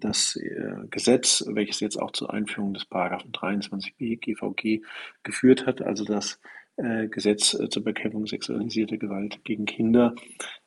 das 0.00 0.38
Gesetz, 0.90 1.44
welches 1.48 1.80
jetzt 1.80 1.96
auch 1.96 2.10
zur 2.12 2.32
Einführung 2.32 2.74
des 2.74 2.84
Paragraphen 2.84 3.32
23b 3.32 4.18
GVG 4.20 4.82
geführt 5.22 5.66
hat, 5.66 5.82
also 5.82 6.04
das 6.04 6.40
Gesetz 7.10 7.58
zur 7.68 7.84
Bekämpfung 7.84 8.26
sexualisierter 8.26 8.96
Gewalt 8.96 9.44
gegen 9.44 9.66
Kinder, 9.66 10.14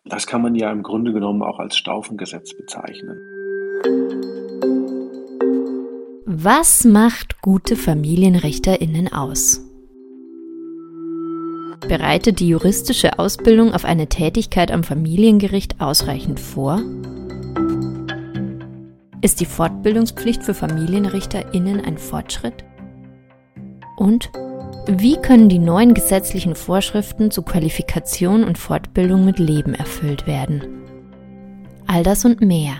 das 0.05 0.27
kann 0.27 0.41
man 0.41 0.53
ja 0.53 0.71
im 0.71 0.83
Grunde 0.83 1.11
genommen 1.11 1.41
auch 1.41 1.59
als 1.59 1.75
Staufengesetz 1.75 2.55
bezeichnen. 2.55 3.17
Was 6.25 6.83
macht 6.85 7.41
gute 7.41 7.75
FamilienrichterInnen 7.75 9.11
aus? 9.11 9.61
Bereitet 11.87 12.39
die 12.39 12.47
juristische 12.47 13.19
Ausbildung 13.19 13.73
auf 13.73 13.83
eine 13.83 14.07
Tätigkeit 14.07 14.71
am 14.71 14.83
Familiengericht 14.83 15.81
ausreichend 15.81 16.39
vor? 16.39 16.81
Ist 19.23 19.39
die 19.39 19.45
Fortbildungspflicht 19.45 20.43
für 20.43 20.53
FamilienrichterInnen 20.53 21.79
ein 21.79 21.97
Fortschritt? 21.97 22.65
Und 23.95 24.29
wie 24.85 25.15
können 25.15 25.47
die 25.47 25.59
neuen 25.59 25.93
gesetzlichen 25.93 26.55
Vorschriften 26.55 27.31
zu 27.31 27.41
Qualifikation 27.41 28.43
und 28.43 28.57
Fortbildung 28.57 29.23
mit 29.23 29.39
Leben 29.39 29.75
erfüllt 29.75 30.27
werden? 30.27 30.83
All 31.87 32.03
das 32.03 32.25
und 32.25 32.41
mehr 32.41 32.75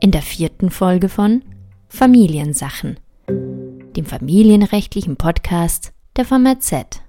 in 0.00 0.12
der 0.12 0.22
vierten 0.22 0.70
Folge 0.70 1.10
von 1.10 1.42
Familiensachen, 1.88 2.98
dem 3.28 4.06
familienrechtlichen 4.06 5.16
Podcast 5.16 5.92
der 6.16 6.24
VMZ. 6.24 7.05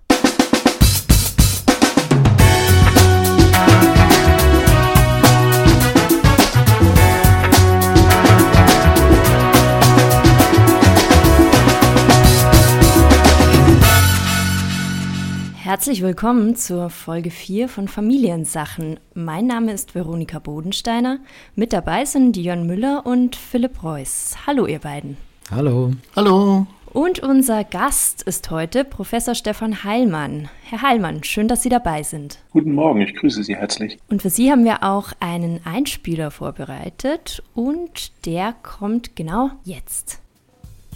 Herzlich 15.68 16.01
willkommen 16.01 16.55
zur 16.55 16.90
Folge 16.90 17.29
4 17.29 17.68
von 17.68 17.90
Familiensachen. 17.90 19.01
Mein 19.13 19.48
Name 19.48 19.73
ist 19.73 19.96
Veronika 19.96 20.40
Bodensteiner. 20.40 21.20
Mit 21.55 21.73
dabei 21.73 22.05
sind 22.05 22.37
Jörn 22.37 22.65
Müller 22.65 23.05
und 23.05 23.35
Philipp 23.35 23.84
Reuss. 23.84 24.38
Hallo, 24.48 24.65
ihr 24.65 24.79
beiden. 24.79 25.18
Hallo. 25.51 25.91
Hallo. 26.15 26.68
Und 26.93 27.20
unser 27.20 27.65
Gast 27.65 28.21
ist 28.21 28.49
heute 28.49 28.85
Professor 28.85 29.35
Stefan 29.35 29.84
Heilmann. 29.84 30.48
Herr 30.63 30.84
Heilmann, 30.84 31.26
schön, 31.26 31.49
dass 31.49 31.63
Sie 31.63 31.70
dabei 31.70 32.01
sind. 32.01 32.40
Guten 32.51 32.71
Morgen, 32.71 33.01
ich 33.01 33.13
grüße 33.13 33.43
Sie 33.43 33.57
herzlich. 33.57 33.99
Und 34.10 34.21
für 34.21 34.29
Sie 34.29 34.49
haben 34.49 34.63
wir 34.63 34.84
auch 34.84 35.12
einen 35.20 35.60
Einspieler 35.65 36.32
vorbereitet 36.32 37.43
und 37.54 38.26
der 38.26 38.55
kommt 38.63 39.18
genau 39.18 39.49
jetzt. 39.65 40.21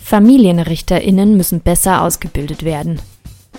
Familienrichterinnen 0.01 1.35
müssen 1.35 1.59
besser 1.59 2.03
ausgebildet 2.03 2.63
werden. 2.63 3.01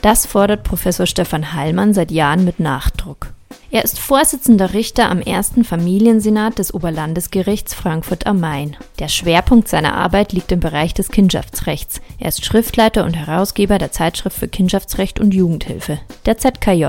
Das 0.03 0.27
fordert 0.27 0.65
Professor 0.65 1.07
Stefan 1.07 1.55
Heilmann 1.55 1.95
seit 1.95 2.11
Jahren 2.11 2.45
mit 2.45 2.59
Nachdruck. 2.59 3.29
Er 3.71 3.85
ist 3.85 4.01
Vorsitzender 4.01 4.75
Richter 4.75 5.09
am 5.09 5.21
ersten 5.21 5.63
Familiensenat 5.63 6.59
des 6.59 6.75
Oberlandesgerichts 6.75 7.73
Frankfurt 7.73 8.27
am 8.27 8.41
Main. 8.41 8.77
Der 8.99 9.07
Schwerpunkt 9.07 9.69
seiner 9.69 9.95
Arbeit 9.95 10.33
liegt 10.33 10.51
im 10.51 10.59
Bereich 10.59 10.93
des 10.93 11.09
Kindschaftsrechts. 11.09 12.01
Er 12.19 12.31
ist 12.31 12.45
Schriftleiter 12.45 13.05
und 13.05 13.15
Herausgeber 13.15 13.79
der 13.79 13.93
Zeitschrift 13.93 14.37
für 14.37 14.49
Kindschaftsrecht 14.49 15.21
und 15.21 15.33
Jugendhilfe, 15.33 16.01
der 16.27 16.37
ZKJ. 16.37 16.89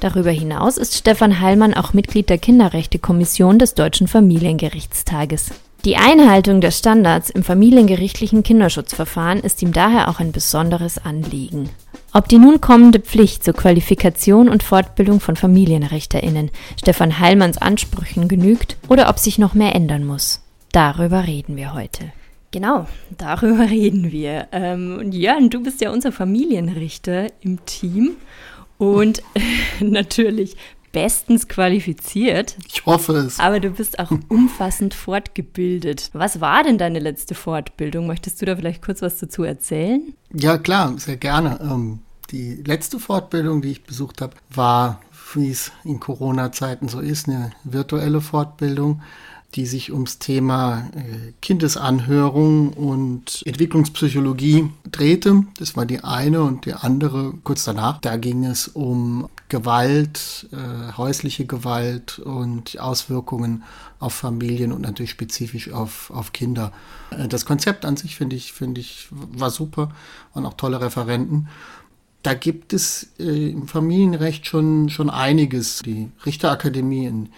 Darüber 0.00 0.32
hinaus 0.32 0.78
ist 0.78 0.96
Stefan 0.96 1.40
Heilmann 1.40 1.74
auch 1.74 1.92
Mitglied 1.92 2.28
der 2.28 2.38
Kinderrechtekommission 2.38 3.60
des 3.60 3.74
Deutschen 3.74 4.08
Familiengerichtstages. 4.08 5.52
Die 5.84 5.96
Einhaltung 5.96 6.60
der 6.60 6.72
Standards 6.72 7.30
im 7.30 7.44
familiengerichtlichen 7.44 8.42
Kinderschutzverfahren 8.42 9.38
ist 9.38 9.62
ihm 9.62 9.72
daher 9.72 10.08
auch 10.08 10.18
ein 10.18 10.32
besonderes 10.32 10.98
Anliegen. 10.98 11.70
Ob 12.12 12.28
die 12.28 12.38
nun 12.38 12.60
kommende 12.60 13.00
Pflicht 13.00 13.44
zur 13.44 13.54
Qualifikation 13.54 14.48
und 14.48 14.62
Fortbildung 14.62 15.20
von 15.20 15.36
FamilienrichterInnen 15.36 16.50
Stefan 16.78 17.18
Heilmanns 17.18 17.58
Ansprüchen 17.58 18.28
genügt 18.28 18.76
oder 18.88 19.10
ob 19.10 19.18
sich 19.18 19.38
noch 19.38 19.54
mehr 19.54 19.74
ändern 19.74 20.06
muss, 20.06 20.42
darüber 20.72 21.26
reden 21.26 21.56
wir 21.56 21.74
heute. 21.74 22.12
Genau, 22.50 22.86
darüber 23.18 23.68
reden 23.70 24.10
wir. 24.10 24.48
Ähm, 24.52 24.96
und 24.98 25.12
Jörn, 25.12 25.50
du 25.50 25.62
bist 25.62 25.80
ja 25.82 25.90
unser 25.90 26.12
Familienrichter 26.12 27.26
im 27.42 27.64
Team 27.66 28.16
und 28.78 29.22
natürlich 29.80 30.56
bestens 30.92 31.48
qualifiziert. 31.48 32.56
Ich 32.66 32.86
hoffe 32.86 33.14
es. 33.14 33.38
Aber 33.38 33.60
du 33.60 33.70
bist 33.70 33.98
auch 33.98 34.10
umfassend 34.28 34.94
fortgebildet. 34.94 36.10
Was 36.12 36.40
war 36.40 36.62
denn 36.64 36.78
deine 36.78 36.98
letzte 36.98 37.34
Fortbildung? 37.34 38.06
Möchtest 38.06 38.40
du 38.40 38.46
da 38.46 38.56
vielleicht 38.56 38.82
kurz 38.82 39.02
was 39.02 39.18
dazu 39.18 39.44
erzählen? 39.44 40.14
Ja, 40.32 40.58
klar, 40.58 40.94
sehr 40.98 41.16
gerne. 41.16 41.58
Ähm, 41.62 42.00
die 42.30 42.62
letzte 42.64 42.98
Fortbildung, 42.98 43.62
die 43.62 43.70
ich 43.70 43.84
besucht 43.84 44.20
habe, 44.20 44.34
war, 44.50 45.00
wie 45.34 45.50
es 45.50 45.72
in 45.84 46.00
Corona-Zeiten 46.00 46.88
so 46.88 47.00
ist, 47.00 47.28
eine 47.28 47.52
virtuelle 47.64 48.20
Fortbildung 48.20 49.02
die 49.54 49.66
sich 49.66 49.92
ums 49.92 50.18
Thema 50.18 50.90
äh, 50.94 51.32
Kindesanhörung 51.40 52.70
und 52.70 53.42
Entwicklungspsychologie 53.46 54.70
drehte. 54.90 55.44
Das 55.58 55.76
war 55.76 55.86
die 55.86 56.04
eine 56.04 56.42
und 56.42 56.66
die 56.66 56.74
andere 56.74 57.32
kurz 57.44 57.64
danach. 57.64 58.00
Da 58.00 58.16
ging 58.16 58.44
es 58.44 58.68
um 58.68 59.28
Gewalt, 59.48 60.48
äh, 60.52 60.96
häusliche 60.96 61.46
Gewalt 61.46 62.18
und 62.18 62.78
Auswirkungen 62.78 63.64
auf 63.98 64.14
Familien 64.14 64.72
und 64.72 64.82
natürlich 64.82 65.10
spezifisch 65.10 65.72
auf, 65.72 66.10
auf 66.10 66.32
Kinder. 66.32 66.72
Äh, 67.10 67.28
das 67.28 67.46
Konzept 67.46 67.84
an 67.84 67.96
sich 67.96 68.16
finde 68.16 68.36
ich, 68.36 68.52
finde 68.52 68.80
ich, 68.80 69.08
war 69.10 69.50
super, 69.50 69.90
waren 70.34 70.44
auch 70.44 70.54
tolle 70.54 70.80
Referenten. 70.80 71.48
Da 72.22 72.34
gibt 72.34 72.72
es 72.72 73.14
äh, 73.18 73.50
im 73.50 73.68
Familienrecht 73.68 74.46
schon, 74.46 74.90
schon 74.90 75.08
einiges. 75.08 75.80
Die 75.80 76.10
Richterakademie 76.26 77.06
in 77.06 77.30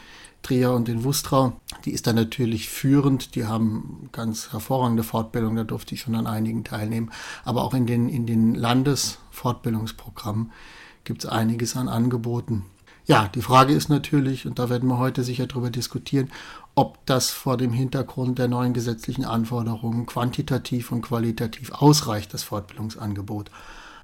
Trier 0.42 0.72
und 0.72 0.88
in 0.88 1.04
Wustrau. 1.04 1.52
Die 1.84 1.92
ist 1.92 2.06
da 2.06 2.12
natürlich 2.12 2.70
führend. 2.70 3.34
Die 3.34 3.46
haben 3.46 4.08
ganz 4.10 4.52
hervorragende 4.52 5.02
Fortbildung. 5.02 5.54
Da 5.54 5.64
durfte 5.64 5.94
ich 5.94 6.00
schon 6.00 6.14
an 6.14 6.26
einigen 6.26 6.64
teilnehmen. 6.64 7.10
Aber 7.44 7.62
auch 7.62 7.74
in 7.74 7.86
den, 7.86 8.08
in 8.08 8.26
den 8.26 8.54
Landesfortbildungsprogrammen 8.54 10.50
gibt 11.04 11.24
es 11.24 11.30
einiges 11.30 11.76
an 11.76 11.88
Angeboten. 11.88 12.64
Ja, 13.06 13.28
die 13.34 13.42
Frage 13.42 13.72
ist 13.72 13.88
natürlich, 13.88 14.46
und 14.46 14.58
da 14.58 14.70
werden 14.70 14.88
wir 14.88 14.98
heute 14.98 15.24
sicher 15.24 15.46
darüber 15.46 15.70
diskutieren, 15.70 16.30
ob 16.74 17.04
das 17.06 17.30
vor 17.30 17.56
dem 17.56 17.72
Hintergrund 17.72 18.38
der 18.38 18.48
neuen 18.48 18.72
gesetzlichen 18.72 19.24
Anforderungen 19.24 20.06
quantitativ 20.06 20.92
und 20.92 21.02
qualitativ 21.02 21.72
ausreicht, 21.72 22.32
das 22.32 22.44
Fortbildungsangebot. 22.44 23.50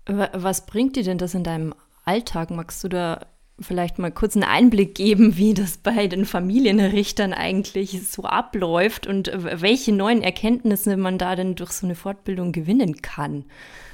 Was 0.06 0.66
bringt 0.66 0.96
dir 0.96 1.04
denn 1.04 1.18
das 1.18 1.34
in 1.34 1.44
deinem 1.44 1.74
Alltag? 2.04 2.50
Magst 2.50 2.82
du 2.82 2.88
da 2.88 3.26
vielleicht 3.58 3.98
mal 3.98 4.12
kurz 4.12 4.36
einen 4.36 4.44
Einblick 4.44 4.94
geben, 4.94 5.36
wie 5.36 5.54
das 5.54 5.78
bei 5.78 6.06
den 6.06 6.26
Familienrichtern 6.26 7.32
eigentlich 7.32 8.10
so 8.10 8.24
abläuft 8.24 9.06
und 9.06 9.30
welche 9.34 9.92
neuen 9.92 10.22
Erkenntnisse 10.22 10.96
man 10.96 11.18
da 11.18 11.36
denn 11.36 11.54
durch 11.54 11.72
so 11.72 11.86
eine 11.86 11.94
Fortbildung 11.94 12.52
gewinnen 12.52 13.00
kann? 13.02 13.44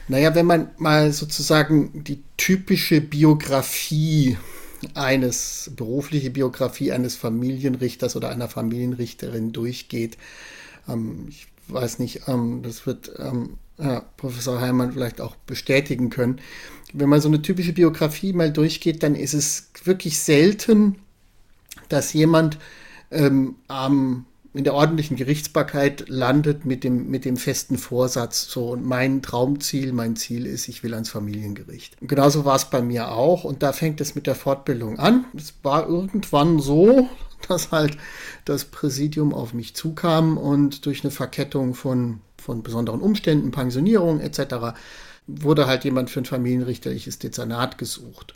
Naja, 0.09 0.35
wenn 0.35 0.47
man 0.47 0.71
mal 0.79 1.13
sozusagen 1.13 2.05
die 2.05 2.23
typische 2.37 3.01
Biografie 3.01 4.37
eines, 4.95 5.71
berufliche 5.77 6.31
Biografie 6.31 6.93
eines 6.93 7.15
Familienrichters 7.15 8.17
oder 8.17 8.31
einer 8.31 8.49
Familienrichterin 8.49 9.53
durchgeht, 9.53 10.19
ähm, 10.89 11.27
ich 11.29 11.47
weiß 11.69 12.01
nicht, 12.01 12.23
ähm, 12.27 12.63
das 12.63 12.87
wird 12.87 13.13
ähm, 13.19 13.59
ja, 13.79 14.01
Professor 14.17 14.61
Heimann 14.61 14.93
vielleicht 14.93 15.21
auch 15.21 15.37
bestätigen 15.37 16.11
können, 16.11 16.41
wenn 16.93 17.09
man 17.09 17.21
so 17.21 17.29
eine 17.29 17.43
typische 17.43 17.73
Biografie 17.73 18.33
mal 18.33 18.53
durchgeht, 18.53 19.03
dann 19.03 19.15
ist 19.15 19.35
es 19.35 19.71
wirklich 19.85 20.19
selten, 20.19 20.97
dass 21.89 22.13
jemand 22.13 22.59
ähm, 23.11 23.57
am 23.69 24.27
in 24.55 24.65
der 24.65 24.75
ordentlichen 24.75 25.17
Gerichtsbarkeit 25.17 26.09
landet 26.09 26.65
mit 26.65 26.85
dem, 26.85 27.09
mit 27.09 27.25
dem 27.25 27.37
festen 27.37 27.79
Vorsatz, 27.79 28.49
so 28.51 28.71
und 28.71 28.85
mein 28.85 29.23
Traumziel, 29.23 29.93
mein 29.93 30.17
Ziel 30.17 30.47
ist, 30.47 30.69
ich 30.69 30.83
will 30.83 30.93
ans 30.95 31.09
Familiengericht. 31.09 31.97
Und 32.01 32.09
genauso 32.09 32.45
war 32.45 32.57
es 32.57 32.67
bei 32.67 32.83
mir 32.83 33.13
auch 33.13 33.45
und 33.45 33.63
da 33.63 33.73
fängt 33.73 34.01
es 34.01 34.15
mit 34.15 34.27
der 34.27 34.35
Fortbildung 34.35 34.99
an. 34.99 35.25
Es 35.37 35.55
war 35.63 35.89
irgendwann 35.89 36.61
so, 36.61 37.09
dass 37.49 37.73
halt 37.73 37.97
das 38.45 38.67
Präsidium 38.67 39.33
auf 39.33 39.55
mich 39.55 39.75
zukam 39.75 40.37
und 40.37 40.87
durch 40.87 41.03
eine 41.03 41.11
Verkettung 41.11 41.75
von, 41.75 42.21
von 42.37 42.63
besonderen 42.63 43.01
Umständen, 43.01 43.51
Pensionierung 43.51 44.21
etc 44.21 44.75
wurde 45.27 45.67
halt 45.67 45.85
jemand 45.85 46.11
für 46.11 46.21
ein 46.21 46.25
familienrichterliches 46.25 47.19
Dezernat 47.19 47.79
gesucht. 47.79 48.35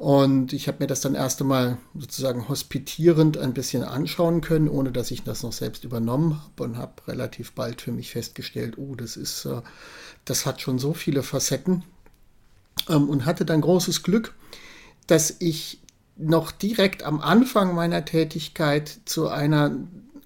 Und 0.00 0.54
ich 0.54 0.66
habe 0.66 0.78
mir 0.80 0.86
das 0.86 1.02
dann 1.02 1.14
erst 1.14 1.42
einmal 1.42 1.76
sozusagen 1.94 2.48
hospitierend 2.48 3.36
ein 3.36 3.52
bisschen 3.52 3.84
anschauen 3.84 4.40
können, 4.40 4.66
ohne 4.66 4.92
dass 4.92 5.10
ich 5.10 5.24
das 5.24 5.42
noch 5.42 5.52
selbst 5.52 5.84
übernommen 5.84 6.40
habe 6.42 6.62
und 6.62 6.78
habe 6.78 7.06
relativ 7.06 7.52
bald 7.52 7.82
für 7.82 7.92
mich 7.92 8.10
festgestellt, 8.10 8.78
oh, 8.78 8.94
das 8.94 9.18
ist, 9.18 9.44
äh, 9.44 9.60
das 10.24 10.46
hat 10.46 10.62
schon 10.62 10.78
so 10.78 10.94
viele 10.94 11.22
Facetten. 11.22 11.84
Ähm, 12.88 13.10
und 13.10 13.26
hatte 13.26 13.44
dann 13.44 13.60
großes 13.60 14.02
Glück, 14.02 14.34
dass 15.06 15.36
ich 15.38 15.82
noch 16.16 16.50
direkt 16.50 17.02
am 17.02 17.20
Anfang 17.20 17.74
meiner 17.74 18.06
Tätigkeit 18.06 19.00
zu 19.04 19.28
einer 19.28 19.70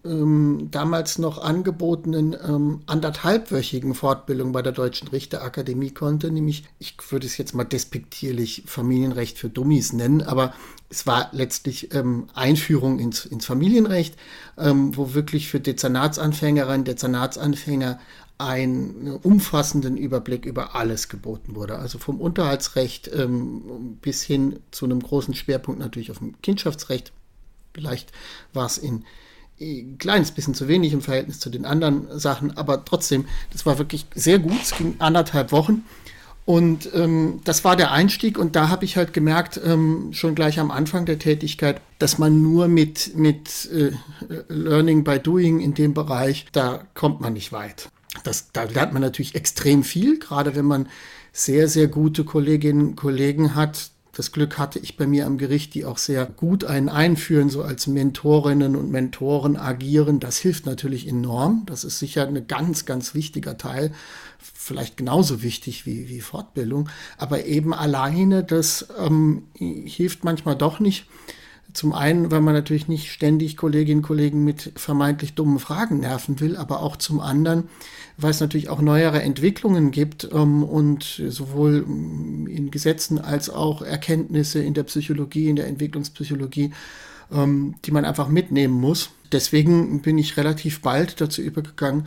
ähm, 0.05 0.69
damals 0.71 1.19
noch 1.19 1.39
angebotenen 1.39 2.37
ähm, 2.47 2.81
anderthalbwöchigen 2.87 3.95
Fortbildung 3.95 4.53
bei 4.53 4.63
der 4.63 4.73
Deutschen 4.73 5.09
Richterakademie 5.09 5.91
konnte, 5.91 6.31
nämlich, 6.31 6.65
ich 6.79 6.97
würde 7.11 7.27
es 7.27 7.39
jetzt 7.39 7.55
mal 7.55 7.65
despektierlich 7.65 8.65
Familienrecht 8.67 9.39
für 9.39 9.49
Dummies 9.49 9.93
nennen, 9.93 10.23
aber 10.23 10.53
es 10.91 11.07
war 11.07 11.29
letztlich 11.33 11.95
ähm, 11.95 12.29
Einführung 12.35 12.99
ins, 12.99 13.25
ins 13.25 13.47
Familienrecht, 13.47 14.17
ähm, 14.59 14.97
wo 14.97 15.15
wirklich 15.15 15.49
für 15.49 15.61
Dezernatsanfängerinnen, 15.61 16.85
Dezernatsanfänger 16.85 17.99
einen 18.37 19.17
umfassenden 19.23 19.97
Überblick 19.97 20.45
über 20.45 20.75
alles 20.75 21.09
geboten 21.09 21.55
wurde. 21.55 21.79
Also 21.79 21.99
vom 21.99 22.21
Unterhaltsrecht 22.21 23.11
ähm, 23.15 23.99
bis 24.03 24.23
hin 24.23 24.59
zu 24.71 24.85
einem 24.85 25.01
großen 25.01 25.35
Schwerpunkt 25.35 25.81
natürlich 25.81 26.11
auf 26.11 26.19
dem 26.19 26.41
Kindschaftsrecht. 26.43 27.13
Vielleicht 27.73 28.13
war 28.53 28.67
es 28.67 28.79
in 28.79 29.05
ein 29.61 29.99
kleines 29.99 30.33
bisschen 30.33 30.55
zu 30.55 30.69
wenig 30.69 30.93
im 30.93 31.01
Verhältnis 31.01 31.41
zu 31.41 31.51
den 31.51 31.65
anderen 31.65 32.19
Sachen, 32.19 32.57
aber 32.57 32.85
trotzdem, 32.85 33.27
das 33.53 33.65
war 33.67 33.79
wirklich 33.79 34.07
sehr 34.15 34.39
gut. 34.39 34.61
Es 34.63 34.77
ging 34.77 34.97
anderthalb 34.99 35.53
Wochen. 35.53 35.85
Und 36.47 36.91
ähm, 36.95 37.41
das 37.45 37.65
war 37.65 37.75
der 37.75 37.91
Einstieg 37.91 38.37
und 38.37 38.55
da 38.55 38.69
habe 38.69 38.85
ich 38.85 38.99
halt 38.99 39.15
gemerkt, 39.15 39.59
ähm, 39.65 40.13
schon 40.13 40.35
gleich 40.35 40.61
am 40.61 40.71
Anfang 40.71 41.07
der 41.07 41.19
Tätigkeit, 41.19 41.81
dass 41.99 42.19
man 42.19 42.43
nur 42.43 42.69
mit, 42.69 43.17
mit 43.17 43.71
äh, 43.73 43.93
Learning 44.49 45.05
by 45.05 45.19
Doing 45.19 45.61
in 45.61 45.73
dem 45.73 45.95
Bereich, 45.95 46.45
da 46.53 46.87
kommt 46.93 47.23
man 47.23 47.33
nicht 47.33 47.53
weit. 47.53 47.89
Das, 48.25 48.53
da 48.53 48.65
lernt 48.65 48.93
man 48.93 49.01
natürlich 49.01 49.35
extrem 49.35 49.83
viel, 49.85 50.19
gerade 50.19 50.55
wenn 50.55 50.67
man 50.67 50.89
sehr, 51.33 51.67
sehr 51.67 51.89
gute 51.89 52.25
Kolleginnen 52.25 52.89
und 52.89 52.97
Kollegen 52.97 53.55
hat. 53.55 53.91
Das 54.17 54.31
Glück 54.31 54.59
hatte 54.59 54.79
ich 54.79 54.97
bei 54.97 55.09
mir 55.09 55.27
am 55.27 55.39
Gericht, 55.39 55.75
die 55.75 55.85
auch 55.85 55.99
sehr 55.99 56.25
gut 56.25 56.65
einen 56.65 56.89
einführen, 56.89 57.51
so 57.51 57.63
als 57.63 57.89
Mentorinnen 57.89 58.77
und 58.77 58.91
Mentoren 58.91 59.57
agieren. 59.57 60.21
Das 60.21 60.39
hilft 60.39 60.67
natürlich 60.67 61.09
enorm. 61.09 61.65
Das 61.67 61.83
ist 61.83 61.99
sicher 61.99 62.27
ein 62.27 62.47
ganz, 62.47 62.87
ganz 62.87 63.15
wichtiger 63.15 63.59
Teil. 63.59 63.93
Vielleicht 64.39 64.97
genauso 64.97 65.43
wichtig 65.43 65.85
wie, 65.85 66.09
wie 66.09 66.21
Fortbildung. 66.21 66.89
Aber 67.19 67.45
eben 67.45 67.75
alleine, 67.75 68.45
das 68.45 68.87
ähm, 69.05 69.49
hilft 69.55 70.23
manchmal 70.23 70.55
doch 70.55 70.79
nicht. 70.79 71.07
Zum 71.75 71.93
einen, 71.93 72.31
weil 72.31 72.41
man 72.41 72.55
natürlich 72.55 72.87
nicht 72.87 73.11
ständig 73.11 73.57
Kolleginnen 73.57 73.99
und 73.99 74.07
Kollegen 74.07 74.45
mit 74.45 74.73
vermeintlich 74.77 75.35
dummen 75.35 75.59
Fragen 75.59 75.99
nerven 75.99 76.39
will, 76.39 76.57
aber 76.57 76.81
auch 76.81 76.97
zum 76.97 77.21
anderen, 77.21 77.65
weil 78.17 78.31
es 78.31 78.41
natürlich 78.41 78.69
auch 78.69 78.81
neuere 78.81 79.21
Entwicklungen 79.21 79.91
gibt 79.91 80.29
ähm, 80.33 80.63
und 80.63 81.21
sowohl 81.29 81.83
mm, 81.83 82.47
in 82.47 82.71
Gesetzen 82.71 83.19
als 83.19 83.51
auch 83.51 83.83
Erkenntnisse 83.83 84.63
in 84.63 84.73
der 84.73 84.85
Psychologie, 84.85 85.49
in 85.49 85.57
der 85.57 85.67
Entwicklungspsychologie, 85.67 86.71
ähm, 87.33 87.75
die 87.85 87.91
man 87.91 88.05
einfach 88.05 88.29
mitnehmen 88.29 88.81
muss. 88.81 89.11
Deswegen 89.33 90.01
bin 90.01 90.17
ich 90.17 90.37
relativ 90.37 90.81
bald 90.81 91.21
dazu 91.21 91.43
übergegangen, 91.43 92.07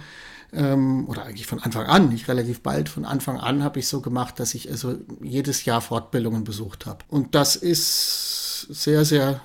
ähm, 0.54 1.10
oder 1.10 1.25
eigentlich 1.25 1.46
von 1.46 1.60
Anfang 1.60 1.88
an, 1.88 2.08
nicht 2.10 2.30
relativ 2.30 2.62
bald, 2.62 2.88
von 2.88 3.04
Anfang 3.04 3.38
an 3.38 3.64
habe 3.64 3.80
ich 3.80 3.88
so 3.88 4.00
gemacht, 4.00 4.40
dass 4.40 4.56
ich 4.56 4.72
also 4.72 4.96
jedes 5.22 5.66
Jahr 5.66 5.81
Fortbildungen 5.81 6.46
besucht 6.46 6.86
habe. 6.86 7.00
Und 7.10 7.36
das 7.36 7.58
ist 7.58 8.68
sehr, 8.69 9.06
sehr 9.06 9.42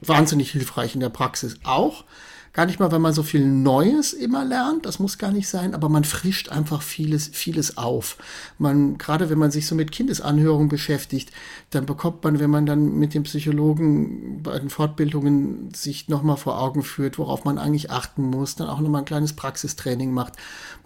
wahnsinnig 0.00 0.50
hilfreich 0.50 0.94
in 0.94 1.00
der 1.00 1.08
Praxis 1.08 1.56
auch. 1.64 2.04
Gar 2.52 2.66
nicht 2.66 2.80
mal, 2.80 2.90
wenn 2.90 3.02
man 3.02 3.12
so 3.12 3.22
viel 3.22 3.46
Neues 3.46 4.12
immer 4.12 4.44
lernt, 4.44 4.86
das 4.86 4.98
muss 4.98 5.18
gar 5.18 5.30
nicht 5.30 5.48
sein, 5.48 5.74
aber 5.74 5.88
man 5.88 6.04
frischt 6.04 6.48
einfach 6.48 6.82
vieles, 6.82 7.28
vieles 7.28 7.76
auf. 7.76 8.16
Man, 8.58 8.98
gerade 8.98 9.30
wenn 9.30 9.38
man 9.38 9.50
sich 9.50 9.66
so 9.66 9.74
mit 9.74 9.92
Kindesanhörungen 9.92 10.68
beschäftigt, 10.68 11.30
dann 11.70 11.86
bekommt 11.86 12.24
man, 12.24 12.40
wenn 12.40 12.50
man 12.50 12.66
dann 12.66 12.98
mit 12.98 13.14
dem 13.14 13.24
Psychologen 13.24 14.42
bei 14.42 14.58
den 14.58 14.70
Fortbildungen 14.70 15.72
sich 15.74 16.08
nochmal 16.08 16.36
vor 16.36 16.60
Augen 16.60 16.82
führt, 16.82 17.18
worauf 17.18 17.44
man 17.44 17.58
eigentlich 17.58 17.90
achten 17.90 18.24
muss, 18.24 18.56
dann 18.56 18.68
auch 18.68 18.80
nochmal 18.80 19.02
ein 19.02 19.06
kleines 19.06 19.34
Praxistraining 19.34 20.12
macht. 20.12 20.34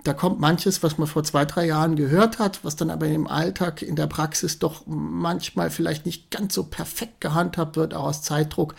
Da 0.04 0.12
kommt 0.14 0.40
manches, 0.40 0.82
was 0.82 0.98
man 0.98 1.06
vor 1.06 1.22
zwei, 1.24 1.44
drei 1.44 1.66
Jahren 1.66 1.96
gehört 1.96 2.38
hat, 2.38 2.64
was 2.64 2.76
dann 2.76 2.90
aber 2.90 3.06
im 3.06 3.28
Alltag, 3.28 3.82
in 3.82 3.96
der 3.96 4.08
Praxis 4.08 4.58
doch 4.58 4.82
manchmal 4.86 5.70
vielleicht 5.70 6.06
nicht 6.06 6.30
ganz 6.30 6.54
so 6.54 6.64
perfekt 6.64 7.20
gehandhabt 7.20 7.76
wird, 7.76 7.94
auch 7.94 8.06
aus 8.06 8.22
Zeitdruck 8.22 8.74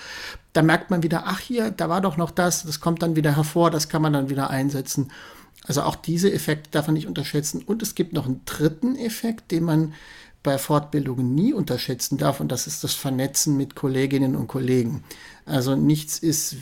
da 0.54 0.62
merkt 0.62 0.92
man 0.92 1.04
wieder, 1.04 1.24
ach 1.26 1.40
hier, 1.40 1.72
da 1.72 1.90
war 1.90 2.02
doch 2.02 2.18
noch 2.18 2.32
das, 2.32 2.64
das 2.64 2.80
kommt 2.80 3.02
dann 3.02 3.16
wieder 3.16 3.36
hervor, 3.36 3.72
das 3.72 3.90
kann 3.90 4.02
man 4.02 4.14
dann 4.14 4.30
wieder 4.30 4.50
einsetzen. 4.50 5.12
Also 5.66 5.82
auch 5.82 5.96
diese 5.96 6.32
Effekte 6.32 6.70
darf 6.72 6.88
man 6.88 6.94
nicht 6.94 7.08
unterschätzen. 7.08 7.64
Und 7.66 7.82
es 7.82 7.96
gibt 7.96 8.14
noch 8.14 8.26
einen 8.26 8.42
dritten 8.46 8.96
Effekt, 8.96 9.52
den 9.52 9.64
man 9.64 9.94
bei 10.44 10.58
Fortbildungen 10.58 11.34
nie 11.34 11.54
unterschätzen 11.54 12.18
darf, 12.18 12.42
und 12.42 12.52
das 12.52 12.68
ist 12.68 12.84
das 12.84 12.94
Vernetzen 12.94 13.56
mit 13.56 13.76
Kolleginnen 13.76 14.36
und 14.36 14.48
Kollegen. 14.48 15.04
Also 15.46 15.76
nichts 15.76 16.20
ist 16.20 16.58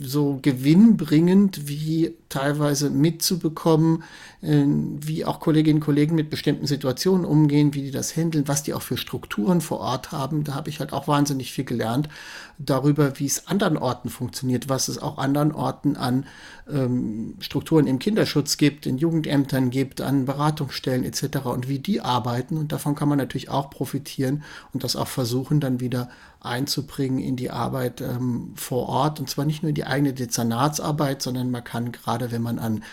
so 0.00 0.38
gewinnbringend 0.40 1.68
wie 1.68 2.16
teilweise 2.32 2.90
mitzubekommen, 2.90 4.02
äh, 4.40 4.64
wie 4.64 5.24
auch 5.24 5.38
Kolleginnen 5.38 5.76
und 5.76 5.84
Kollegen 5.84 6.14
mit 6.14 6.30
bestimmten 6.30 6.66
Situationen 6.66 7.24
umgehen, 7.24 7.74
wie 7.74 7.82
die 7.82 7.90
das 7.90 8.16
handeln, 8.16 8.48
was 8.48 8.62
die 8.62 8.74
auch 8.74 8.82
für 8.82 8.96
Strukturen 8.96 9.60
vor 9.60 9.80
Ort 9.80 10.12
haben. 10.12 10.44
Da 10.44 10.54
habe 10.54 10.70
ich 10.70 10.80
halt 10.80 10.92
auch 10.92 11.08
wahnsinnig 11.08 11.52
viel 11.52 11.64
gelernt 11.64 12.08
darüber, 12.58 13.18
wie 13.18 13.26
es 13.26 13.46
anderen 13.48 13.76
Orten 13.76 14.08
funktioniert, 14.08 14.68
was 14.68 14.88
es 14.88 15.00
auch 15.00 15.18
anderen 15.18 15.52
Orten 15.52 15.96
an 15.96 16.26
ähm, 16.70 17.34
Strukturen 17.40 17.86
im 17.86 17.98
Kinderschutz 17.98 18.56
gibt, 18.56 18.86
in 18.86 18.98
Jugendämtern 18.98 19.70
gibt, 19.70 20.00
an 20.00 20.24
Beratungsstellen 20.24 21.04
etc. 21.04 21.46
und 21.46 21.68
wie 21.68 21.78
die 21.78 22.00
arbeiten. 22.00 22.56
Und 22.56 22.72
davon 22.72 22.94
kann 22.94 23.08
man 23.08 23.18
natürlich 23.18 23.50
auch 23.50 23.68
profitieren 23.70 24.42
und 24.72 24.84
das 24.84 24.96
auch 24.96 25.08
versuchen, 25.08 25.60
dann 25.60 25.80
wieder 25.80 26.08
einzubringen 26.40 27.18
in 27.18 27.36
die 27.36 27.50
Arbeit 27.50 28.00
ähm, 28.00 28.52
vor 28.56 28.88
Ort. 28.88 29.20
Und 29.20 29.30
zwar 29.30 29.44
nicht 29.44 29.62
nur 29.62 29.70
in 29.70 29.74
die 29.74 29.84
eigene 29.84 30.12
Dezernatsarbeit, 30.12 31.22
sondern 31.22 31.50
man 31.50 31.64
kann 31.64 31.92
gerade, 31.92 32.21
wenn 32.30 32.42
man 32.42 32.58
an, 32.58 32.84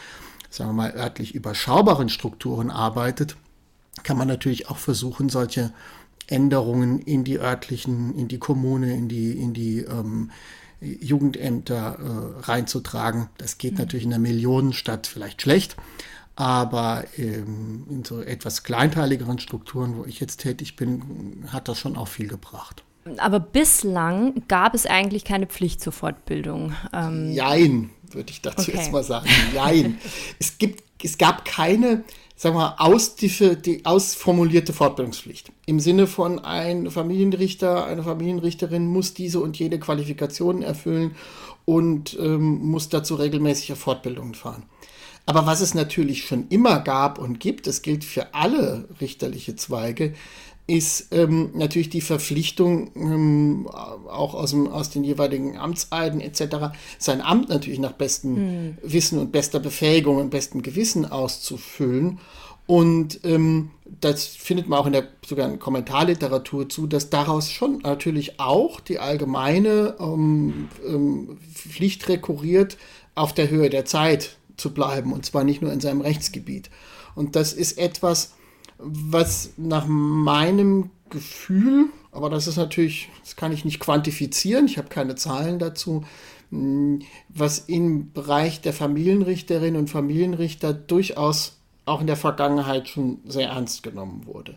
sagen 0.50 0.72
wir 0.72 0.74
mal, 0.74 0.96
örtlich 0.96 1.36
überschaubaren 1.36 2.10
Strukturen 2.10 2.72
arbeitet, 2.72 3.36
kann 4.04 4.18
man 4.18 4.28
natürlich 4.28 4.70
auch 4.70 4.78
versuchen, 4.78 5.30
solche 5.30 5.74
Änderungen 6.28 7.00
in 7.00 7.24
die 7.24 7.40
örtlichen, 7.40 8.16
in 8.16 8.28
die 8.28 8.40
Kommune, 8.40 8.94
in 8.94 9.08
die, 9.08 9.32
in 9.32 9.54
die 9.54 9.80
ähm, 9.80 10.32
Jugendämter 10.82 11.98
äh, 12.00 12.42
reinzutragen. 12.42 13.30
Das 13.38 13.58
geht 13.58 13.74
mhm. 13.74 13.80
natürlich 13.80 14.06
in 14.06 14.14
einer 14.14 14.22
Millionenstadt 14.22 15.08
vielleicht 15.08 15.42
schlecht, 15.42 15.76
aber 16.36 17.04
ähm, 17.18 17.86
in 17.90 18.06
so 18.06 18.22
etwas 18.22 18.64
kleinteiligeren 18.64 19.40
Strukturen, 19.40 19.98
wo 19.98 20.06
ich 20.06 20.20
jetzt 20.20 20.38
tätig 20.42 20.76
bin, 20.76 21.46
hat 21.48 21.68
das 21.68 21.78
schon 21.78 21.98
auch 21.98 22.08
viel 22.08 22.28
gebracht. 22.28 22.84
Aber 23.18 23.40
bislang 23.40 24.44
gab 24.48 24.74
es 24.76 24.86
eigentlich 24.86 25.24
keine 25.26 25.48
Pflicht 25.48 25.82
zur 25.82 25.94
Fortbildung. 25.94 26.74
Ähm 26.94 27.32
Jein, 27.32 27.90
würde 28.12 28.32
ich 28.32 28.42
dazu 28.42 28.70
okay. 28.70 28.78
jetzt 28.78 28.92
mal 28.92 29.04
sagen. 29.04 29.28
Jein. 29.54 29.98
es, 30.40 30.58
gibt, 30.58 30.84
es 31.04 31.18
gab 31.18 31.46
keine, 31.46 32.04
sagen 32.36 32.56
wir, 32.56 32.80
aus, 32.80 33.16
die, 33.16 33.82
ausformulierte 33.84 34.74
Fortbildungspflicht. 34.74 35.52
Im 35.66 35.80
Sinne 35.80 36.08
von 36.08 36.40
ein 36.40 36.92
Familienrichter, 36.92 37.86
eine 37.86 38.04
Familienrichterin 38.04 38.86
muss 38.88 39.14
diese 39.14 39.40
und 39.40 39.58
jene 39.58 39.80
Qualifikationen 39.80 40.62
erfüllen 40.62 41.16
und 41.66 42.18
ähm, 42.20 42.66
muss 42.66 42.90
dazu 42.90 43.16
regelmäßig 43.16 43.74
auf 43.74 43.80
Fortbildungen 43.80 44.36
fahren. 44.36 44.64
Aber 45.30 45.46
was 45.46 45.62
es 45.62 45.76
natürlich 45.76 46.26
schon 46.26 46.48
immer 46.50 46.80
gab 46.80 47.20
und 47.20 47.40
gibt, 47.40 47.68
das 47.68 47.84
gilt 47.84 48.04
für 48.04 48.34
alle 48.34 48.90
richterliche 49.00 49.56
Zweige, 49.56 50.16
ist 50.70 51.08
ähm, 51.12 51.50
natürlich 51.56 51.90
die 51.90 52.02
Verpflichtung, 52.02 52.92
ähm, 52.96 53.68
auch 53.68 54.36
aus, 54.36 54.52
dem, 54.52 54.68
aus 54.68 54.92
den 54.92 55.04
jeweiligen 55.04 55.58
Amtseiden 55.58 56.22
etc., 56.22 56.78
sein 57.00 57.22
Amt 57.22 57.50
natürlich 57.50 57.80
nach 57.80 57.94
bestem 57.94 58.36
hm. 58.36 58.78
Wissen 58.84 59.18
und 59.18 59.32
bester 59.32 59.60
Befähigung 59.60 60.18
und 60.18 60.30
bestem 60.30 60.62
Gewissen 60.62 61.06
auszufüllen. 61.06 62.20
Und 62.68 63.22
ähm, 63.24 63.72
das 64.00 64.28
findet 64.28 64.70
man 64.70 64.78
auch 64.78 64.86
in 64.86 64.94
der 64.94 65.08
sogar 65.26 65.50
in 65.50 65.58
Kommentarliteratur 65.58 66.70
zu, 66.70 66.86
dass 66.86 67.10
daraus 67.10 67.50
schon 67.50 67.80
natürlich 67.80 68.40
auch 68.40 68.80
die 68.80 69.00
allgemeine 69.00 69.96
ähm, 70.00 70.70
ähm, 70.88 71.40
Pflicht 71.52 72.08
rekurriert, 72.08 72.78
auf 73.16 73.34
der 73.34 73.50
Höhe 73.50 73.72
der 73.72 73.86
Zeit 73.86 74.38
zu 74.56 74.72
bleiben, 74.72 75.14
und 75.14 75.26
zwar 75.26 75.44
nicht 75.44 75.64
nur 75.64 75.74
in 75.74 75.80
seinem 75.80 76.02
Rechtsgebiet. 76.02 76.70
Und 77.16 77.36
das 77.36 77.54
ist 77.54 77.80
etwas, 77.80 78.34
was 78.80 79.52
nach 79.58 79.86
meinem 79.88 80.90
Gefühl, 81.10 81.88
aber 82.12 82.30
das 82.30 82.48
ist 82.48 82.58
natürlich, 82.58 83.10
das 83.24 83.36
kann 83.36 83.52
ich 83.52 83.66
nicht 83.66 83.80
quantifizieren, 83.80 84.66
ich 84.66 84.78
habe 84.78 84.90
keine 84.90 85.16
Zahlen 85.16 85.60
dazu, 85.60 86.04
hm, 86.50 87.02
was 87.28 87.60
im 87.60 88.12
Bereich 88.14 88.62
der 88.62 88.74
Familienrichterinnen 88.74 89.80
und 89.80 89.90
Familienrichter 89.90 90.74
durchaus 90.74 91.58
auch 91.86 92.02
in 92.02 92.08
der 92.08 92.16
Vergangenheit 92.16 92.88
schon 92.88 93.20
sehr 93.26 93.50
ernst 93.50 93.84
genommen 93.84 94.26
wurde. 94.26 94.56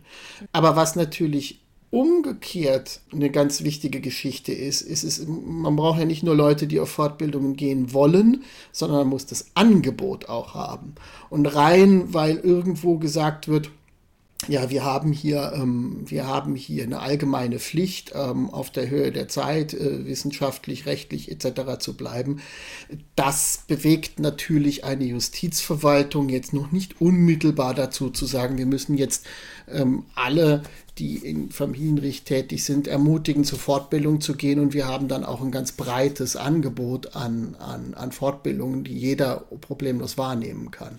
Aber 0.53 0.77
was 0.77 0.97
natürlich 0.97 1.61
umgekehrt 1.91 3.01
eine 3.13 3.31
ganz 3.31 3.63
wichtige 3.63 4.01
Geschichte 4.01 4.53
ist, 4.53 4.81
ist 4.81 5.03
es, 5.05 5.27
man 5.27 5.77
braucht 5.77 5.99
ja 5.99 6.07
nicht 6.07 6.23
nur 6.23 6.35
Leute, 6.35 6.67
die 6.67 6.81
auf 6.81 6.89
Fortbildungen 6.89 7.55
gehen 7.55 7.93
wollen, 7.93 8.45
sondern 8.73 9.01
man 9.01 9.09
muss 9.09 9.27
das 9.27 9.51
Angebot 9.55 10.29
auch 10.29 10.55
haben. 10.55 10.95
Und 11.29 11.47
rein, 11.47 12.15
weil 12.15 12.37
irgendwo 12.39 12.97
gesagt 12.97 13.49
wird, 13.49 13.71
ja, 14.49 14.71
wir 14.71 14.85
haben 14.85 15.13
hier, 15.13 15.53
ähm, 15.55 16.03
wir 16.07 16.27
haben 16.27 16.57
hier 16.57 16.83
eine 16.85 17.01
allgemeine 17.01 17.59
Pflicht, 17.59 18.13
ähm, 18.15 18.51
auf 18.51 18.71
der 18.71 18.91
Höhe 18.91 19.13
der 19.13 19.29
Zeit, 19.29 19.73
äh, 19.73 20.05
wissenschaftlich, 20.05 20.87
rechtlich 20.87 21.31
etc. 21.31 21.79
zu 21.79 21.97
bleiben. 21.97 22.41
Das 23.15 23.65
bewegt 23.69 24.19
natürlich 24.19 24.85
eine 24.85 25.05
Justizverwaltung 25.05 26.29
jetzt 26.29 26.53
noch 26.53 26.73
nicht 26.73 27.01
unmittelbar 27.01 27.75
dazu 27.75 28.11
zu 28.11 28.27
sagen, 28.27 28.59
wir 28.59 28.67
müssen 28.67 28.97
jetzt 28.97 29.27
ähm, 29.71 30.05
alle, 30.15 30.63
die 30.99 31.17
in 31.17 31.51
Familienrecht 31.51 32.27
tätig 32.27 32.65
sind, 32.65 32.89
ermutigen, 32.89 33.45
zur 33.45 33.59
Fortbildung 33.59 34.21
zu 34.21 34.35
gehen. 34.35 34.59
Und 34.59 34.75
wir 34.75 34.87
haben 34.87 35.09
dann 35.09 35.25
auch 35.25 35.41
ein 35.41 35.53
ganz 35.53 35.73
breites 35.73 36.37
Angebot 36.37 37.15
an, 37.15 37.55
an, 37.61 37.95
an 37.95 38.13
Fortbildungen, 38.13 38.85
die 38.85 38.99
jeder 38.99 39.45
problemlos 39.61 40.19
wahrnehmen 40.19 40.71
kann 40.71 40.99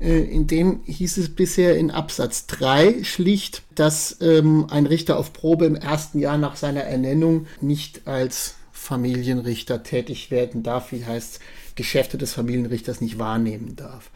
Äh, 0.00 0.20
in 0.22 0.46
dem 0.46 0.80
hieß 0.84 1.18
es 1.18 1.34
bisher 1.34 1.76
in 1.76 1.90
Absatz 1.90 2.46
3 2.46 3.04
schlicht, 3.04 3.62
dass 3.74 4.18
ähm, 4.20 4.66
ein 4.70 4.86
Richter 4.86 5.18
auf 5.18 5.32
Probe 5.32 5.66
im 5.66 5.76
ersten 5.76 6.18
Jahr 6.18 6.38
nach 6.38 6.56
seiner 6.56 6.82
Ernennung 6.82 7.46
nicht 7.60 8.06
als 8.06 8.56
Familienrichter 8.72 9.82
tätig 9.82 10.30
werden 10.30 10.62
darf, 10.62 10.92
wie 10.92 11.04
heißt 11.04 11.40
Geschäfte 11.74 12.18
des 12.18 12.34
Familienrichters 12.34 13.00
nicht 13.00 13.18
wahrnehmen 13.18 13.76
darf. 13.76 14.10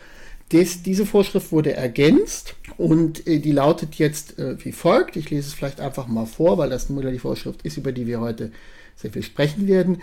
Des, 0.53 0.83
diese 0.83 1.05
Vorschrift 1.05 1.53
wurde 1.53 1.75
ergänzt 1.75 2.55
und 2.79 3.27
äh, 3.27 3.39
die 3.39 3.53
lautet 3.53 3.97
jetzt 3.97 4.39
äh, 4.39 4.63
wie 4.65 4.73
folgt. 4.73 5.17
Ich 5.17 5.31
lese 5.31 5.49
es 5.49 5.55
vielleicht 5.55 5.81
einfach 5.81 6.07
mal 6.07 6.27
vor, 6.27 6.57
weil 6.57 6.71
das 6.71 6.89
nur 6.89 7.03
die 7.03 7.19
Vorschrift 7.19 7.63
ist, 7.63 7.77
über 7.77 7.93
die 7.93 8.07
wir 8.07 8.21
heute 8.21 8.51
sehr 8.99 9.13
viel 9.13 9.23
sprechen 9.23 9.69
werden. 9.69 9.99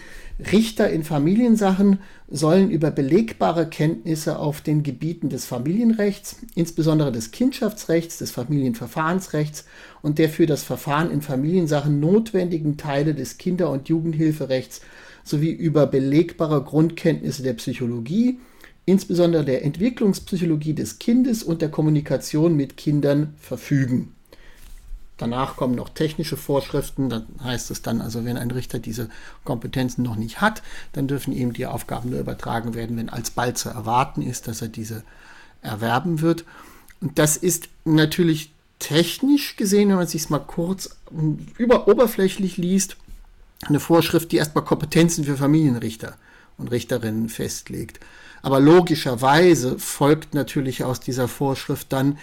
Richter 0.51 0.89
in 0.89 1.03
Familiensachen 1.03 1.99
sollen 2.29 2.71
über 2.71 2.91
belegbare 2.91 3.67
Kenntnisse 3.67 4.39
auf 4.39 4.61
den 4.61 4.83
Gebieten 4.83 5.29
des 5.29 5.45
Familienrechts, 5.45 6.37
insbesondere 6.55 7.11
des 7.11 7.31
Kindschaftsrechts, 7.31 8.19
des 8.19 8.31
Familienverfahrensrechts 8.31 9.65
und 10.01 10.17
der 10.17 10.29
für 10.29 10.45
das 10.45 10.63
Verfahren 10.63 11.11
in 11.11 11.21
Familiensachen 11.21 11.99
notwendigen 11.99 12.77
Teile 12.77 13.13
des 13.13 13.37
Kinder- 13.37 13.69
und 13.69 13.89
Jugendhilferechts 13.89 14.81
sowie 15.25 15.51
über 15.51 15.87
belegbare 15.87 16.63
Grundkenntnisse 16.63 17.43
der 17.43 17.53
Psychologie, 17.53 18.39
insbesondere 18.85 19.43
der 19.43 19.63
Entwicklungspsychologie 19.63 20.73
des 20.73 20.99
Kindes 20.99 21.43
und 21.43 21.61
der 21.61 21.69
Kommunikation 21.69 22.55
mit 22.55 22.77
Kindern 22.77 23.33
verfügen. 23.39 24.13
Danach 25.17 25.55
kommen 25.55 25.75
noch 25.75 25.89
technische 25.89 26.35
Vorschriften. 26.35 27.09
Da 27.09 27.25
heißt 27.43 27.71
es 27.71 27.81
dann 27.81 28.01
also, 28.01 28.25
wenn 28.25 28.37
ein 28.37 28.51
Richter 28.51 28.79
diese 28.79 29.09
Kompetenzen 29.45 30.03
noch 30.03 30.17
nicht 30.17 30.41
hat, 30.41 30.61
dann 30.93 31.07
dürfen 31.07 31.33
ihm 31.33 31.53
die 31.53 31.67
Aufgaben 31.67 32.09
nur 32.09 32.19
übertragen 32.19 32.73
werden, 32.73 32.97
wenn 32.97 33.09
alsbald 33.09 33.57
zu 33.57 33.69
erwarten 33.69 34.21
ist, 34.21 34.47
dass 34.47 34.61
er 34.61 34.67
diese 34.67 35.03
erwerben 35.61 36.21
wird. 36.21 36.43
Und 36.99 37.17
das 37.17 37.37
ist 37.37 37.69
natürlich 37.85 38.51
technisch 38.79 39.55
gesehen, 39.55 39.89
wenn 39.89 39.95
man 39.95 40.05
es 40.05 40.11
sich 40.11 40.29
mal 40.29 40.39
kurz 40.39 40.97
über 41.57 41.87
oberflächlich 41.87 42.57
liest, 42.57 42.97
eine 43.65 43.79
Vorschrift, 43.79 44.31
die 44.31 44.37
erstmal 44.37 44.65
Kompetenzen 44.65 45.23
für 45.23 45.37
Familienrichter 45.37 46.17
und 46.57 46.71
Richterinnen 46.71 47.29
festlegt. 47.29 48.01
Aber 48.45 48.59
logischerweise 48.59 49.79
folgt 49.79 50.35
natürlich 50.35 50.83
aus 50.83 50.99
dieser 50.99 51.27
Vorschrift 51.27 51.91
dann, 51.91 52.19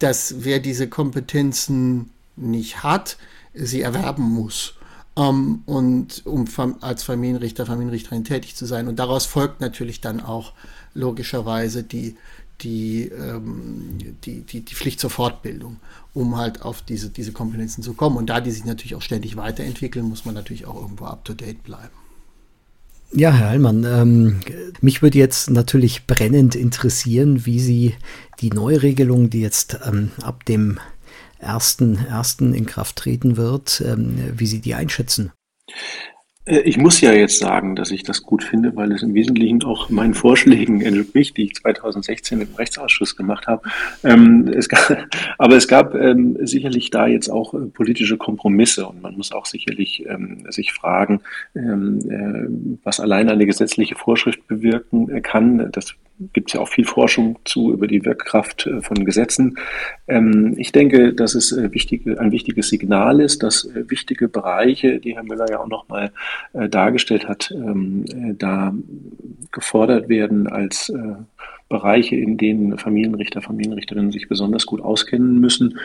dass 0.00 0.44
wer 0.44 0.58
diese 0.58 0.86
Kompetenzen 0.86 2.10
nicht 2.36 2.82
hat, 2.82 3.16
sie 3.54 3.80
erwerben 3.80 4.22
muss. 4.22 4.74
Um, 5.14 5.62
und 5.64 6.26
um 6.26 6.44
als 6.82 7.04
Familienrichter, 7.04 7.64
Familienrichterin 7.64 8.24
tätig 8.24 8.54
zu 8.54 8.66
sein. 8.66 8.86
Und 8.86 8.98
daraus 8.98 9.24
folgt 9.24 9.62
natürlich 9.62 10.02
dann 10.02 10.20
auch 10.20 10.52
logischerweise 10.92 11.82
die, 11.82 12.16
die, 12.60 13.04
ähm, 13.04 13.96
die, 14.24 14.40
die, 14.42 14.60
die 14.60 14.74
Pflicht 14.74 15.00
zur 15.00 15.08
Fortbildung, 15.08 15.78
um 16.12 16.36
halt 16.36 16.60
auf 16.60 16.82
diese, 16.82 17.08
diese 17.08 17.32
Kompetenzen 17.32 17.82
zu 17.82 17.94
kommen. 17.94 18.18
Und 18.18 18.26
da 18.26 18.42
die 18.42 18.50
sich 18.50 18.66
natürlich 18.66 18.94
auch 18.94 19.02
ständig 19.02 19.36
weiterentwickeln, 19.36 20.06
muss 20.06 20.26
man 20.26 20.34
natürlich 20.34 20.66
auch 20.66 20.76
irgendwo 20.76 21.06
up-to-date 21.06 21.62
bleiben. 21.62 22.01
Ja, 23.14 23.30
Herr 23.30 23.50
Heilmann, 23.50 23.84
ähm, 23.84 24.40
mich 24.80 25.02
würde 25.02 25.18
jetzt 25.18 25.50
natürlich 25.50 26.06
brennend 26.06 26.54
interessieren, 26.54 27.44
wie 27.44 27.60
Sie 27.60 27.94
die 28.40 28.48
Neuregelung, 28.48 29.28
die 29.28 29.42
jetzt 29.42 29.78
ähm, 29.86 30.10
ab 30.22 30.46
dem 30.46 30.80
1.1. 31.42 32.54
in 32.54 32.64
Kraft 32.64 32.96
treten 32.96 33.36
wird, 33.36 33.82
ähm, 33.86 34.32
wie 34.34 34.46
Sie 34.46 34.60
die 34.60 34.74
einschätzen. 34.74 35.30
Äh, 36.44 36.60
ich 36.60 36.78
muss 36.78 37.00
ja 37.00 37.12
jetzt 37.12 37.38
sagen, 37.38 37.76
dass 37.76 37.90
ich 37.90 38.02
das 38.02 38.22
gut 38.22 38.44
finde, 38.44 38.74
weil 38.76 38.92
es 38.92 39.02
im 39.02 39.14
Wesentlichen 39.14 39.62
auch 39.64 39.90
meinen 39.90 40.14
Vorschlägen 40.14 40.80
entspricht, 40.80 41.36
die 41.36 41.44
ich 41.44 41.54
2016 41.56 42.40
im 42.40 42.54
Rechtsausschuss 42.56 43.16
gemacht 43.16 43.46
habe. 43.46 43.68
Ähm, 44.04 44.48
es 44.54 44.68
gab, 44.68 45.08
aber 45.38 45.56
es 45.56 45.68
gab 45.68 45.94
ähm, 45.94 46.36
sicherlich 46.40 46.90
da 46.90 47.06
jetzt 47.06 47.28
auch 47.28 47.54
äh, 47.54 47.66
politische 47.66 48.16
Kompromisse 48.16 48.86
und 48.86 49.02
man 49.02 49.16
muss 49.16 49.32
auch 49.32 49.46
sicherlich 49.46 50.04
ähm, 50.06 50.44
sich 50.50 50.72
fragen, 50.72 51.20
äh, 51.54 51.60
was 52.82 53.00
allein 53.00 53.28
eine 53.28 53.46
gesetzliche 53.46 53.94
Vorschrift 53.94 54.46
bewirken 54.46 55.22
kann. 55.22 55.70
Das 55.72 55.94
gibt 56.32 56.50
es 56.50 56.54
ja 56.54 56.60
auch 56.60 56.68
viel 56.68 56.84
Forschung 56.84 57.38
zu 57.44 57.72
über 57.72 57.86
die 57.86 58.04
Wirkkraft 58.04 58.66
äh, 58.66 58.80
von 58.80 59.04
Gesetzen. 59.04 59.58
Ähm, 60.08 60.54
ich 60.56 60.72
denke, 60.72 61.12
dass 61.14 61.34
es 61.34 61.52
äh, 61.52 61.70
ein 62.18 62.32
wichtiges 62.32 62.68
Signal 62.68 63.20
ist, 63.20 63.42
dass 63.42 63.64
äh, 63.64 63.88
wichtige 63.88 64.28
Bereiche, 64.28 64.98
die 64.98 65.14
Herr 65.14 65.24
Müller 65.24 65.50
ja 65.50 65.60
auch 65.60 65.68
nochmal 65.68 66.12
dargestellt 66.52 67.28
hat, 67.28 67.52
ähm, 67.54 68.04
da 68.38 68.74
gefordert 69.50 70.08
werden 70.08 70.46
als 70.46 70.92
Bereiche, 71.68 72.16
in 72.16 72.36
denen 72.36 72.78
Familienrichter, 72.78 73.40
Familienrichterinnen 73.40 74.12
sich 74.12 74.28
besonders 74.28 74.66
gut 74.66 74.80
auskennen 74.80 75.40
müssen. 75.40 75.78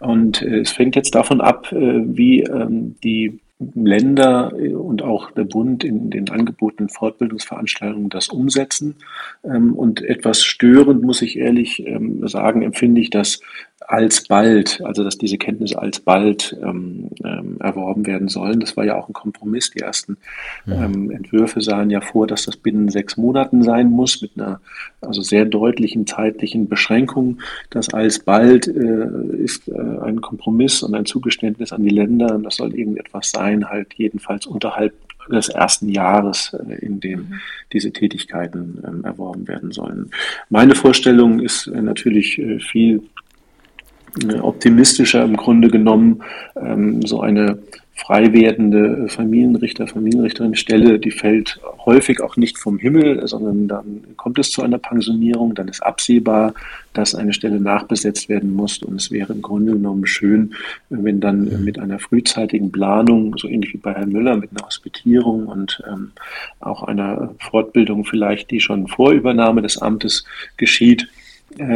Und 0.00 0.42
es 0.42 0.70
fängt 0.70 0.96
jetzt 0.96 1.14
davon 1.14 1.40
ab, 1.40 1.68
wie 1.70 2.42
ähm, 2.42 2.96
die 3.02 3.40
Länder 3.58 4.52
und 4.52 5.02
auch 5.02 5.30
der 5.30 5.44
Bund 5.44 5.84
in 5.84 6.10
den 6.10 6.28
angebotenen 6.28 6.88
Fortbildungsveranstaltungen 6.88 8.10
das 8.10 8.28
umsetzen. 8.28 8.96
Ähm, 9.44 9.74
und 9.74 10.02
etwas 10.02 10.42
störend, 10.42 11.02
muss 11.02 11.22
ich 11.22 11.38
ehrlich 11.38 11.86
ähm, 11.86 12.26
sagen, 12.26 12.62
empfinde 12.62 13.00
ich 13.00 13.10
das 13.10 13.40
alsbald, 13.80 14.80
also 14.84 15.04
dass 15.04 15.18
diese 15.18 15.36
Kenntnisse 15.36 15.78
alsbald 15.78 16.56
ähm, 16.62 17.10
ähm, 17.24 17.56
erworben 17.60 18.06
werden 18.06 18.28
sollen. 18.28 18.60
Das 18.60 18.76
war 18.76 18.84
ja 18.84 18.96
auch 18.96 19.08
ein 19.08 19.12
Kompromiss. 19.12 19.70
Die 19.70 19.80
ersten 19.80 20.16
ähm, 20.66 21.10
Entwürfe 21.10 21.60
sahen 21.60 21.90
ja 21.90 22.00
vor, 22.00 22.26
dass 22.26 22.46
das 22.46 22.56
binnen 22.56 22.88
sechs 22.88 23.16
Monaten 23.16 23.62
sein 23.62 23.90
muss, 23.90 24.22
mit 24.22 24.32
einer 24.36 24.60
also 25.00 25.22
sehr 25.22 25.44
deutlichen 25.44 26.06
zeitlichen 26.06 26.68
Beschränkung. 26.68 27.40
Das 27.70 27.92
alsbald 27.92 28.68
äh, 28.68 29.08
ist 29.36 29.68
äh, 29.68 29.74
ein 29.74 30.20
Kompromiss 30.20 30.82
und 30.82 30.94
ein 30.94 31.06
Zugeständnis 31.06 31.72
an 31.72 31.82
die 31.82 31.90
Länder. 31.90 32.34
Und 32.34 32.44
das 32.44 32.56
soll 32.56 32.74
irgendetwas 32.74 33.30
sein, 33.30 33.68
halt 33.68 33.94
jedenfalls 33.94 34.46
unterhalb 34.46 34.94
des 35.30 35.48
ersten 35.48 35.88
Jahres, 35.88 36.54
äh, 36.68 36.74
in 36.84 37.00
dem 37.00 37.20
mhm. 37.20 37.40
diese 37.72 37.92
Tätigkeiten 37.92 38.82
ähm, 38.86 39.04
erworben 39.04 39.48
werden 39.48 39.72
sollen. 39.72 40.10
Meine 40.48 40.74
Vorstellung 40.74 41.40
ist 41.40 41.66
äh, 41.66 41.82
natürlich 41.82 42.38
äh, 42.38 42.58
viel 42.60 43.02
optimistischer 44.40 45.24
im 45.24 45.36
Grunde 45.36 45.68
genommen 45.68 46.22
ähm, 46.56 47.02
so 47.02 47.20
eine 47.20 47.58
frei 47.96 48.32
werdende 48.32 49.08
Familienrichter, 49.08 49.86
Familienrichterin-Stelle, 49.86 50.98
die 50.98 51.12
fällt 51.12 51.60
häufig 51.86 52.20
auch 52.20 52.36
nicht 52.36 52.58
vom 52.58 52.78
Himmel, 52.78 53.26
sondern 53.26 53.68
dann 53.68 54.04
kommt 54.16 54.38
es 54.38 54.50
zu 54.50 54.62
einer 54.62 54.78
Pensionierung, 54.78 55.54
dann 55.54 55.68
ist 55.68 55.80
absehbar, 55.80 56.54
dass 56.92 57.14
eine 57.14 57.32
Stelle 57.32 57.60
nachbesetzt 57.60 58.28
werden 58.28 58.52
muss. 58.52 58.78
Und 58.78 58.96
es 58.96 59.10
wäre 59.12 59.32
im 59.32 59.42
Grunde 59.42 59.72
genommen 59.72 60.06
schön, 60.06 60.54
wenn 60.90 61.20
dann 61.20 61.64
mit 61.64 61.78
einer 61.78 62.00
frühzeitigen 62.00 62.72
Planung, 62.72 63.36
so 63.38 63.48
ähnlich 63.48 63.72
wie 63.74 63.78
bei 63.78 63.94
Herrn 63.94 64.10
Müller, 64.10 64.36
mit 64.36 64.50
einer 64.50 64.66
Hospitierung 64.66 65.46
und 65.46 65.80
ähm, 65.88 66.10
auch 66.60 66.82
einer 66.82 67.32
Fortbildung 67.38 68.04
vielleicht, 68.04 68.50
die 68.50 68.60
schon 68.60 68.88
vor 68.88 69.12
Übernahme 69.12 69.62
des 69.62 69.78
Amtes 69.78 70.24
geschieht, 70.56 71.04
äh, 71.04 71.23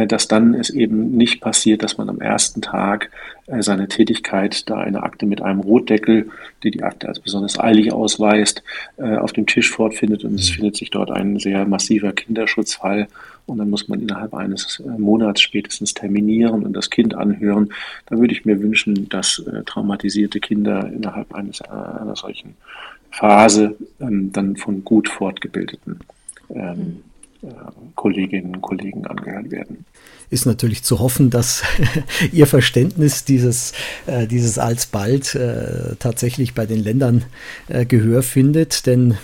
dass 0.07 0.27
dann 0.27 0.53
es 0.53 0.69
eben 0.69 1.11
nicht 1.11 1.41
passiert, 1.41 1.83
dass 1.83 1.97
man 1.97 2.09
am 2.09 2.19
ersten 2.19 2.61
Tag 2.61 3.09
äh, 3.47 3.63
seine 3.63 3.87
Tätigkeit, 3.87 4.69
da 4.69 4.77
eine 4.77 5.03
Akte 5.03 5.25
mit 5.25 5.41
einem 5.41 5.61
Rotdeckel, 5.61 6.29
die 6.63 6.71
die 6.71 6.83
Akte 6.83 7.07
als 7.07 7.19
besonders 7.19 7.59
eilig 7.59 7.91
ausweist, 7.91 8.63
äh, 8.97 9.15
auf 9.17 9.33
dem 9.33 9.45
Tisch 9.45 9.71
fortfindet 9.71 10.23
und 10.23 10.39
es 10.39 10.49
mhm. 10.49 10.55
findet 10.55 10.77
sich 10.77 10.89
dort 10.91 11.11
ein 11.11 11.39
sehr 11.39 11.65
massiver 11.65 12.11
Kinderschutzfall 12.11 13.07
und 13.45 13.57
dann 13.57 13.69
muss 13.69 13.87
man 13.87 14.01
innerhalb 14.01 14.33
eines 14.33 14.83
Monats 14.97 15.41
spätestens 15.41 15.93
terminieren 15.93 16.63
und 16.63 16.73
das 16.73 16.91
Kind 16.91 17.15
anhören. 17.15 17.69
Da 18.05 18.19
würde 18.19 18.33
ich 18.33 18.45
mir 18.45 18.61
wünschen, 18.61 19.09
dass 19.09 19.43
traumatisierte 19.65 20.39
Kinder 20.39 20.87
innerhalb 20.93 21.33
eines 21.33 21.61
einer 21.61 22.15
solchen 22.15 22.55
Phase 23.09 23.75
ähm, 23.99 24.31
dann 24.31 24.55
von 24.55 24.83
gut 24.83 25.09
fortgebildeten 25.09 25.99
ähm, 26.53 26.77
mhm. 26.77 27.03
Kolleginnen 27.95 28.55
und 28.55 28.61
Kollegen 28.61 29.05
angehört 29.07 29.51
werden 29.51 29.85
ist 30.29 30.45
natürlich 30.45 30.83
zu 30.83 30.99
hoffen, 30.99 31.29
dass 31.29 31.63
ihr 32.31 32.45
Verständnis 32.45 33.25
dieses, 33.25 33.73
äh, 34.05 34.27
dieses 34.27 34.59
alsbald 34.59 35.33
äh, 35.35 35.95
tatsächlich 35.97 36.53
bei 36.53 36.65
den 36.65 36.83
Ländern 36.83 37.23
äh, 37.67 37.85
Gehör 37.85 38.21
findet. 38.21 38.85
Denn 38.85 39.17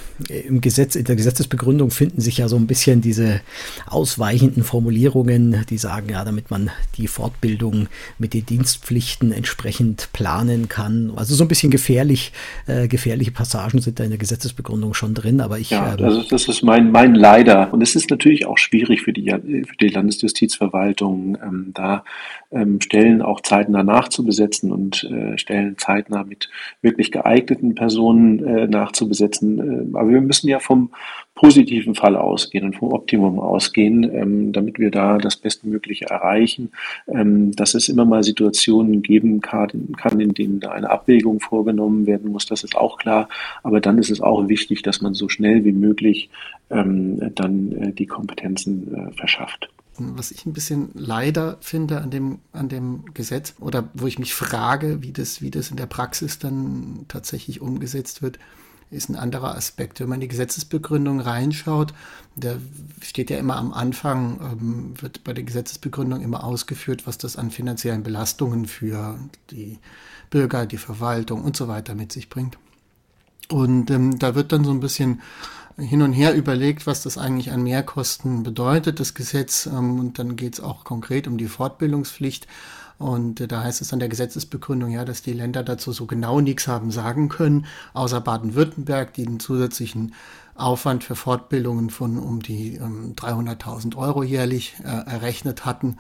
im 0.48 0.62
Gesetz, 0.62 0.96
in 0.96 1.04
der 1.04 1.16
Gesetzesbegründung 1.16 1.92
finden 1.92 2.22
sich 2.22 2.38
ja 2.38 2.48
so 2.48 2.56
ein 2.56 2.68
bisschen 2.68 3.02
diese 3.02 3.42
ausweichenden 3.86 4.64
Formulierungen, 4.64 5.66
die 5.70 5.78
sagen, 5.78 6.10
ja, 6.10 6.24
damit 6.24 6.50
man 6.50 6.72
die 6.98 7.08
Fortbildung 7.08 7.88
mit 8.18 8.34
den 8.34 8.46
Dienstpflichten 8.46 9.32
entsprechend 9.32 10.10
planen 10.14 10.70
kann. 10.70 11.12
Also 11.16 11.36
so 11.36 11.44
ein 11.44 11.48
bisschen 11.48 11.70
gefährlich, 11.70 12.32
äh, 12.66 12.88
gefährliche 12.88 13.32
Passagen 13.32 13.80
sind 13.80 14.00
da 14.00 14.04
in 14.04 14.10
der 14.10 14.20
Gesetzesbegründung 14.20 14.94
schon 14.94 15.14
drin, 15.14 15.42
aber 15.42 15.60
ich. 15.60 15.70
Ja, 15.70 15.96
ähm, 16.00 16.04
also 16.04 16.24
das 16.24 16.48
ist 16.48 16.64
mein, 16.64 16.92
mein 16.92 17.14
Leider. 17.14 17.72
Und 17.74 17.82
es 17.82 17.96
ist 17.96 18.10
natürlich 18.10 18.48
auch 18.48 18.58
schwierig 18.58 19.02
für 19.02 19.14
die, 19.14 19.30
für 19.30 19.78
die 19.80 19.90
Landesjustizverwaltung 19.90 20.95
Verwaltung 20.96 21.38
ähm, 21.44 21.72
da 21.74 22.04
ähm, 22.52 22.80
Stellen 22.82 23.22
auch 23.22 23.42
zeitnah 23.42 23.84
nachzubesetzen 23.84 24.72
und 24.72 25.04
äh, 25.04 25.38
Stellen 25.38 25.78
zeitnah 25.78 26.24
mit 26.24 26.50
wirklich 26.82 27.12
geeigneten 27.12 27.76
Personen 27.76 28.44
äh, 28.46 28.68
nachzubesetzen. 28.68 29.92
Äh, 29.94 29.98
aber 29.98 30.10
wir 30.10 30.22
müssen 30.22 30.48
ja 30.48 30.60
vom 30.60 30.92
positiven 31.36 31.96
Fall 31.96 32.16
ausgehen 32.16 32.64
und 32.64 32.78
vom 32.78 32.94
Optimum 32.94 33.40
ausgehen, 33.40 34.04
ähm, 34.04 34.54
damit 34.54 34.80
wir 34.80 34.90
da 34.90 35.18
das 35.18 35.36
Bestmögliche 35.36 36.06
erreichen. 36.06 36.72
Ähm, 37.08 37.52
dass 37.52 37.74
es 37.74 37.90
immer 37.90 38.06
mal 38.06 38.24
Situationen 38.24 39.02
geben 39.02 39.42
kann, 39.42 39.92
kann, 39.98 40.20
in 40.22 40.34
denen 40.34 40.64
eine 40.64 40.90
Abwägung 40.90 41.42
vorgenommen 41.42 42.06
werden 42.08 42.32
muss, 42.32 42.46
das 42.46 42.64
ist 42.64 42.78
auch 42.78 42.98
klar. 42.98 43.28
Aber 43.64 43.82
dann 43.82 43.98
ist 43.98 44.12
es 44.12 44.22
auch 44.22 44.48
wichtig, 44.48 44.82
dass 44.82 45.02
man 45.02 45.14
so 45.14 45.28
schnell 45.28 45.66
wie 45.66 45.74
möglich 45.74 46.30
ähm, 46.70 47.20
dann 47.36 47.72
äh, 47.74 47.92
die 47.92 48.08
Kompetenzen 48.08 48.96
äh, 48.96 49.12
verschafft. 49.12 49.70
Was 49.98 50.32
ich 50.32 50.46
ein 50.46 50.54
bisschen 50.54 50.90
leider 50.94 51.58
finde 51.62 52.02
an 52.02 52.12
dem, 52.12 52.40
an 52.52 52.70
dem 52.70 53.14
Gesetz 53.14 53.54
oder 53.60 53.90
wo 53.94 54.08
ich 54.08 54.20
mich 54.20 54.34
frage, 54.34 55.02
wie 55.02 55.14
das, 55.14 55.42
wie 55.42 55.52
das 55.52 55.72
in 55.72 55.78
der 55.78 55.86
Praxis 55.86 56.40
dann 56.40 57.06
tatsächlich 57.08 57.62
umgesetzt 57.62 58.22
wird, 58.22 58.40
ist 58.92 59.10
ein 59.10 59.16
anderer 59.16 59.56
Aspekt. 59.56 60.00
Wenn 60.00 60.10
man 60.10 60.18
in 60.18 60.22
die 60.22 60.28
Gesetzesbegründung 60.28 61.20
reinschaut, 61.20 61.94
da 62.36 62.58
steht 63.02 63.30
ja 63.30 63.38
immer 63.38 63.58
am 63.58 63.74
Anfang, 63.74 64.40
ähm, 64.42 64.94
wird 65.02 65.24
bei 65.24 65.34
der 65.34 65.44
Gesetzesbegründung 65.44 66.22
immer 66.22 66.44
ausgeführt, 66.44 67.08
was 67.08 67.18
das 67.18 67.38
an 67.38 67.52
finanziellen 67.52 68.04
Belastungen 68.04 68.66
für 68.66 69.18
die 69.50 69.80
Bürger, 70.30 70.66
die 70.66 70.78
Verwaltung 70.78 71.44
und 71.44 71.58
so 71.58 71.68
weiter 71.68 71.96
mit 71.96 72.12
sich 72.12 72.30
bringt. 72.30 72.58
Und 73.50 73.92
ähm, 73.92 74.18
da 74.18 74.36
wird 74.36 74.52
dann 74.52 74.64
so 74.64 74.72
ein 74.72 74.80
bisschen 74.80 75.22
hin 75.78 76.02
und 76.02 76.14
her 76.14 76.36
überlegt, 76.36 76.88
was 76.88 77.04
das 77.04 77.18
eigentlich 77.18 77.52
an 77.52 77.64
Mehrkosten 77.64 78.44
bedeutet, 78.44 79.00
das 79.00 79.14
Gesetz. 79.14 79.66
Ähm, 79.66 80.00
und 80.00 80.20
dann 80.20 80.36
geht 80.36 80.56
es 80.56 80.60
auch 80.60 80.84
konkret 80.84 81.28
um 81.28 81.38
die 81.38 81.48
Fortbildungspflicht. 81.48 82.48
Und 82.98 83.42
äh, 83.42 83.48
da 83.48 83.64
heißt 83.64 83.82
es 83.82 83.92
an 83.92 84.00
der 84.00 84.10
Gesetzesbegründung 84.10 84.90
ja, 84.90 85.06
dass 85.06 85.22
die 85.22 85.34
Länder 85.34 85.64
dazu 85.64 85.92
so 85.92 86.06
genau 86.06 86.40
nichts 86.40 86.68
haben 86.68 86.92
sagen 86.92 87.30
können, 87.30 87.66
außer 87.94 88.22
Baden-Württemberg, 88.22 89.14
die 89.14 89.28
einen 89.28 89.40
zusätzlichen 89.40 90.14
Aufwand 90.56 91.04
für 91.04 91.16
Fortbildungen 91.16 91.90
von 91.90 92.18
um 92.18 92.42
die 92.42 92.76
ähm, 92.76 93.14
300.000 93.16 93.98
Euro 93.98 94.24
jährlich 94.24 94.76
äh, 94.84 94.88
errechnet 94.88 95.66
hatten. 95.66 95.98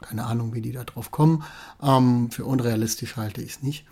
Keine 0.00 0.24
Ahnung, 0.24 0.54
wie 0.54 0.62
die 0.62 0.72
da 0.72 0.84
drauf 0.84 1.10
kommen. 1.10 1.42
Ähm, 1.82 2.30
für 2.30 2.46
unrealistisch 2.46 3.16
halte 3.16 3.42
ich 3.42 3.56
es 3.56 3.62
nicht. 3.62 3.84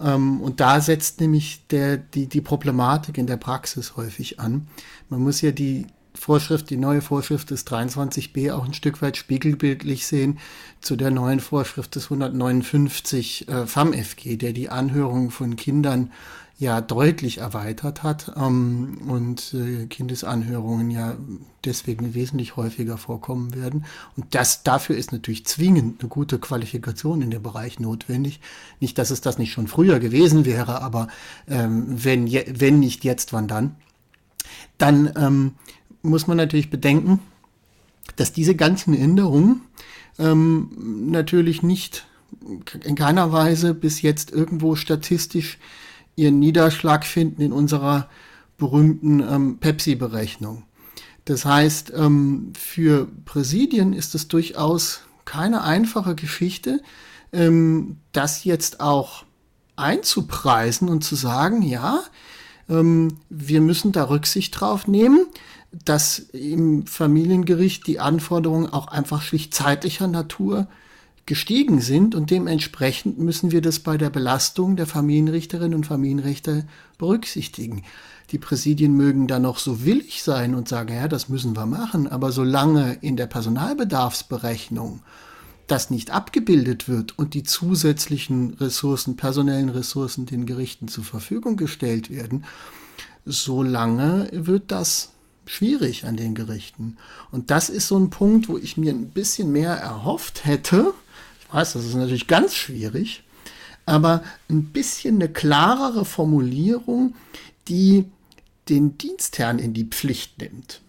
Ähm, 0.00 0.40
und 0.40 0.60
da 0.60 0.80
setzt 0.80 1.20
nämlich 1.20 1.66
der, 1.68 1.96
die, 1.96 2.26
die 2.26 2.40
Problematik 2.40 3.18
in 3.18 3.26
der 3.26 3.36
Praxis 3.36 3.96
häufig 3.96 4.40
an. 4.40 4.68
Man 5.08 5.20
muss 5.20 5.40
ja 5.40 5.50
die 5.50 5.86
Vorschrift, 6.14 6.70
die 6.70 6.76
neue 6.76 7.00
Vorschrift 7.00 7.50
des 7.50 7.66
23b 7.66 8.52
auch 8.52 8.64
ein 8.64 8.74
Stück 8.74 9.00
weit 9.00 9.16
spiegelbildlich 9.16 10.06
sehen 10.06 10.38
zu 10.80 10.96
der 10.96 11.10
neuen 11.10 11.40
Vorschrift 11.40 11.94
des 11.94 12.04
159 12.04 13.48
äh, 13.48 13.66
FAMFG, 13.66 14.36
der 14.36 14.52
die 14.52 14.68
Anhörung 14.68 15.30
von 15.30 15.56
Kindern 15.56 16.10
ja 16.60 16.82
deutlich 16.82 17.38
erweitert 17.38 18.02
hat 18.02 18.32
ähm, 18.36 18.98
und 19.08 19.54
äh, 19.54 19.86
Kindesanhörungen 19.86 20.90
ja 20.90 21.16
deswegen 21.64 22.12
wesentlich 22.12 22.54
häufiger 22.56 22.98
vorkommen 22.98 23.54
werden. 23.54 23.86
Und 24.14 24.34
das 24.34 24.62
dafür 24.62 24.94
ist 24.96 25.10
natürlich 25.10 25.46
zwingend 25.46 26.00
eine 26.00 26.10
gute 26.10 26.38
Qualifikation 26.38 27.22
in 27.22 27.30
dem 27.30 27.42
Bereich 27.42 27.80
notwendig. 27.80 28.40
Nicht, 28.78 28.98
dass 28.98 29.10
es 29.10 29.22
das 29.22 29.38
nicht 29.38 29.52
schon 29.52 29.68
früher 29.68 30.00
gewesen 30.00 30.44
wäre, 30.44 30.82
aber 30.82 31.08
ähm, 31.48 31.86
wenn, 31.88 32.26
je, 32.26 32.44
wenn 32.54 32.78
nicht 32.78 33.04
jetzt, 33.04 33.32
wann 33.32 33.48
dann? 33.48 33.76
Dann 34.76 35.10
ähm, 35.16 35.52
muss 36.02 36.26
man 36.26 36.36
natürlich 36.36 36.68
bedenken, 36.68 37.20
dass 38.16 38.34
diese 38.34 38.54
ganzen 38.54 38.92
Änderungen 38.92 39.62
ähm, 40.18 41.08
natürlich 41.10 41.62
nicht 41.62 42.06
in 42.84 42.96
keiner 42.96 43.32
Weise 43.32 43.72
bis 43.72 44.02
jetzt 44.02 44.30
irgendwo 44.30 44.74
statistisch 44.74 45.58
ihren 46.16 46.38
Niederschlag 46.38 47.04
finden 47.04 47.42
in 47.42 47.52
unserer 47.52 48.08
berühmten 48.58 49.20
ähm, 49.20 49.58
Pepsi-Berechnung. 49.58 50.64
Das 51.24 51.44
heißt, 51.44 51.92
ähm, 51.96 52.52
für 52.58 53.08
Präsidien 53.24 53.92
ist 53.92 54.14
es 54.14 54.28
durchaus 54.28 55.02
keine 55.24 55.62
einfache 55.62 56.14
Geschichte, 56.14 56.82
ähm, 57.32 57.98
das 58.12 58.44
jetzt 58.44 58.80
auch 58.80 59.24
einzupreisen 59.76 60.88
und 60.88 61.02
zu 61.04 61.14
sagen, 61.14 61.62
ja, 61.62 62.02
ähm, 62.68 63.18
wir 63.28 63.60
müssen 63.60 63.92
da 63.92 64.04
Rücksicht 64.04 64.60
drauf 64.60 64.86
nehmen, 64.86 65.26
dass 65.84 66.18
im 66.18 66.86
Familiengericht 66.86 67.86
die 67.86 68.00
Anforderungen 68.00 68.72
auch 68.72 68.88
einfach 68.88 69.22
schlicht 69.22 69.54
zeitlicher 69.54 70.08
Natur 70.08 70.66
gestiegen 71.30 71.80
sind 71.80 72.16
und 72.16 72.32
dementsprechend 72.32 73.20
müssen 73.20 73.52
wir 73.52 73.62
das 73.62 73.78
bei 73.78 73.96
der 73.96 74.10
Belastung 74.10 74.74
der 74.74 74.88
Familienrichterinnen 74.88 75.76
und 75.76 75.86
Familienrichter 75.86 76.64
berücksichtigen. 76.98 77.84
Die 78.32 78.38
Präsidien 78.38 78.94
mögen 78.94 79.28
da 79.28 79.38
noch 79.38 79.58
so 79.58 79.84
willig 79.84 80.24
sein 80.24 80.56
und 80.56 80.66
sagen, 80.66 80.92
ja, 80.92 81.06
das 81.06 81.28
müssen 81.28 81.54
wir 81.54 81.66
machen, 81.66 82.08
aber 82.08 82.32
solange 82.32 82.94
in 83.00 83.16
der 83.16 83.28
Personalbedarfsberechnung 83.28 85.02
das 85.68 85.88
nicht 85.88 86.10
abgebildet 86.10 86.88
wird 86.88 87.16
und 87.16 87.34
die 87.34 87.44
zusätzlichen 87.44 88.54
Ressourcen, 88.54 89.14
personellen 89.14 89.68
Ressourcen 89.68 90.26
den 90.26 90.46
Gerichten 90.46 90.88
zur 90.88 91.04
Verfügung 91.04 91.56
gestellt 91.56 92.10
werden, 92.10 92.44
solange 93.24 94.28
wird 94.32 94.72
das 94.72 95.12
schwierig 95.46 96.06
an 96.06 96.16
den 96.16 96.34
Gerichten. 96.34 96.96
Und 97.30 97.52
das 97.52 97.70
ist 97.70 97.86
so 97.86 97.96
ein 97.96 98.10
Punkt, 98.10 98.48
wo 98.48 98.58
ich 98.58 98.76
mir 98.76 98.92
ein 98.92 99.10
bisschen 99.10 99.52
mehr 99.52 99.74
erhofft 99.74 100.44
hätte, 100.44 100.92
weiß, 101.52 101.74
das 101.74 101.84
ist 101.84 101.94
natürlich 101.94 102.26
ganz 102.26 102.54
schwierig, 102.54 103.22
aber 103.86 104.22
ein 104.48 104.66
bisschen 104.66 105.16
eine 105.16 105.28
klarere 105.28 106.04
Formulierung, 106.04 107.14
die 107.68 108.04
den 108.68 108.98
Dienstherrn 108.98 109.58
in 109.58 109.74
die 109.74 109.84
Pflicht 109.84 110.40
nimmt. 110.40 110.80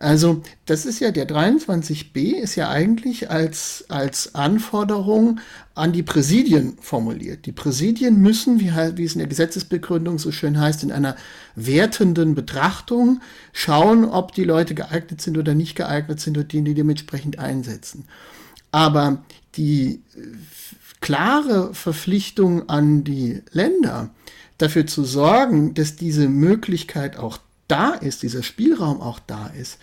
Also 0.00 0.42
das 0.66 0.86
ist 0.86 1.00
ja 1.00 1.10
der 1.10 1.26
23b 1.26 2.34
ist 2.34 2.54
ja 2.54 2.70
eigentlich 2.70 3.30
als, 3.30 3.84
als 3.88 4.36
Anforderung 4.36 5.40
an 5.74 5.92
die 5.92 6.04
Präsidien 6.04 6.78
formuliert. 6.80 7.46
Die 7.46 7.52
Präsidien 7.52 8.22
müssen, 8.22 8.60
wie, 8.60 8.70
wie 8.96 9.04
es 9.04 9.14
in 9.14 9.18
der 9.18 9.26
Gesetzesbegründung 9.26 10.20
so 10.20 10.30
schön 10.30 10.60
heißt, 10.60 10.84
in 10.84 10.92
einer 10.92 11.16
wertenden 11.56 12.36
Betrachtung 12.36 13.20
schauen, 13.52 14.04
ob 14.04 14.32
die 14.34 14.44
Leute 14.44 14.76
geeignet 14.76 15.20
sind 15.20 15.36
oder 15.36 15.54
nicht 15.54 15.74
geeignet 15.74 16.20
sind 16.20 16.38
und 16.38 16.52
die, 16.52 16.62
die 16.62 16.74
dementsprechend 16.74 17.40
einsetzen. 17.40 18.04
Aber 18.70 19.24
die 19.58 20.02
äh, 20.16 20.20
klare 21.00 21.74
Verpflichtung 21.74 22.68
an 22.68 23.04
die 23.04 23.42
Länder, 23.52 24.10
dafür 24.58 24.86
zu 24.86 25.04
sorgen, 25.04 25.74
dass 25.74 25.96
diese 25.96 26.28
Möglichkeit 26.28 27.16
auch 27.16 27.38
da 27.68 27.90
ist, 27.90 28.22
dieser 28.22 28.42
Spielraum 28.42 29.00
auch 29.00 29.20
da 29.20 29.48
ist, 29.48 29.78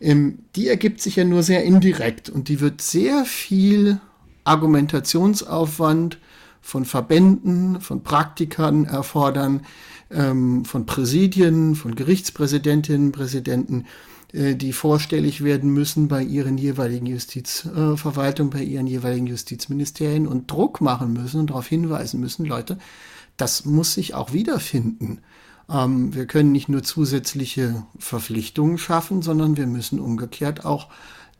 ähm, 0.00 0.40
die 0.54 0.68
ergibt 0.68 1.00
sich 1.00 1.16
ja 1.16 1.24
nur 1.24 1.42
sehr 1.42 1.64
indirekt 1.64 2.28
und 2.30 2.48
die 2.48 2.60
wird 2.60 2.80
sehr 2.80 3.24
viel 3.24 4.00
Argumentationsaufwand 4.44 6.18
von 6.60 6.84
Verbänden, 6.84 7.80
von 7.80 8.02
Praktikern 8.02 8.84
erfordern, 8.84 9.62
ähm, 10.10 10.64
von 10.64 10.86
Präsidien, 10.86 11.74
von 11.74 11.94
Gerichtspräsidentinnen, 11.94 13.12
Präsidenten, 13.12 13.86
die 14.34 14.72
vorstellig 14.72 15.44
werden 15.44 15.70
müssen 15.70 16.08
bei 16.08 16.20
ihren 16.22 16.58
jeweiligen 16.58 17.06
Justizverwaltungen, 17.06 18.50
bei 18.50 18.64
ihren 18.64 18.88
jeweiligen 18.88 19.28
Justizministerien 19.28 20.26
und 20.26 20.50
Druck 20.50 20.80
machen 20.80 21.12
müssen 21.12 21.38
und 21.38 21.50
darauf 21.50 21.68
hinweisen 21.68 22.18
müssen, 22.18 22.44
Leute, 22.44 22.78
das 23.36 23.64
muss 23.64 23.94
sich 23.94 24.14
auch 24.14 24.32
wiederfinden. 24.32 25.20
Ähm, 25.70 26.14
wir 26.14 26.26
können 26.26 26.50
nicht 26.50 26.68
nur 26.68 26.82
zusätzliche 26.82 27.84
Verpflichtungen 27.98 28.76
schaffen, 28.76 29.22
sondern 29.22 29.56
wir 29.56 29.68
müssen 29.68 30.00
umgekehrt 30.00 30.64
auch 30.64 30.88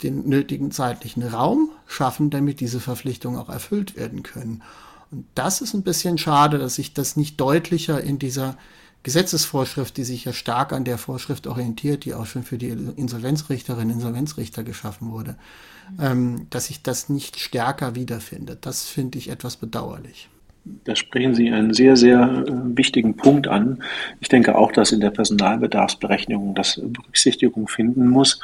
den 0.03 0.29
nötigen 0.29 0.71
zeitlichen 0.71 1.23
Raum 1.23 1.71
schaffen, 1.87 2.31
damit 2.31 2.61
diese 2.61 2.79
Verpflichtungen 2.79 3.39
auch 3.39 3.49
erfüllt 3.49 3.97
werden 3.97 4.23
können. 4.23 4.63
Und 5.11 5.27
das 5.35 5.61
ist 5.61 5.75
ein 5.75 5.83
bisschen 5.83 6.19
schade, 6.19 6.59
dass 6.59 6.77
sich 6.77 6.95
das 6.95 7.17
nicht 7.17 7.41
deutlicher 7.41 8.01
in 8.01 8.19
dieser 8.19 8.57
Gesetzesvorschrift, 9.05 9.97
die 9.97 10.05
sich 10.05 10.25
ja 10.25 10.33
stark 10.33 10.73
an 10.73 10.85
der 10.85 10.99
Vorschrift 10.99 11.47
orientiert, 11.47 12.05
die 12.05 12.15
auch 12.15 12.27
schon 12.27 12.43
für 12.43 12.59
die 12.59 12.71
Insolvenzrichterinnen 12.71 13.91
und 13.91 13.99
Insolvenzrichter 13.99 14.65
geschaffen 14.65 15.11
wurde, 15.11 15.37
ähm, 16.01 16.47
dass 16.51 16.67
sich 16.67 16.83
das 16.83 17.09
nicht 17.11 17.39
stärker 17.39 17.95
wiederfindet. 17.95 18.67
Das 18.67 18.85
finde 18.85 19.19
ich 19.19 19.29
etwas 19.29 19.57
bedauerlich. 19.57 20.31
Da 20.65 20.97
sprechen 20.97 21.35
Sie 21.35 21.51
einen 21.51 21.75
sehr, 21.75 21.95
sehr 21.95 22.45
äh, 22.47 22.53
wichtigen 22.77 23.17
Punkt 23.17 23.49
an. 23.49 23.83
Ich 24.21 24.29
denke 24.29 24.57
auch, 24.57 24.73
dass 24.73 24.93
in 24.93 25.01
der 25.01 25.11
Personalbedarfsberechnung 25.11 26.55
das 26.55 26.81
Berücksichtigung 26.83 27.69
finden 27.69 28.09
muss. 28.09 28.41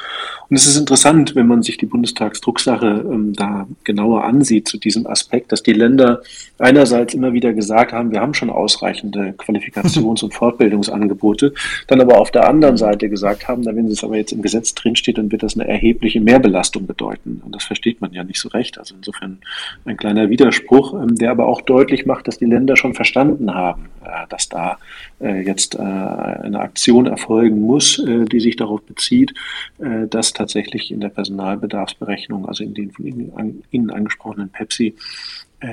Und 0.47 0.55
es 0.55 0.67
ist 0.67 0.77
interessant, 0.77 1.35
wenn 1.35 1.47
man 1.47 1.63
sich 1.63 1.77
die 1.77 1.87
Bundestagsdrucksache 1.87 3.05
ähm, 3.11 3.33
da 3.33 3.67
genauer 3.83 4.23
ansieht 4.23 4.67
zu 4.67 4.77
diesem 4.77 5.07
Aspekt, 5.07 5.51
dass 5.51 5.63
die 5.63 5.73
Länder 5.73 6.21
einerseits 6.59 7.15
immer 7.15 7.33
wieder 7.33 7.53
gesagt 7.53 7.91
haben, 7.91 8.11
wir 8.11 8.21
haben 8.21 8.35
schon 8.35 8.51
ausreichende 8.51 9.33
Qualifikations- 9.37 10.23
und 10.23 10.33
Fortbildungsangebote, 10.35 11.55
dann 11.87 12.01
aber 12.01 12.19
auf 12.19 12.29
der 12.29 12.47
anderen 12.47 12.77
Seite 12.77 13.09
gesagt 13.09 13.47
haben, 13.47 13.63
da 13.63 13.75
wenn 13.75 13.87
es 13.87 14.03
aber 14.03 14.17
jetzt 14.17 14.31
im 14.31 14.43
Gesetz 14.43 14.75
drinsteht, 14.75 15.17
dann 15.17 15.31
wird 15.31 15.41
das 15.41 15.55
eine 15.55 15.67
erhebliche 15.67 16.21
Mehrbelastung 16.21 16.85
bedeuten. 16.85 17.41
Und 17.43 17.55
das 17.55 17.63
versteht 17.63 17.99
man 17.99 18.13
ja 18.13 18.23
nicht 18.23 18.39
so 18.39 18.49
recht. 18.49 18.77
Also 18.77 18.93
insofern 18.95 19.39
ein 19.85 19.97
kleiner 19.97 20.29
Widerspruch, 20.29 20.93
ähm, 20.93 21.15
der 21.15 21.31
aber 21.31 21.47
auch 21.47 21.61
deutlich 21.61 22.05
macht, 22.05 22.10
dass 22.19 22.37
die 22.37 22.45
Länder 22.45 22.75
schon 22.75 22.93
verstanden 22.93 23.53
haben, 23.53 23.85
äh, 24.03 24.27
dass 24.29 24.49
da 24.49 24.77
äh, 25.21 25.41
jetzt 25.41 25.75
äh, 25.75 25.79
eine 25.79 26.59
Aktion 26.59 27.05
erfolgen 27.07 27.61
muss, 27.61 28.01
die 28.05 28.39
sich 28.39 28.55
darauf 28.55 28.81
bezieht, 28.81 29.33
dass 29.77 30.33
tatsächlich 30.33 30.91
in 30.91 30.99
der 30.99 31.09
Personalbedarfsberechnung, 31.09 32.47
also 32.47 32.63
in 32.63 32.73
den 32.73 32.91
von 32.91 33.61
Ihnen 33.71 33.89
angesprochenen 33.89 34.49
Pepsi, 34.49 34.95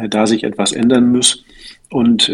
da 0.09 0.27
sich 0.27 0.45
etwas 0.45 0.73
ändern 0.73 1.11
muss. 1.11 1.45
Und 1.91 2.31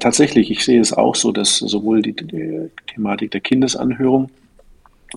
tatsächlich, 0.00 0.50
ich 0.50 0.64
sehe 0.64 0.80
es 0.80 0.92
auch 0.92 1.14
so, 1.14 1.32
dass 1.32 1.58
sowohl 1.58 2.02
die, 2.02 2.14
die 2.14 2.70
Thematik 2.86 3.30
der 3.30 3.40
Kindesanhörung 3.40 4.30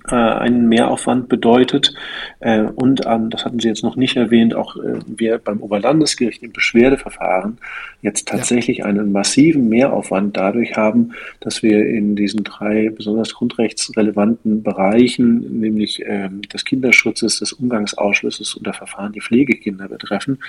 äh, 0.10 0.16
einen 0.16 0.70
Mehraufwand 0.70 1.30
bedeutet. 1.30 1.94
Äh, 2.40 2.62
und 2.62 3.02
ähm, 3.06 3.30
das 3.30 3.46
hatten 3.46 3.60
Sie 3.60 3.68
jetzt 3.68 3.84
noch 3.84 3.96
nicht 3.96 4.16
erwähnt, 4.16 4.56
auch 4.56 4.76
äh, 4.78 5.00
wir 5.06 5.38
beim 5.38 5.62
Oberlandesgericht 5.62 6.44
im 6.44 6.52
Beschwerdeverfahren 6.52 7.58
jetzt 8.02 8.28
tatsächlich 8.28 8.80
ja. 8.80 8.86
einen 8.86 9.12
massiven 9.12 9.70
Mehraufwand 9.70 10.38
dadurch 10.38 10.76
haben, 10.78 11.14
dass 11.40 11.64
wir 11.64 11.86
in 11.88 12.16
diesen 12.16 12.44
drei 12.44 12.90
besonders 12.90 13.34
grundrechtsrelevanten 13.34 14.64
Bereichen, 14.64 15.60
nämlich 15.60 16.04
ähm, 16.06 16.42
des 16.44 16.64
Kinderschutzes, 16.64 17.40
des 17.40 17.54
Umgangsausschlusses 17.54 18.56
und 18.56 18.66
der 18.68 18.74
Verfahren, 18.74 19.14
die 19.14 19.22
Pflegekinder 19.22 19.88
betreffen, 19.88 20.40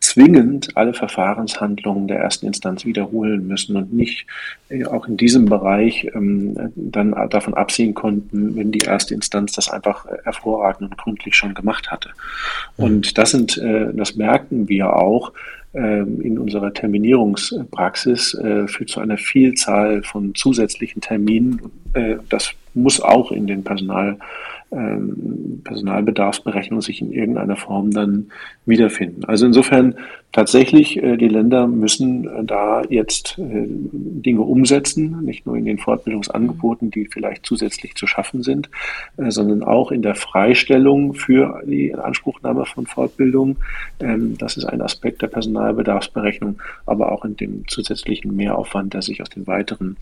zwingend 0.00 0.76
alle 0.76 0.94
Verfahrenshandlungen 0.94 2.08
der 2.08 2.18
ersten 2.18 2.46
Instanz 2.46 2.84
wiederholen 2.84 3.46
müssen 3.46 3.76
und 3.76 3.92
nicht 3.92 4.26
auch 4.90 5.06
in 5.06 5.16
diesem 5.16 5.44
Bereich 5.46 6.08
ähm, 6.14 6.72
dann 6.74 7.14
davon 7.30 7.54
absehen 7.54 7.94
konnten, 7.94 8.56
wenn 8.56 8.72
die 8.72 8.86
erste 8.96 9.14
Instanz 9.14 9.52
das 9.52 9.68
einfach 9.68 10.06
hervorragend 10.24 10.90
und 10.90 10.98
gründlich 10.98 11.36
schon 11.36 11.54
gemacht 11.54 11.90
hatte. 11.90 12.10
Mhm. 12.76 12.84
Und 12.84 13.18
das 13.18 13.30
sind, 13.30 13.58
äh, 13.58 13.92
das 13.92 14.16
merken 14.16 14.68
wir 14.68 14.96
auch 14.96 15.32
ähm, 15.74 16.22
in 16.22 16.38
unserer 16.38 16.72
Terminierungspraxis, 16.72 18.32
äh, 18.34 18.66
führt 18.66 18.88
zu 18.88 19.00
einer 19.00 19.18
Vielzahl 19.18 20.02
von 20.02 20.34
zusätzlichen 20.34 21.02
Terminen. 21.02 21.60
Äh, 21.92 22.16
das 22.30 22.52
muss 22.72 23.00
auch 23.00 23.30
in 23.30 23.46
den 23.46 23.62
Personal 23.62 24.16
ähm, 24.76 25.62
Personalbedarfsberechnung 25.64 26.82
sich 26.82 27.00
in 27.00 27.12
irgendeiner 27.12 27.56
Form 27.56 27.90
dann 27.90 28.30
wiederfinden. 28.66 29.24
Also 29.24 29.46
insofern 29.46 29.94
tatsächlich, 30.32 31.02
äh, 31.02 31.16
die 31.16 31.28
Länder 31.28 31.66
müssen 31.66 32.28
äh, 32.28 32.44
da 32.44 32.82
jetzt 32.88 33.38
äh, 33.38 33.66
Dinge 33.66 34.42
umsetzen, 34.42 35.24
nicht 35.24 35.46
nur 35.46 35.56
in 35.56 35.64
den 35.64 35.78
Fortbildungsangeboten, 35.78 36.90
die 36.90 37.06
vielleicht 37.06 37.46
zusätzlich 37.46 37.94
zu 37.94 38.06
schaffen 38.06 38.42
sind, 38.42 38.68
sondern 39.16 39.62
auch 39.62 39.90
in 39.90 40.02
der 40.02 40.14
Freistellung 40.14 41.14
für 41.14 41.62
die 41.64 41.94
Anspruchnahme 41.94 42.66
von 42.66 42.86
Fortbildung. 42.86 43.56
Ähm, 44.00 44.36
das 44.36 44.56
ist 44.56 44.66
ein 44.66 44.82
Aspekt 44.82 45.22
der 45.22 45.28
Personalbedarfsberechnung, 45.28 46.60
aber 46.84 47.12
auch 47.12 47.24
in 47.24 47.36
dem 47.36 47.66
zusätzlichen 47.66 48.36
Mehraufwand, 48.36 48.92
der 48.92 49.02
sich 49.02 49.22
aus 49.22 49.30
den 49.30 49.46
weiteren 49.46 49.96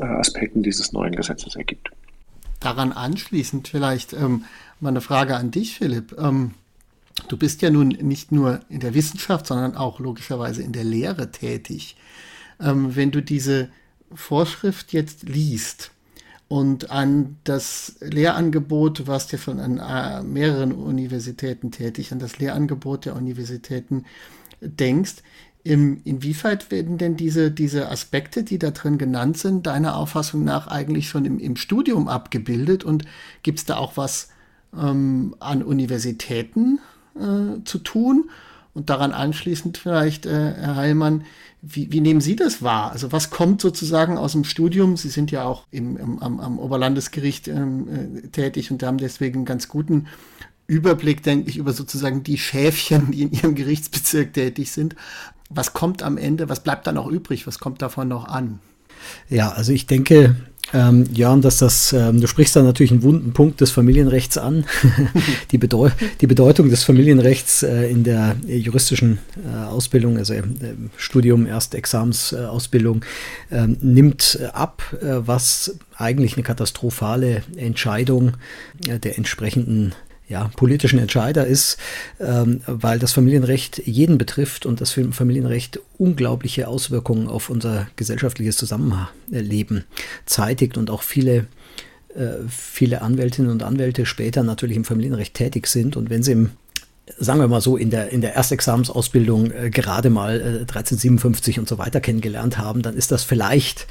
Aspekten 0.00 0.62
dieses 0.62 0.92
neuen 0.92 1.14
Gesetzes 1.14 1.56
ergibt 1.56 1.90
daran 2.66 2.90
anschließend 2.90 3.68
vielleicht 3.68 4.12
ähm, 4.12 4.44
mal 4.80 4.88
eine 4.88 5.00
Frage 5.00 5.36
an 5.36 5.52
dich, 5.52 5.78
Philipp. 5.78 6.16
Ähm, 6.18 6.50
du 7.28 7.36
bist 7.36 7.62
ja 7.62 7.70
nun 7.70 7.88
nicht 7.88 8.32
nur 8.32 8.60
in 8.68 8.80
der 8.80 8.92
Wissenschaft, 8.92 9.46
sondern 9.46 9.76
auch 9.76 10.00
logischerweise 10.00 10.62
in 10.62 10.72
der 10.72 10.82
Lehre 10.82 11.30
tätig. 11.30 11.96
Ähm, 12.60 12.96
wenn 12.96 13.12
du 13.12 13.22
diese 13.22 13.68
Vorschrift 14.12 14.92
jetzt 14.92 15.22
liest 15.28 15.92
und 16.48 16.90
an 16.90 17.36
das 17.44 17.96
Lehrangebot, 18.00 18.98
du 18.98 19.06
warst 19.06 19.30
ja 19.30 19.38
schon 19.38 19.60
an 19.60 19.78
äh, 19.78 20.22
mehreren 20.24 20.72
Universitäten 20.72 21.70
tätig, 21.70 22.10
an 22.10 22.18
das 22.18 22.38
Lehrangebot 22.40 23.04
der 23.04 23.14
Universitäten 23.14 24.04
denkst, 24.60 25.16
im, 25.66 26.00
inwieweit 26.04 26.70
werden 26.70 26.96
denn 26.96 27.16
diese, 27.16 27.50
diese 27.50 27.90
Aspekte, 27.90 28.44
die 28.44 28.58
da 28.58 28.70
drin 28.70 28.98
genannt 28.98 29.36
sind, 29.36 29.66
deiner 29.66 29.96
Auffassung 29.96 30.44
nach 30.44 30.68
eigentlich 30.68 31.08
schon 31.08 31.24
im, 31.24 31.40
im 31.40 31.56
Studium 31.56 32.06
abgebildet? 32.06 32.84
Und 32.84 33.04
gibt 33.42 33.58
es 33.58 33.64
da 33.64 33.76
auch 33.76 33.96
was 33.96 34.28
ähm, 34.78 35.34
an 35.40 35.64
Universitäten 35.64 36.78
äh, 37.16 37.64
zu 37.64 37.78
tun? 37.78 38.30
Und 38.74 38.90
daran 38.90 39.10
anschließend 39.10 39.76
vielleicht, 39.78 40.26
äh, 40.26 40.54
Herr 40.54 40.76
Heilmann, 40.76 41.24
wie, 41.62 41.90
wie 41.90 42.00
nehmen 42.00 42.20
Sie 42.20 42.36
das 42.36 42.62
wahr? 42.62 42.92
Also 42.92 43.10
was 43.10 43.30
kommt 43.30 43.60
sozusagen 43.60 44.18
aus 44.18 44.32
dem 44.32 44.44
Studium? 44.44 44.96
Sie 44.96 45.08
sind 45.08 45.32
ja 45.32 45.42
auch 45.42 45.66
im, 45.72 45.96
im 45.96 46.18
am, 46.20 46.38
am 46.38 46.58
Oberlandesgericht 46.60 47.48
ähm, 47.48 47.88
äh, 47.88 48.28
tätig 48.28 48.70
und 48.70 48.84
haben 48.84 48.98
deswegen 48.98 49.38
einen 49.38 49.46
ganz 49.46 49.66
guten 49.66 50.06
Überblick, 50.68 51.24
denke 51.24 51.50
ich, 51.50 51.56
über 51.56 51.72
sozusagen 51.72 52.22
die 52.22 52.38
Schäfchen, 52.38 53.10
die 53.10 53.22
in 53.22 53.32
Ihrem 53.32 53.56
Gerichtsbezirk 53.56 54.32
tätig 54.32 54.70
sind 54.70 54.94
was 55.50 55.72
kommt 55.72 56.02
am 56.02 56.18
Ende, 56.18 56.48
was 56.48 56.60
bleibt 56.60 56.86
dann 56.86 56.96
noch 56.96 57.08
übrig, 57.08 57.46
was 57.46 57.58
kommt 57.58 57.82
davon 57.82 58.08
noch 58.08 58.26
an? 58.26 58.60
Ja, 59.28 59.50
also 59.50 59.72
ich 59.72 59.86
denke, 59.86 60.36
ähm, 60.72 61.04
Jörn, 61.12 61.42
dass 61.42 61.58
das, 61.58 61.92
ähm, 61.92 62.20
du 62.20 62.26
sprichst 62.26 62.56
da 62.56 62.62
natürlich 62.62 62.90
einen 62.90 63.02
wunden 63.02 63.32
Punkt 63.32 63.60
des 63.60 63.70
Familienrechts 63.70 64.36
an. 64.36 64.66
die, 65.52 65.58
Bedeu 65.58 65.90
die, 66.20 66.26
Bedeutung 66.26 66.70
des 66.70 66.82
Familienrechts 66.82 67.62
äh, 67.62 67.88
in 67.88 68.02
der 68.02 68.36
juristischen 68.46 69.18
äh, 69.36 69.66
Ausbildung, 69.66 70.18
also 70.18 70.34
äh, 70.34 70.42
Studium, 70.96 71.46
Erstexamensausbildung, 71.46 73.04
ähm, 73.52 73.76
nimmt 73.80 74.40
ab, 74.52 74.82
äh, 75.00 75.26
was 75.26 75.76
eigentlich 75.96 76.34
eine 76.34 76.42
katastrophale 76.42 77.42
Entscheidung 77.56 78.32
äh, 78.88 78.98
der 78.98 79.18
entsprechenden 79.18 79.94
ja, 80.28 80.50
politischen 80.56 80.98
Entscheider 80.98 81.46
ist, 81.46 81.76
ähm, 82.20 82.60
weil 82.66 82.98
das 82.98 83.12
Familienrecht 83.12 83.82
jeden 83.86 84.18
betrifft 84.18 84.66
und 84.66 84.80
das 84.80 84.92
Familienrecht 84.92 85.80
unglaubliche 85.98 86.68
Auswirkungen 86.68 87.28
auf 87.28 87.48
unser 87.48 87.86
gesellschaftliches 87.96 88.56
Zusammenleben 88.56 89.84
zeitigt 90.26 90.76
und 90.76 90.90
auch 90.90 91.02
viele 91.02 91.46
äh, 92.14 92.48
viele 92.48 93.02
Anwältinnen 93.02 93.50
und 93.50 93.62
Anwälte 93.62 94.06
später 94.06 94.42
natürlich 94.42 94.76
im 94.76 94.84
Familienrecht 94.84 95.34
tätig 95.34 95.66
sind. 95.66 95.96
Und 95.96 96.10
wenn 96.10 96.22
sie 96.22 96.32
im 96.32 96.50
sagen 97.18 97.38
wir 97.38 97.48
mal 97.48 97.60
so, 97.60 97.76
in 97.76 97.90
der, 97.90 98.10
in 98.10 98.20
der 98.20 98.34
Erstexamensausbildung 98.34 99.52
äh, 99.52 99.70
gerade 99.70 100.10
mal 100.10 100.40
äh, 100.40 100.60
1357 100.62 101.58
und 101.58 101.68
so 101.68 101.78
weiter 101.78 102.00
kennengelernt 102.00 102.58
haben, 102.58 102.82
dann 102.82 102.96
ist 102.96 103.12
das 103.12 103.22
vielleicht 103.22 103.86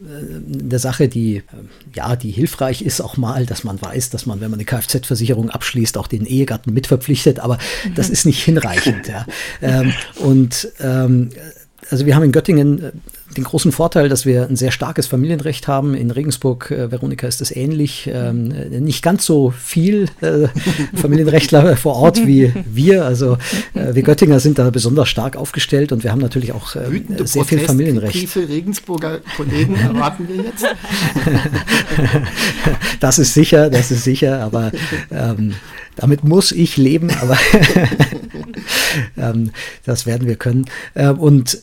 eine 0.00 0.78
Sache, 0.78 1.08
die 1.08 1.38
äh, 1.38 1.42
ja, 1.94 2.14
die 2.14 2.30
hilfreich 2.30 2.82
ist 2.82 3.00
auch 3.00 3.16
mal, 3.16 3.46
dass 3.46 3.64
man 3.64 3.80
weiß, 3.80 4.10
dass 4.10 4.26
man, 4.26 4.40
wenn 4.40 4.50
man 4.50 4.58
eine 4.58 4.64
Kfz-Versicherung 4.64 5.50
abschließt, 5.50 5.98
auch 5.98 6.06
den 6.06 6.24
Ehegatten 6.24 6.72
mitverpflichtet, 6.72 7.40
aber 7.40 7.58
mhm. 7.84 7.94
das 7.94 8.08
ist 8.08 8.24
nicht 8.24 8.42
hinreichend. 8.42 9.08
Ja. 9.08 9.26
Ähm, 9.60 9.92
und 10.20 10.68
ähm, 10.80 11.30
also 11.90 12.06
wir 12.06 12.16
haben 12.16 12.24
in 12.24 12.32
Göttingen 12.32 12.82
äh, 12.82 12.92
den 13.36 13.44
großen 13.44 13.72
Vorteil, 13.72 14.08
dass 14.08 14.26
wir 14.26 14.48
ein 14.48 14.56
sehr 14.56 14.72
starkes 14.72 15.06
Familienrecht 15.06 15.68
haben. 15.68 15.94
In 15.94 16.10
Regensburg, 16.10 16.70
äh, 16.70 16.90
Veronika, 16.90 17.26
ist 17.26 17.40
das 17.40 17.54
ähnlich. 17.54 18.08
Ähm, 18.12 18.48
nicht 18.48 19.02
ganz 19.02 19.24
so 19.24 19.50
viel 19.50 20.08
äh, 20.20 20.48
Familienrechtler 20.94 21.76
vor 21.76 21.96
Ort 21.96 22.26
wie 22.26 22.52
wir. 22.66 23.04
Also 23.04 23.38
äh, 23.74 23.94
wir 23.94 24.02
Göttinger 24.02 24.40
sind 24.40 24.58
da 24.58 24.70
besonders 24.70 25.08
stark 25.08 25.36
aufgestellt 25.36 25.92
und 25.92 26.04
wir 26.04 26.10
haben 26.10 26.20
natürlich 26.20 26.52
auch 26.52 26.74
äh, 26.74 27.02
sehr 27.24 27.44
viel 27.44 27.60
Familienrecht. 27.60 28.14
Wie 28.14 28.26
viele 28.26 28.48
Regensburger 28.48 29.20
Kollegen 29.36 29.76
erwarten 29.76 30.28
wir 30.28 30.44
jetzt? 30.44 30.64
das 33.00 33.18
ist 33.18 33.34
sicher, 33.34 33.70
das 33.70 33.90
ist 33.90 34.04
sicher, 34.04 34.40
aber 34.40 34.72
ähm, 35.10 35.54
damit 35.96 36.24
muss 36.24 36.52
ich 36.52 36.76
leben, 36.76 37.10
aber 37.20 37.36
ähm, 39.16 39.50
das 39.84 40.06
werden 40.06 40.28
wir 40.28 40.36
können. 40.36 40.66
Äh, 40.94 41.08
und 41.08 41.54
äh, 41.54 41.58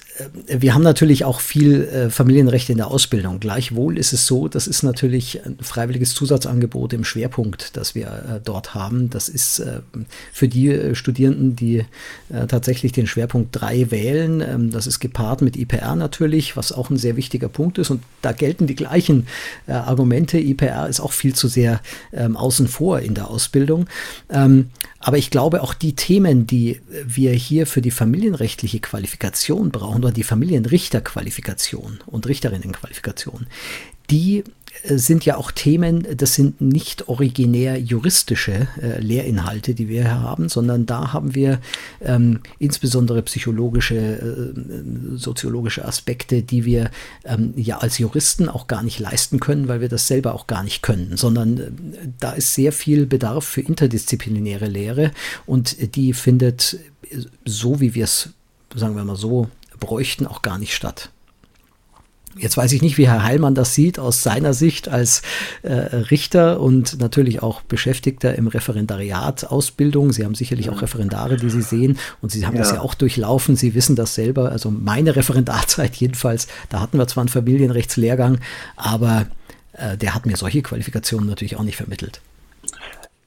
wir 0.48 0.74
haben 0.74 0.84
natürlich 0.84 1.26
auch 1.26 1.42
viel 1.42 1.84
äh, 1.84 2.10
Familienrecht 2.10 2.70
in 2.70 2.78
der 2.78 2.88
Ausbildung. 2.88 3.40
Gleichwohl 3.42 3.98
ist 3.98 4.14
es 4.14 4.26
so, 4.26 4.48
das 4.48 4.66
ist 4.66 4.82
natürlich 4.84 5.46
ein 5.46 5.58
freiwilliges 5.60 6.14
Zusatzangebot 6.14 6.94
im 6.94 7.04
Schwerpunkt, 7.04 7.76
das 7.76 7.96
wir 7.96 8.08
äh, 8.08 8.40
dort 8.44 8.74
haben. 8.74 9.10
Das 9.10 9.28
ist 9.28 9.60
äh, 9.60 9.82
für 10.32 10.48
die 10.48 10.70
äh, 10.70 10.96
Studierenden, 10.96 11.56
die 11.56 11.86
tatsächlich 12.48 12.92
den 12.92 13.08
Schwerpunkt 13.08 13.50
3 13.52 13.92
wählen. 13.92 14.42
Ähm, 14.42 14.72
das 14.72 14.88
ist 14.88 15.00
gepaart 15.00 15.42
mit 15.42 15.58
IPR 15.58 15.96
natürlich, 15.96 16.56
was 16.56 16.72
auch 16.72 16.90
ein 16.90 16.98
sehr 16.98 17.18
wichtiger 17.18 17.50
Punkt 17.50 17.78
ist. 17.78 17.90
Und 17.90 18.02
da 18.22 18.32
gelten 18.32 18.68
die 18.68 18.76
gleichen 18.76 19.28
Argumente. 19.68 20.40
IPR 20.40 20.88
ist 20.88 21.00
auch 21.00 21.12
viel 21.12 21.36
zu 21.36 21.48
sehr 21.48 21.82
ähm, 22.14 22.38
außen 22.38 22.68
vor 22.68 23.00
in 23.00 23.14
der 23.14 23.30
Ausbildung. 23.30 23.88
Ähm, 24.30 24.70
aber 25.00 25.18
ich 25.18 25.30
glaube, 25.30 25.62
auch 25.62 25.74
die 25.74 25.94
Themen, 25.94 26.48
die 26.48 26.82
wir 27.06 27.32
hier 27.32 27.68
für 27.68 27.82
die 27.82 27.92
familienrechtliche 27.92 28.80
Qualifikation 28.80 29.70
brauchen 29.70 30.05
oder 30.06 30.14
die 30.14 30.24
Familienrichterqualifikation 30.24 32.00
und 32.06 32.28
Richterinnenqualifikation, 32.28 33.48
die 34.10 34.44
sind 34.84 35.26
ja 35.26 35.38
auch 35.38 35.52
Themen, 35.52 36.06
das 36.16 36.36
sind 36.36 36.62
nicht 36.62 37.08
originär 37.08 37.80
juristische 37.80 38.68
äh, 38.82 39.00
Lehrinhalte, 39.00 39.74
die 39.74 39.88
wir 39.88 40.02
hier 40.02 40.22
haben, 40.22 40.50
sondern 40.50 40.86
da 40.86 41.14
haben 41.14 41.34
wir 41.34 41.60
ähm, 42.02 42.42
insbesondere 42.60 43.22
psychologische, 43.24 43.96
äh, 43.96 45.18
soziologische 45.18 45.86
Aspekte, 45.86 46.44
die 46.44 46.66
wir 46.66 46.92
ähm, 47.24 47.54
ja 47.56 47.78
als 47.78 47.98
Juristen 47.98 48.50
auch 48.50 48.68
gar 48.68 48.84
nicht 48.84 49.00
leisten 49.00 49.40
können, 49.40 49.68
weil 49.68 49.82
wir 49.82 49.90
das 49.90 50.08
selber 50.08 50.34
auch 50.34 50.48
gar 50.48 50.64
nicht 50.64 50.82
können, 50.82 51.18
sondern 51.18 51.58
äh, 51.58 51.72
da 52.20 52.32
ist 52.32 52.54
sehr 52.54 52.72
viel 52.72 53.06
Bedarf 53.06 53.46
für 53.46 53.62
interdisziplinäre 53.62 54.68
Lehre 54.68 55.12
und 55.46 55.96
die 55.96 56.14
findet 56.14 56.80
so, 57.46 57.80
wie 57.80 57.96
wir 57.96 58.04
es, 58.04 58.30
sagen 58.76 58.96
wir 58.96 59.06
mal 59.06 59.16
so, 59.16 59.50
bräuchten, 59.80 60.28
auch 60.28 60.42
gar 60.42 60.58
nicht 60.58 60.74
statt. 60.74 61.10
Jetzt 62.38 62.58
weiß 62.58 62.74
ich 62.74 62.82
nicht, 62.82 62.98
wie 62.98 63.08
Herr 63.08 63.24
Heilmann 63.24 63.56
das 63.56 63.74
sieht 63.74 63.98
aus 63.98 64.22
seiner 64.22 64.54
Sicht 64.54 64.90
als 64.90 65.22
äh, 65.64 65.72
Richter 65.74 66.60
und 66.60 67.00
natürlich 67.00 67.42
auch 67.42 67.62
Beschäftigter 67.62 68.36
im 68.36 68.48
Referendariat 68.48 69.46
Ausbildung. 69.46 70.12
Sie 70.12 70.26
haben 70.26 70.36
sicherlich 70.36 70.70
auch 70.70 70.82
Referendare, 70.82 71.38
die 71.38 71.50
Sie 71.50 71.62
sehen 71.62 71.98
und 72.22 72.34
Sie 72.34 72.46
haben 72.46 72.56
ja. 72.56 72.62
das 72.62 72.72
ja 72.72 72.82
auch 72.82 72.94
durchlaufen. 72.94 73.56
Sie 73.56 73.74
wissen 73.74 73.96
das 73.96 74.16
selber. 74.16 74.52
Also 74.52 74.70
meine 74.70 75.16
Referendarzeit 75.16 75.96
jedenfalls, 75.96 76.48
da 76.68 76.82
hatten 76.82 76.98
wir 76.98 77.08
zwar 77.08 77.22
einen 77.22 77.30
Familienrechtslehrgang, 77.30 78.40
aber 78.76 79.28
äh, 79.72 79.96
der 79.96 80.14
hat 80.14 80.26
mir 80.26 80.36
solche 80.36 80.62
Qualifikationen 80.62 81.30
natürlich 81.30 81.56
auch 81.56 81.64
nicht 81.64 81.78
vermittelt. 81.78 82.20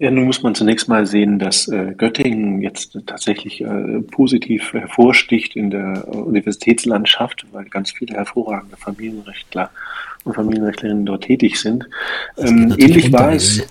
Ja, 0.00 0.12
nun 0.12 0.26
muss 0.26 0.42
man 0.44 0.54
zunächst 0.54 0.88
mal 0.88 1.06
sehen, 1.06 1.40
dass 1.40 1.66
äh, 1.66 1.92
Göttingen 1.96 2.62
jetzt 2.62 2.96
tatsächlich 3.06 3.60
äh, 3.62 4.00
positiv 4.12 4.72
hervorsticht 4.72 5.56
in 5.56 5.70
der 5.70 6.06
Universitätslandschaft, 6.14 7.46
weil 7.50 7.64
ganz 7.64 7.90
viele 7.90 8.14
hervorragende 8.14 8.76
Familienrechtler 8.76 9.70
und 10.28 10.34
Familienrechtlerinnen 10.34 11.06
dort 11.06 11.24
tätig 11.24 11.60
sind. 11.60 11.88
Ähm, 12.36 12.74
ähnlich 12.78 13.12
war 13.12 13.32
es, 13.32 13.66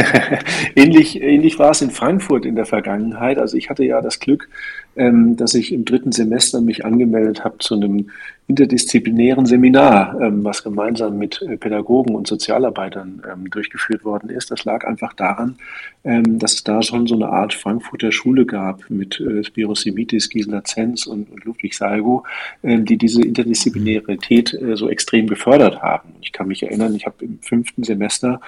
ähnlich, 0.76 1.20
ähnlich 1.20 1.58
war 1.58 1.70
es 1.70 1.82
in 1.82 1.90
Frankfurt 1.90 2.46
in 2.46 2.56
der 2.56 2.66
Vergangenheit. 2.66 3.38
Also 3.38 3.56
ich 3.56 3.68
hatte 3.68 3.84
ja 3.84 4.00
das 4.00 4.20
Glück, 4.20 4.48
ähm, 4.96 5.36
dass 5.36 5.54
ich 5.54 5.72
im 5.72 5.84
dritten 5.84 6.12
Semester 6.12 6.60
mich 6.60 6.84
angemeldet 6.84 7.44
habe 7.44 7.58
zu 7.58 7.74
einem 7.74 8.10
interdisziplinären 8.50 9.46
Seminar, 9.46 10.20
ähm, 10.20 10.42
was 10.42 10.64
gemeinsam 10.64 11.16
mit 11.16 11.40
äh, 11.42 11.56
Pädagogen 11.56 12.16
und 12.16 12.26
Sozialarbeitern 12.26 13.22
ähm, 13.30 13.48
durchgeführt 13.48 14.04
worden 14.04 14.28
ist. 14.28 14.50
Das 14.50 14.64
lag 14.64 14.84
einfach 14.84 15.14
daran, 15.14 15.56
ähm, 16.02 16.38
dass 16.40 16.54
es 16.54 16.64
da 16.64 16.82
schon 16.82 17.06
so 17.06 17.14
eine 17.14 17.28
Art 17.28 17.54
Frankfurter 17.54 18.10
Schule 18.10 18.44
gab 18.44 18.90
mit 18.90 19.20
äh, 19.20 19.44
Spiros 19.44 19.82
Simitis, 19.82 20.28
Gisela 20.28 20.64
Zenz 20.64 21.06
und, 21.06 21.30
und 21.30 21.44
Ludwig 21.44 21.74
Salgo, 21.74 22.24
ähm, 22.64 22.84
die 22.84 22.98
diese 22.98 23.22
Interdisziplinarität 23.22 24.52
äh, 24.54 24.76
so 24.76 24.88
extrem 24.88 25.28
gefördert 25.28 25.79
haben. 25.82 26.16
Ich 26.20 26.32
kann 26.32 26.48
mich 26.48 26.62
erinnern, 26.62 26.94
ich 26.94 27.06
habe 27.06 27.24
im 27.24 27.40
fünften 27.40 27.84
Semester 27.84 28.40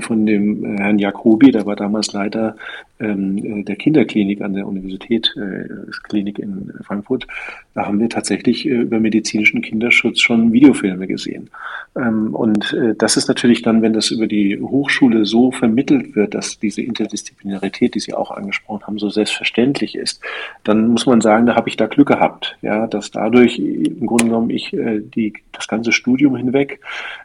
von 0.00 0.26
dem 0.26 0.64
äh, 0.64 0.78
Herrn 0.78 0.98
Jacobi, 0.98 1.50
der 1.50 1.66
war 1.66 1.76
damals 1.76 2.12
Leiter 2.12 2.56
ähm, 3.00 3.38
äh, 3.38 3.62
der 3.62 3.76
Kinderklinik 3.76 4.40
an 4.42 4.54
der 4.54 4.66
Universität, 4.66 5.34
äh, 5.36 5.68
Klinik 6.04 6.38
in 6.38 6.72
Frankfurt, 6.82 7.26
da 7.74 7.86
haben 7.86 8.00
wir 8.00 8.08
tatsächlich 8.08 8.66
äh, 8.66 8.70
über 8.70 8.98
medizinischen 8.98 9.62
Kinderschutz 9.62 10.20
schon 10.20 10.52
Videofilme 10.52 11.06
gesehen. 11.06 11.50
Ähm, 11.96 12.34
und 12.34 12.72
äh, 12.72 12.94
das 12.96 13.16
ist 13.16 13.28
natürlich 13.28 13.62
dann, 13.62 13.82
wenn 13.82 13.92
das 13.92 14.10
über 14.10 14.26
die 14.26 14.60
Hochschule 14.60 15.24
so 15.24 15.52
vermittelt 15.52 16.16
wird, 16.16 16.34
dass 16.34 16.58
diese 16.58 16.82
Interdisziplinarität, 16.82 17.94
die 17.94 18.00
Sie 18.00 18.14
auch 18.14 18.30
angesprochen 18.30 18.86
haben, 18.86 18.98
so 18.98 19.10
selbstverständlich 19.10 19.94
ist, 19.94 20.20
dann 20.64 20.88
muss 20.88 21.06
man 21.06 21.20
sagen, 21.20 21.46
da 21.46 21.54
habe 21.54 21.68
ich 21.68 21.76
da 21.76 21.86
Glück 21.86 22.08
gehabt, 22.08 22.56
ja, 22.62 22.86
dass 22.86 23.10
dadurch 23.10 23.58
im 23.58 24.06
Grunde 24.06 24.24
genommen 24.24 24.50
ich 24.50 24.72
äh, 24.72 25.00
die, 25.00 25.34
das 25.52 25.68
ganze 25.68 25.92
Studium 25.92 26.36
hinweg 26.36 26.80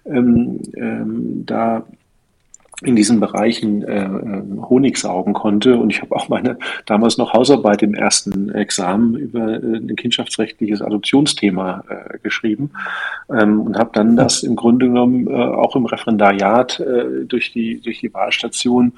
ähm, 0.06 0.60
ähm, 0.76 1.44
da 1.46 1.86
in 2.84 2.96
diesen 2.96 3.20
Bereichen 3.20 3.84
äh, 3.84 4.04
äh, 4.04 4.44
Honig 4.70 4.98
saugen 4.98 5.34
konnte. 5.34 5.78
Und 5.78 5.90
ich 5.90 6.02
habe 6.02 6.16
auch 6.16 6.30
meine 6.30 6.58
damals 6.86 7.18
noch 7.18 7.34
Hausarbeit 7.34 7.82
im 7.84 7.94
ersten 7.94 8.50
Examen 8.50 9.16
über 9.16 9.54
äh, 9.54 9.78
ein 9.78 9.96
kindschaftsrechtliches 9.96 10.82
Adoptionsthema 10.82 11.84
äh, 11.90 12.18
geschrieben 12.20 12.72
ähm, 13.30 13.62
und 13.62 13.78
habe 13.78 13.92
dann 13.94 14.16
das 14.16 14.44
im 14.44 14.56
Grunde 14.56 14.88
genommen 14.88 15.28
äh, 15.28 15.34
auch 15.34 15.76
im 15.76 15.86
Referendariat 15.86 16.80
äh, 16.80 17.26
durch, 17.26 17.52
die, 17.54 17.80
durch 17.80 18.00
die 18.00 18.14
Wahlstation 18.14 18.94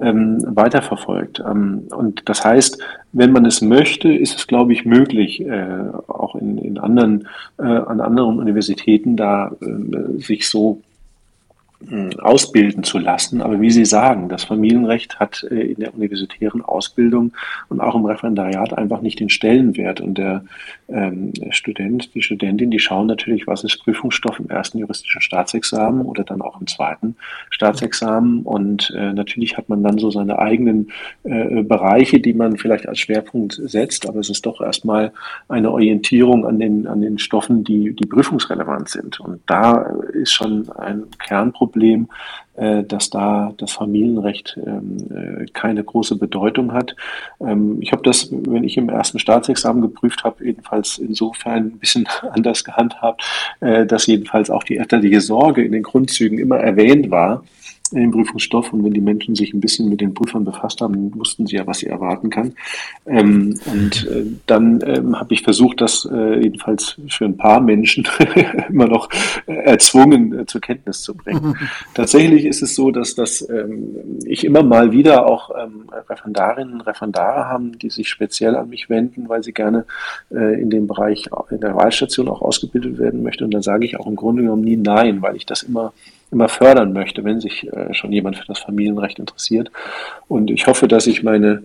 ähm, 0.00 0.42
weiterverfolgt. 0.46 1.42
Ähm, 1.46 1.84
und 1.90 2.28
das 2.28 2.44
heißt, 2.44 2.82
wenn 3.12 3.32
man 3.32 3.46
es 3.46 3.62
möchte, 3.62 4.12
ist 4.12 4.36
es, 4.36 4.46
glaube 4.46 4.72
ich, 4.72 4.84
möglich, 4.84 5.40
äh, 5.40 5.66
auch 6.08 6.34
in, 6.34 6.58
in 6.58 6.78
anderen, 6.78 7.28
äh, 7.58 7.62
an 7.62 8.00
anderen 8.00 8.38
Universitäten 8.38 9.16
da 9.16 9.52
äh, 9.60 10.20
sich 10.20 10.48
so 10.48 10.80
ausbilden 12.20 12.82
zu 12.82 12.98
lassen. 12.98 13.42
Aber 13.42 13.60
wie 13.60 13.70
Sie 13.70 13.84
sagen, 13.84 14.28
das 14.28 14.44
Familienrecht 14.44 15.20
hat 15.20 15.46
äh, 15.50 15.72
in 15.72 15.80
der 15.80 15.94
universitären 15.94 16.62
Ausbildung 16.62 17.32
und 17.68 17.80
auch 17.80 17.94
im 17.94 18.04
Referendariat 18.04 18.76
einfach 18.76 19.00
nicht 19.00 19.20
den 19.20 19.28
Stellenwert. 19.28 20.00
Und 20.00 20.18
der 20.18 20.44
ähm, 20.88 21.32
Student, 21.50 22.14
die 22.14 22.22
Studentin, 22.22 22.70
die 22.70 22.78
schauen 22.78 23.06
natürlich, 23.06 23.46
was 23.46 23.64
ist 23.64 23.82
Prüfungsstoff 23.84 24.38
im 24.38 24.48
ersten 24.48 24.78
juristischen 24.78 25.20
Staatsexamen 25.20 26.02
oder 26.02 26.24
dann 26.24 26.42
auch 26.42 26.60
im 26.60 26.66
zweiten 26.66 27.16
Staatsexamen. 27.50 28.42
Und 28.42 28.92
äh, 28.96 29.12
natürlich 29.12 29.56
hat 29.56 29.68
man 29.68 29.82
dann 29.82 29.98
so 29.98 30.10
seine 30.10 30.38
eigenen 30.38 30.88
äh, 31.24 31.62
Bereiche, 31.62 32.20
die 32.20 32.34
man 32.34 32.56
vielleicht 32.56 32.88
als 32.88 33.00
Schwerpunkt 33.00 33.60
setzt. 33.62 34.08
Aber 34.08 34.20
es 34.20 34.30
ist 34.30 34.46
doch 34.46 34.60
erstmal 34.60 35.12
eine 35.48 35.70
Orientierung 35.70 36.46
an 36.46 36.58
den, 36.58 36.86
an 36.86 37.00
den 37.00 37.18
Stoffen, 37.18 37.64
die, 37.64 37.94
die 37.94 38.06
prüfungsrelevant 38.06 38.88
sind. 38.88 39.20
Und 39.20 39.40
da 39.46 39.82
ist 40.12 40.32
schon 40.32 40.68
ein 40.78 41.04
Kernproblem 41.18 41.73
Problem, 41.74 42.08
äh, 42.54 42.84
dass 42.84 43.10
da 43.10 43.52
das 43.56 43.72
Familienrecht 43.72 44.56
ähm, 44.64 44.96
äh, 45.10 45.46
keine 45.52 45.82
große 45.82 46.14
Bedeutung 46.14 46.72
hat. 46.72 46.94
Ähm, 47.40 47.78
ich 47.80 47.90
habe 47.90 48.02
das, 48.04 48.28
wenn 48.30 48.62
ich 48.62 48.76
im 48.76 48.88
ersten 48.88 49.18
Staatsexamen 49.18 49.82
geprüft 49.82 50.22
habe, 50.22 50.44
jedenfalls 50.44 50.98
insofern 50.98 51.64
ein 51.64 51.78
bisschen 51.78 52.08
anders 52.30 52.62
gehandhabt, 52.62 53.24
äh, 53.58 53.86
dass 53.86 54.06
jedenfalls 54.06 54.50
auch 54.50 54.62
die 54.62 54.76
elterliche 54.76 55.20
Sorge 55.20 55.64
in 55.64 55.72
den 55.72 55.82
Grundzügen 55.82 56.38
immer 56.38 56.58
erwähnt 56.58 57.10
war 57.10 57.42
im 58.02 58.10
Prüfungsstoff 58.10 58.72
und 58.72 58.84
wenn 58.84 58.92
die 58.92 59.00
Menschen 59.00 59.34
sich 59.34 59.52
ein 59.52 59.60
bisschen 59.60 59.88
mit 59.88 60.00
den 60.00 60.14
Prüfern 60.14 60.44
befasst 60.44 60.80
haben, 60.80 61.14
wussten 61.14 61.46
sie 61.46 61.56
ja, 61.56 61.66
was 61.66 61.78
sie 61.78 61.86
erwarten 61.86 62.30
kann. 62.30 62.54
Ähm, 63.06 63.58
und 63.66 64.06
äh, 64.06 64.24
dann 64.46 64.80
ähm, 64.86 65.18
habe 65.18 65.34
ich 65.34 65.42
versucht, 65.42 65.80
das 65.80 66.08
äh, 66.10 66.40
jedenfalls 66.40 66.96
für 67.08 67.24
ein 67.24 67.36
paar 67.36 67.60
Menschen 67.60 68.06
immer 68.68 68.86
noch 68.86 69.08
äh, 69.46 69.52
erzwungen 69.52 70.38
äh, 70.38 70.46
zur 70.46 70.60
Kenntnis 70.60 71.02
zu 71.02 71.14
bringen. 71.14 71.56
Tatsächlich 71.94 72.44
ist 72.44 72.62
es 72.62 72.74
so, 72.74 72.90
dass 72.90 73.14
das 73.14 73.48
ähm, 73.48 74.18
ich 74.24 74.44
immer 74.44 74.62
mal 74.62 74.92
wieder 74.92 75.26
auch 75.26 75.50
ähm, 75.50 75.84
Referendarinnen 76.08 76.74
und 76.74 76.80
Referendare 76.82 77.46
haben, 77.46 77.78
die 77.78 77.90
sich 77.90 78.08
speziell 78.08 78.56
an 78.56 78.68
mich 78.68 78.88
wenden, 78.90 79.28
weil 79.28 79.42
sie 79.42 79.52
gerne 79.52 79.84
äh, 80.30 80.60
in 80.60 80.70
dem 80.70 80.86
Bereich 80.86 81.28
in 81.50 81.60
der 81.60 81.74
Wahlstation 81.74 82.28
auch 82.28 82.42
ausgebildet 82.42 82.98
werden 82.98 83.22
möchten. 83.22 83.44
Und 83.44 83.54
dann 83.54 83.62
sage 83.62 83.84
ich 83.84 83.98
auch 83.98 84.06
im 84.06 84.16
Grunde 84.16 84.42
genommen 84.42 84.64
nie 84.64 84.76
nein, 84.76 85.22
weil 85.22 85.36
ich 85.36 85.46
das 85.46 85.62
immer 85.62 85.92
immer 86.34 86.48
fördern 86.48 86.92
möchte, 86.92 87.24
wenn 87.24 87.40
sich 87.40 87.72
äh, 87.72 87.94
schon 87.94 88.12
jemand 88.12 88.36
für 88.36 88.46
das 88.46 88.58
Familienrecht 88.58 89.18
interessiert. 89.18 89.70
Und 90.28 90.50
ich 90.50 90.66
hoffe, 90.66 90.88
dass 90.88 91.06
ich 91.06 91.22
meine 91.22 91.62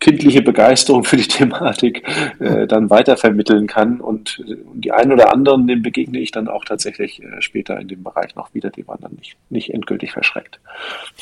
kindliche 0.00 0.42
Begeisterung 0.42 1.04
für 1.04 1.16
die 1.16 1.28
Thematik 1.28 2.06
äh, 2.40 2.66
dann 2.66 2.90
weitervermitteln 2.90 3.66
kann. 3.66 4.00
Und, 4.00 4.40
und 4.40 4.80
die 4.84 4.92
einen 4.92 5.12
oder 5.12 5.32
anderen, 5.32 5.66
dem 5.66 5.82
begegne 5.82 6.18
ich 6.18 6.30
dann 6.32 6.48
auch 6.48 6.64
tatsächlich 6.64 7.22
äh, 7.22 7.40
später 7.40 7.78
in 7.78 7.88
dem 7.88 8.02
Bereich 8.02 8.34
noch 8.34 8.52
wieder, 8.54 8.70
die 8.70 8.86
waren 8.88 9.00
dann 9.00 9.12
nicht, 9.12 9.36
nicht 9.50 9.72
endgültig 9.72 10.12
verschreckt. 10.12 10.58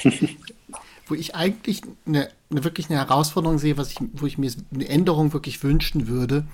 wo 1.06 1.14
ich 1.14 1.34
eigentlich 1.34 1.82
eine, 2.06 2.28
eine, 2.50 2.64
wirklich 2.64 2.88
eine 2.88 2.98
Herausforderung 2.98 3.58
sehe, 3.58 3.76
was 3.76 3.92
ich, 3.92 3.98
wo 4.14 4.26
ich 4.26 4.38
mir 4.38 4.50
eine 4.72 4.88
Änderung 4.88 5.32
wirklich 5.32 5.62
wünschen 5.62 6.08
würde, 6.08 6.44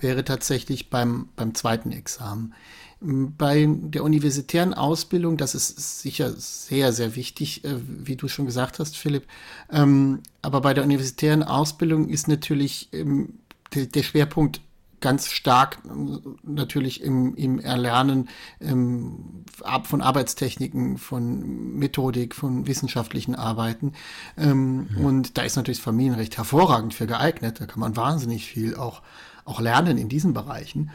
wäre 0.00 0.24
tatsächlich 0.24 0.90
beim, 0.90 1.28
beim 1.36 1.54
zweiten 1.54 1.92
Examen. 1.92 2.54
Bei 3.00 3.68
der 3.68 4.02
universitären 4.02 4.74
Ausbildung, 4.74 5.36
das 5.36 5.54
ist 5.54 6.00
sicher 6.00 6.32
sehr, 6.32 6.92
sehr 6.92 7.14
wichtig, 7.14 7.64
äh, 7.64 7.76
wie 7.86 8.16
du 8.16 8.26
schon 8.26 8.46
gesagt 8.46 8.80
hast, 8.80 8.96
Philipp. 8.96 9.26
Ähm, 9.70 10.20
aber 10.42 10.60
bei 10.60 10.74
der 10.74 10.82
universitären 10.82 11.44
Ausbildung 11.44 12.08
ist 12.08 12.26
natürlich 12.26 12.88
ähm, 12.92 13.34
der 13.72 14.02
Schwerpunkt 14.02 14.60
ganz 15.00 15.30
stark 15.30 15.78
natürlich 16.42 17.02
im, 17.02 17.34
im 17.36 17.60
Erlernen 17.60 18.28
ähm, 18.60 19.44
von 19.84 20.00
Arbeitstechniken, 20.00 20.98
von 20.98 21.76
Methodik, 21.78 22.34
von 22.34 22.66
wissenschaftlichen 22.66 23.34
Arbeiten. 23.34 23.92
Ähm, 24.36 24.88
mhm. 24.90 25.04
Und 25.04 25.38
da 25.38 25.42
ist 25.42 25.56
natürlich 25.56 25.78
das 25.78 25.84
Familienrecht 25.84 26.36
hervorragend 26.36 26.94
für 26.94 27.06
geeignet. 27.06 27.60
Da 27.60 27.66
kann 27.66 27.80
man 27.80 27.96
wahnsinnig 27.96 28.46
viel 28.46 28.74
auch, 28.74 29.02
auch 29.48 29.60
lernen 29.60 29.98
in 29.98 30.08
diesen 30.08 30.34
Bereichen. 30.34 30.90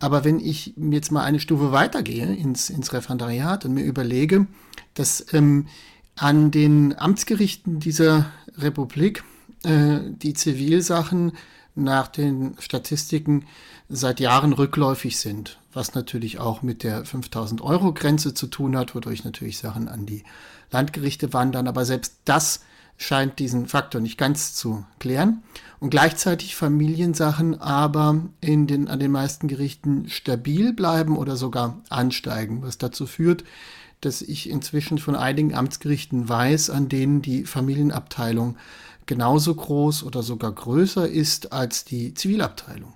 Aber 0.00 0.24
wenn 0.24 0.40
ich 0.40 0.74
jetzt 0.76 1.12
mal 1.12 1.22
eine 1.22 1.38
Stufe 1.38 1.70
weitergehe 1.70 2.34
ins, 2.34 2.70
ins 2.70 2.92
Referendariat 2.92 3.64
und 3.64 3.74
mir 3.74 3.84
überlege, 3.84 4.46
dass 4.94 5.24
ähm, 5.32 5.68
an 6.16 6.50
den 6.50 6.98
Amtsgerichten 6.98 7.78
dieser 7.78 8.26
Republik 8.56 9.22
äh, 9.64 9.98
die 10.10 10.34
Zivilsachen 10.34 11.32
nach 11.74 12.08
den 12.08 12.56
Statistiken 12.58 13.46
seit 13.88 14.20
Jahren 14.20 14.52
rückläufig 14.52 15.18
sind, 15.18 15.58
was 15.72 15.94
natürlich 15.94 16.38
auch 16.38 16.62
mit 16.62 16.82
der 16.82 17.04
5000 17.04 17.60
Euro 17.60 17.92
Grenze 17.92 18.34
zu 18.34 18.46
tun 18.46 18.76
hat, 18.76 18.94
wodurch 18.94 19.24
natürlich 19.24 19.58
Sachen 19.58 19.88
an 19.88 20.04
die 20.04 20.24
Landgerichte 20.70 21.32
wandern. 21.32 21.68
Aber 21.68 21.84
selbst 21.84 22.16
das 22.24 22.64
scheint 23.02 23.38
diesen 23.38 23.66
Faktor 23.66 24.00
nicht 24.00 24.18
ganz 24.18 24.54
zu 24.54 24.84
klären. 24.98 25.42
Und 25.80 25.90
gleichzeitig 25.90 26.54
Familiensachen 26.54 27.60
aber 27.60 28.20
in 28.40 28.66
den, 28.66 28.88
an 28.88 29.00
den 29.00 29.10
meisten 29.10 29.48
Gerichten 29.48 30.08
stabil 30.08 30.72
bleiben 30.72 31.16
oder 31.16 31.36
sogar 31.36 31.80
ansteigen, 31.88 32.62
was 32.62 32.78
dazu 32.78 33.06
führt, 33.06 33.44
dass 34.00 34.22
ich 34.22 34.48
inzwischen 34.48 34.98
von 34.98 35.16
einigen 35.16 35.54
Amtsgerichten 35.54 36.28
weiß, 36.28 36.70
an 36.70 36.88
denen 36.88 37.22
die 37.22 37.44
Familienabteilung 37.44 38.56
genauso 39.06 39.54
groß 39.54 40.04
oder 40.04 40.22
sogar 40.22 40.52
größer 40.52 41.08
ist 41.08 41.52
als 41.52 41.84
die 41.84 42.14
Zivilabteilung. 42.14 42.92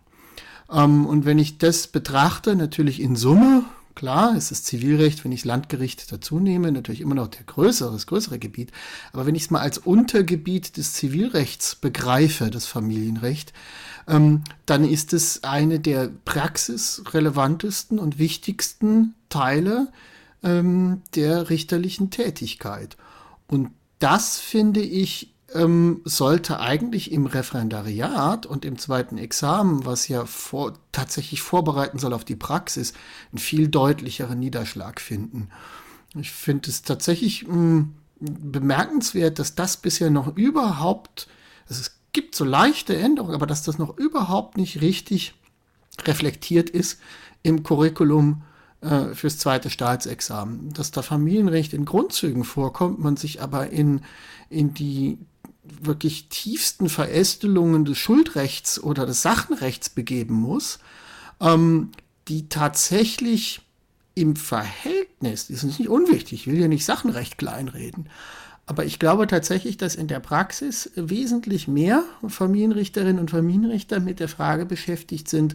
Ähm, 0.70 1.06
und 1.06 1.24
wenn 1.24 1.38
ich 1.38 1.58
das 1.58 1.88
betrachte, 1.88 2.54
natürlich 2.56 3.00
in 3.00 3.16
Summe, 3.16 3.64
klar, 3.96 4.36
es 4.36 4.52
ist 4.52 4.66
Zivilrecht, 4.66 5.24
wenn 5.24 5.32
ich 5.32 5.44
Landgericht 5.44 6.12
dazu 6.12 6.38
nehme, 6.38 6.70
natürlich 6.70 7.00
immer 7.00 7.16
noch 7.16 7.26
der 7.26 7.42
größere, 7.42 7.92
das 7.92 8.06
größere 8.06 8.38
Gebiet. 8.38 8.70
Aber 9.12 9.26
wenn 9.26 9.34
ich 9.34 9.44
es 9.44 9.50
mal 9.50 9.60
als 9.60 9.78
Untergebiet 9.78 10.76
des 10.76 10.92
Zivilrechts 10.92 11.74
begreife, 11.74 12.50
das 12.50 12.66
Familienrecht, 12.66 13.52
ähm, 14.06 14.44
dann 14.66 14.84
ist 14.84 15.12
es 15.12 15.42
eine 15.42 15.80
der 15.80 16.10
praxisrelevantesten 16.24 17.98
und 17.98 18.20
wichtigsten 18.20 19.14
Teile 19.28 19.88
ähm, 20.44 21.02
der 21.16 21.50
richterlichen 21.50 22.10
Tätigkeit. 22.10 22.96
Und 23.48 23.70
das 23.98 24.38
finde 24.38 24.80
ich 24.80 25.32
ähm, 25.54 26.00
sollte 26.04 26.60
eigentlich 26.60 27.12
im 27.12 27.26
Referendariat 27.26 28.46
und 28.46 28.64
im 28.64 28.78
zweiten 28.78 29.18
Examen, 29.18 29.84
was 29.84 30.08
ja 30.08 30.26
vor, 30.26 30.74
tatsächlich 30.92 31.42
vorbereiten 31.42 31.98
soll 31.98 32.12
auf 32.12 32.24
die 32.24 32.36
Praxis, 32.36 32.94
einen 33.30 33.38
viel 33.38 33.68
deutlicheren 33.68 34.38
Niederschlag 34.38 35.00
finden. 35.00 35.50
Ich 36.14 36.32
finde 36.32 36.70
es 36.70 36.82
tatsächlich 36.82 37.46
mh, 37.46 37.52
hm, 37.54 37.94
bemerkenswert, 38.18 39.38
dass 39.38 39.54
das 39.54 39.76
bisher 39.76 40.10
noch 40.10 40.36
überhaupt, 40.36 41.28
also 41.68 41.80
es 41.80 41.96
gibt 42.12 42.34
so 42.34 42.44
leichte 42.44 42.96
Änderungen, 42.96 43.34
aber 43.34 43.46
dass 43.46 43.62
das 43.62 43.78
noch 43.78 43.98
überhaupt 43.98 44.56
nicht 44.56 44.80
richtig 44.80 45.34
reflektiert 46.04 46.70
ist 46.70 46.98
im 47.42 47.62
Curriculum 47.62 48.42
äh, 48.80 49.14
fürs 49.14 49.38
zweite 49.38 49.70
Staatsexamen. 49.70 50.72
Dass 50.72 50.90
da 50.90 51.02
Familienrecht 51.02 51.72
in 51.74 51.84
Grundzügen 51.84 52.44
vorkommt, 52.44 52.98
man 52.98 53.16
sich 53.16 53.42
aber 53.42 53.70
in, 53.70 54.00
in 54.48 54.74
die 54.74 55.18
wirklich 55.80 56.28
tiefsten 56.28 56.88
Verästelungen 56.88 57.84
des 57.84 57.98
Schuldrechts 57.98 58.82
oder 58.82 59.06
des 59.06 59.22
Sachenrechts 59.22 59.90
begeben 59.90 60.34
muss, 60.34 60.78
ähm, 61.40 61.90
die 62.28 62.48
tatsächlich 62.48 63.60
im 64.14 64.34
Verhältnis, 64.34 65.48
das 65.48 65.62
ist 65.62 65.78
nicht 65.78 65.88
unwichtig, 65.88 66.32
ich 66.32 66.46
will 66.46 66.58
ja 66.58 66.68
nicht 66.68 66.84
Sachenrecht 66.84 67.38
kleinreden, 67.38 68.08
aber 68.68 68.84
ich 68.84 68.98
glaube 68.98 69.28
tatsächlich, 69.28 69.76
dass 69.76 69.94
in 69.94 70.08
der 70.08 70.18
Praxis 70.18 70.90
wesentlich 70.96 71.68
mehr 71.68 72.02
Familienrichterinnen 72.26 73.20
und 73.20 73.30
Familienrichter 73.30 74.00
mit 74.00 74.18
der 74.18 74.28
Frage 74.28 74.66
beschäftigt 74.66 75.28
sind, 75.28 75.54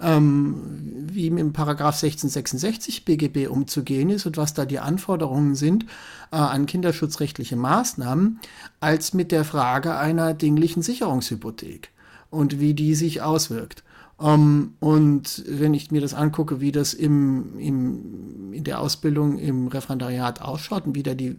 ähm, 0.00 1.06
wie 1.06 1.30
mit 1.30 1.38
dem 1.38 1.52
Paragraph 1.52 2.02
1666 2.02 3.04
BGB 3.04 3.46
umzugehen 3.46 4.10
ist 4.10 4.26
und 4.26 4.36
was 4.36 4.54
da 4.54 4.64
die 4.64 4.80
Anforderungen 4.80 5.54
sind 5.54 5.84
äh, 6.32 6.36
an 6.36 6.66
kinderschutzrechtliche 6.66 7.54
Maßnahmen, 7.54 8.40
als 8.80 9.14
mit 9.14 9.30
der 9.30 9.44
Frage 9.44 9.96
einer 9.96 10.34
dinglichen 10.34 10.82
Sicherungshypothek 10.82 11.90
und 12.28 12.58
wie 12.58 12.74
die 12.74 12.96
sich 12.96 13.22
auswirkt. 13.22 13.84
Um, 14.18 14.26
ähm, 14.28 14.74
und 14.80 15.44
wenn 15.46 15.74
ich 15.74 15.92
mir 15.92 16.00
das 16.00 16.12
angucke, 16.12 16.60
wie 16.60 16.72
das 16.72 16.92
im, 16.92 17.56
im, 17.58 18.52
in 18.52 18.64
der 18.64 18.80
Ausbildung 18.80 19.38
im 19.38 19.68
Referendariat 19.68 20.42
ausschaut 20.42 20.86
und 20.86 20.96
wie 20.96 21.04
da 21.04 21.14
die 21.14 21.36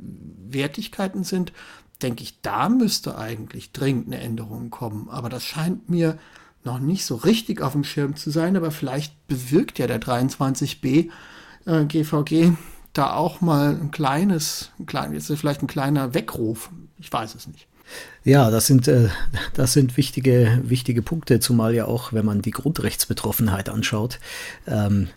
Wertigkeiten 0.50 1.26
sind, 1.26 1.52
denke 2.02 2.24
ich, 2.24 2.42
da 2.42 2.70
müsste 2.70 3.18
eigentlich 3.18 3.74
dringend 3.74 4.08
eine 4.08 4.20
Änderung 4.20 4.70
kommen. 4.70 5.10
Aber 5.10 5.28
das 5.28 5.44
scheint 5.44 5.90
mir 5.90 6.18
noch 6.64 6.80
nicht 6.80 7.06
so 7.06 7.16
richtig 7.16 7.62
auf 7.62 7.74
dem 7.74 7.84
Schirm 7.84 8.16
zu 8.16 8.32
sein, 8.32 8.56
aber 8.56 8.72
vielleicht 8.72 9.28
bewirkt 9.28 9.78
ja 9.78 9.88
der 9.88 10.02
23b 10.02 11.10
äh, 11.66 11.86
GVG 11.86 12.54
da 12.94 13.14
auch 13.14 13.42
mal 13.42 13.78
ein 13.80 13.92
kleines, 13.92 14.72
ein 14.80 14.86
klein, 14.86 15.14
jetzt 15.14 15.32
vielleicht 15.32 15.62
ein 15.62 15.68
kleiner 15.68 16.14
Weckruf. 16.14 16.70
Ich 16.98 17.12
weiß 17.12 17.36
es 17.36 17.48
nicht. 17.48 17.68
Ja, 18.24 18.52
das 18.52 18.68
sind, 18.68 18.88
äh, 18.88 19.10
das 19.54 19.74
sind 19.74 19.98
wichtige, 19.98 20.60
wichtige 20.64 21.02
Punkte, 21.02 21.40
zumal 21.40 21.74
ja 21.74 21.86
auch, 21.86 22.14
wenn 22.14 22.26
man 22.26 22.42
die 22.42 22.52
Grundrechtsbetroffenheit 22.52 23.70
anschaut, 23.70 24.20
ähm, 24.68 25.08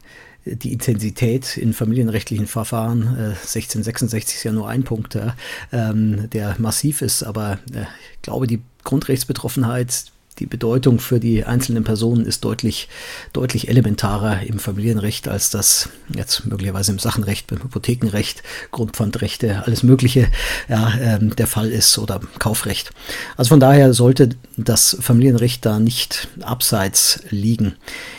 die 0.45 0.73
Intensität 0.73 1.57
in 1.57 1.73
familienrechtlichen 1.73 2.47
Verfahren, 2.47 3.03
äh, 3.17 3.35
1666 3.35 4.37
ist 4.37 4.45
ja 4.45 4.53
nur 4.53 4.69
ein 4.69 4.83
Punkt, 4.83 5.17
ähm, 5.73 6.31
der 6.31 6.57
massiv 6.59 7.03
ist, 7.03 7.23
aber 7.23 7.59
äh, 7.73 7.83
ich 8.15 8.23
glaube, 8.23 8.47
die 8.47 8.63
Grundrechtsbetroffenheit 8.85 10.13
die 10.39 10.47
Bedeutung 10.47 10.99
für 10.99 11.21
die 11.21 11.45
einzelnen 11.45 11.85
Personen 11.85 12.25
ist 12.25 12.45
deutlich, 12.45 12.89
deutlich 13.33 13.69
elementarer 13.69 14.43
im 14.43 14.59
Familienrecht, 14.59 15.29
als 15.29 15.51
das 15.51 15.91
jetzt 16.15 16.47
möglicherweise 16.47 16.93
im 16.93 16.99
Sachenrecht, 16.99 17.47
beim 17.49 17.63
Hypothekenrecht, 17.63 18.43
Grundpfandrechte, 18.71 19.65
alles 19.67 19.83
Mögliche 19.83 20.29
ja, 20.69 20.93
ähm, 21.01 21.37
der 21.37 21.47
Fall 21.47 21.71
ist 21.71 21.99
oder 21.99 22.21
Kaufrecht. 22.39 22.91
Also 23.37 23.51
von 23.51 23.61
daher 23.61 23.93
sollte 23.93 24.31
das 24.57 24.97
Familienrecht 25.01 25.65
da 25.67 25.79
nicht 25.79 26.29
abseits 26.41 27.21
liegen. 27.31 27.75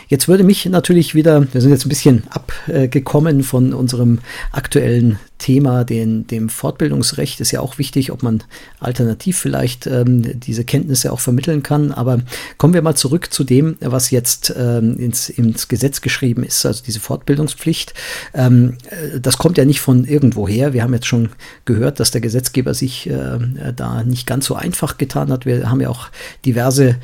Jetzt 0.08 0.28
würde 0.28 0.44
mich 0.44 0.66
natürlich 0.66 1.16
wieder, 1.16 1.52
wir 1.52 1.62
sind 1.62 1.72
jetzt 1.72 1.86
ein 1.86 1.90
bisschen 1.90 2.24
abgekommen 2.30 3.44
von 3.44 3.74
unserem 3.74 4.20
aktuellen 4.52 5.20
Thema, 5.44 5.84
den, 5.84 6.26
dem 6.26 6.48
Fortbildungsrecht, 6.48 7.42
ist 7.42 7.52
ja 7.52 7.60
auch 7.60 7.78
wichtig, 7.78 8.14
ob 8.14 8.24
man 8.24 8.42
alternativ 8.80 9.38
vielleicht 9.38 9.88
ähm, 9.88 10.40
diese 10.40 10.64
Kenntnisse 10.64 11.12
auch 11.12 11.20
vermitteln 11.20 11.64
kann. 11.64 11.92
Aber 11.92 12.22
kommen 12.58 12.74
wir 12.74 12.82
mal 12.82 12.96
zurück 12.96 13.34
zu 13.34 13.44
dem, 13.44 13.76
was 13.82 14.10
jetzt 14.10 14.54
ähm, 14.58 14.98
ins, 14.98 15.28
ins 15.28 15.68
Gesetz 15.68 16.00
geschrieben 16.00 16.44
ist, 16.44 16.66
also 16.66 16.82
diese 16.82 17.02
Fortbildungspflicht. 17.02 17.94
Ähm, 18.34 18.78
äh, 18.90 19.20
das 19.20 19.38
kommt 19.38 19.58
ja 19.58 19.66
nicht 19.66 19.82
von 19.82 20.06
irgendwoher. 20.06 20.72
Wir 20.72 20.82
haben 20.82 20.94
jetzt 20.94 21.08
schon 21.08 21.28
gehört, 21.66 22.00
dass 22.00 22.12
der 22.12 22.22
Gesetzgeber 22.22 22.74
sich 22.74 23.10
äh, 23.10 23.40
da 23.76 24.04
nicht 24.04 24.26
ganz 24.26 24.46
so 24.46 24.56
einfach 24.56 24.98
getan 24.98 25.30
hat. 25.30 25.46
Wir 25.46 25.70
haben 25.70 25.82
ja 25.82 25.90
auch 25.90 26.08
diverse 26.46 26.96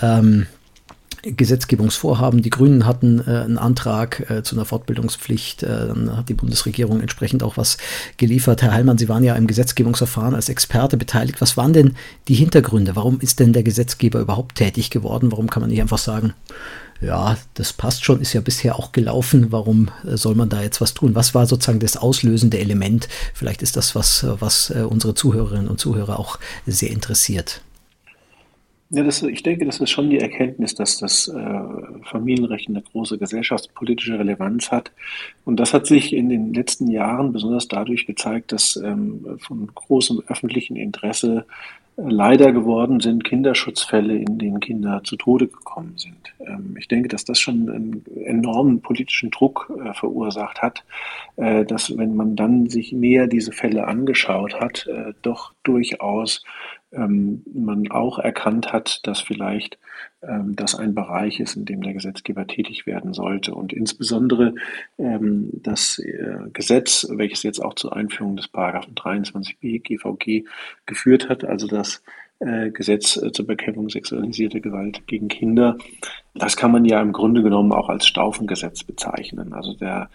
ähm, 0.00 0.46
Gesetzgebungsvorhaben. 1.22 2.42
Die 2.42 2.50
Grünen 2.50 2.84
hatten 2.84 3.20
äh, 3.20 3.30
einen 3.30 3.58
Antrag 3.58 4.28
äh, 4.28 4.42
zu 4.42 4.56
einer 4.56 4.64
Fortbildungspflicht. 4.64 5.62
Äh, 5.62 5.86
dann 5.86 6.16
hat 6.16 6.28
die 6.28 6.34
Bundesregierung 6.34 7.00
entsprechend 7.00 7.42
auch 7.42 7.56
was 7.56 7.78
geliefert. 8.16 8.62
Herr 8.62 8.72
Heilmann, 8.72 8.98
Sie 8.98 9.08
waren 9.08 9.22
ja 9.22 9.36
im 9.36 9.46
Gesetzgebungsverfahren 9.46 10.34
als 10.34 10.48
Experte 10.48 10.96
beteiligt. 10.96 11.40
Was 11.40 11.56
waren 11.56 11.72
denn 11.72 11.96
die 12.28 12.34
Hintergründe? 12.34 12.96
Warum 12.96 13.20
ist 13.20 13.40
denn 13.40 13.52
der 13.52 13.62
Gesetzgeber 13.62 14.20
überhaupt 14.20 14.56
tätig 14.56 14.90
geworden? 14.90 15.30
Warum 15.30 15.48
kann 15.48 15.60
man 15.60 15.70
nicht 15.70 15.80
einfach 15.80 15.98
sagen, 15.98 16.34
ja, 17.00 17.36
das 17.54 17.72
passt 17.72 18.04
schon, 18.04 18.20
ist 18.20 18.32
ja 18.32 18.40
bisher 18.40 18.76
auch 18.76 18.92
gelaufen. 18.92 19.50
Warum 19.50 19.90
äh, 20.04 20.16
soll 20.16 20.34
man 20.34 20.48
da 20.48 20.62
jetzt 20.62 20.80
was 20.80 20.94
tun? 20.94 21.14
Was 21.14 21.34
war 21.34 21.46
sozusagen 21.46 21.80
das 21.80 21.96
auslösende 21.96 22.58
Element? 22.58 23.08
Vielleicht 23.34 23.62
ist 23.62 23.76
das 23.76 23.94
was, 23.94 24.24
was 24.40 24.70
äh, 24.70 24.82
unsere 24.88 25.14
Zuhörerinnen 25.14 25.68
und 25.68 25.80
Zuhörer 25.80 26.18
auch 26.18 26.38
sehr 26.66 26.90
interessiert. 26.90 27.60
Ja, 28.94 29.02
das, 29.02 29.22
ich 29.22 29.42
denke, 29.42 29.64
das 29.64 29.80
ist 29.80 29.88
schon 29.88 30.10
die 30.10 30.18
Erkenntnis, 30.18 30.74
dass 30.74 30.98
das 30.98 31.26
äh, 31.26 31.60
Familienrecht 32.04 32.68
eine 32.68 32.82
große 32.82 33.16
gesellschaftspolitische 33.16 34.18
Relevanz 34.18 34.70
hat. 34.70 34.92
Und 35.46 35.58
das 35.58 35.72
hat 35.72 35.86
sich 35.86 36.12
in 36.12 36.28
den 36.28 36.52
letzten 36.52 36.88
Jahren 36.90 37.32
besonders 37.32 37.68
dadurch 37.68 38.04
gezeigt, 38.04 38.52
dass 38.52 38.76
ähm, 38.76 39.38
von 39.38 39.66
großem 39.74 40.22
öffentlichen 40.28 40.76
Interesse 40.76 41.46
äh, 41.96 42.02
leider 42.06 42.52
geworden 42.52 43.00
sind 43.00 43.24
Kinderschutzfälle, 43.24 44.14
in 44.14 44.38
denen 44.38 44.60
Kinder 44.60 45.00
zu 45.04 45.16
Tode 45.16 45.48
gekommen 45.48 45.94
sind. 45.96 46.34
Ähm, 46.46 46.76
ich 46.78 46.86
denke, 46.86 47.08
dass 47.08 47.24
das 47.24 47.40
schon 47.40 47.70
einen 47.70 48.04
enormen 48.26 48.82
politischen 48.82 49.30
Druck 49.30 49.72
äh, 49.82 49.94
verursacht 49.94 50.60
hat, 50.60 50.84
äh, 51.36 51.64
dass 51.64 51.96
wenn 51.96 52.14
man 52.14 52.36
dann 52.36 52.68
sich 52.68 52.92
näher 52.92 53.26
diese 53.26 53.52
Fälle 53.52 53.86
angeschaut 53.86 54.60
hat, 54.60 54.86
doch 55.22 55.52
durchaus 55.62 56.44
ähm, 56.92 57.42
man 57.52 57.90
auch 57.90 58.18
erkannt 58.18 58.72
hat, 58.72 59.06
dass 59.06 59.20
vielleicht 59.20 59.78
ähm, 60.22 60.54
das 60.56 60.74
ein 60.74 60.94
Bereich 60.94 61.40
ist, 61.40 61.56
in 61.56 61.64
dem 61.64 61.82
der 61.82 61.94
Gesetzgeber 61.94 62.46
tätig 62.46 62.86
werden 62.86 63.12
sollte. 63.12 63.54
Und 63.54 63.72
insbesondere 63.72 64.54
ähm, 64.98 65.50
das 65.52 65.98
äh, 65.98 66.50
Gesetz, 66.52 67.06
welches 67.10 67.42
jetzt 67.42 67.60
auch 67.60 67.74
zur 67.74 67.96
Einführung 67.96 68.36
des 68.36 68.48
Paragraphen 68.48 68.94
23b 68.94 69.82
GVG 69.82 70.46
geführt 70.86 71.28
hat, 71.28 71.44
also 71.44 71.66
das 71.66 72.02
äh, 72.42 72.70
Gesetz 72.70 73.16
äh, 73.16 73.32
zur 73.32 73.46
Bekämpfung 73.46 73.88
sexualisierter 73.88 74.60
Gewalt 74.60 75.06
gegen 75.06 75.28
Kinder. 75.28 75.76
Das 76.34 76.56
kann 76.56 76.72
man 76.72 76.84
ja 76.84 77.00
im 77.00 77.12
Grunde 77.12 77.42
genommen 77.42 77.72
auch 77.72 77.88
als 77.88 78.06
Staufengesetz 78.06 78.84
bezeichnen. 78.84 79.52
Also 79.52 79.74
der 79.74 80.10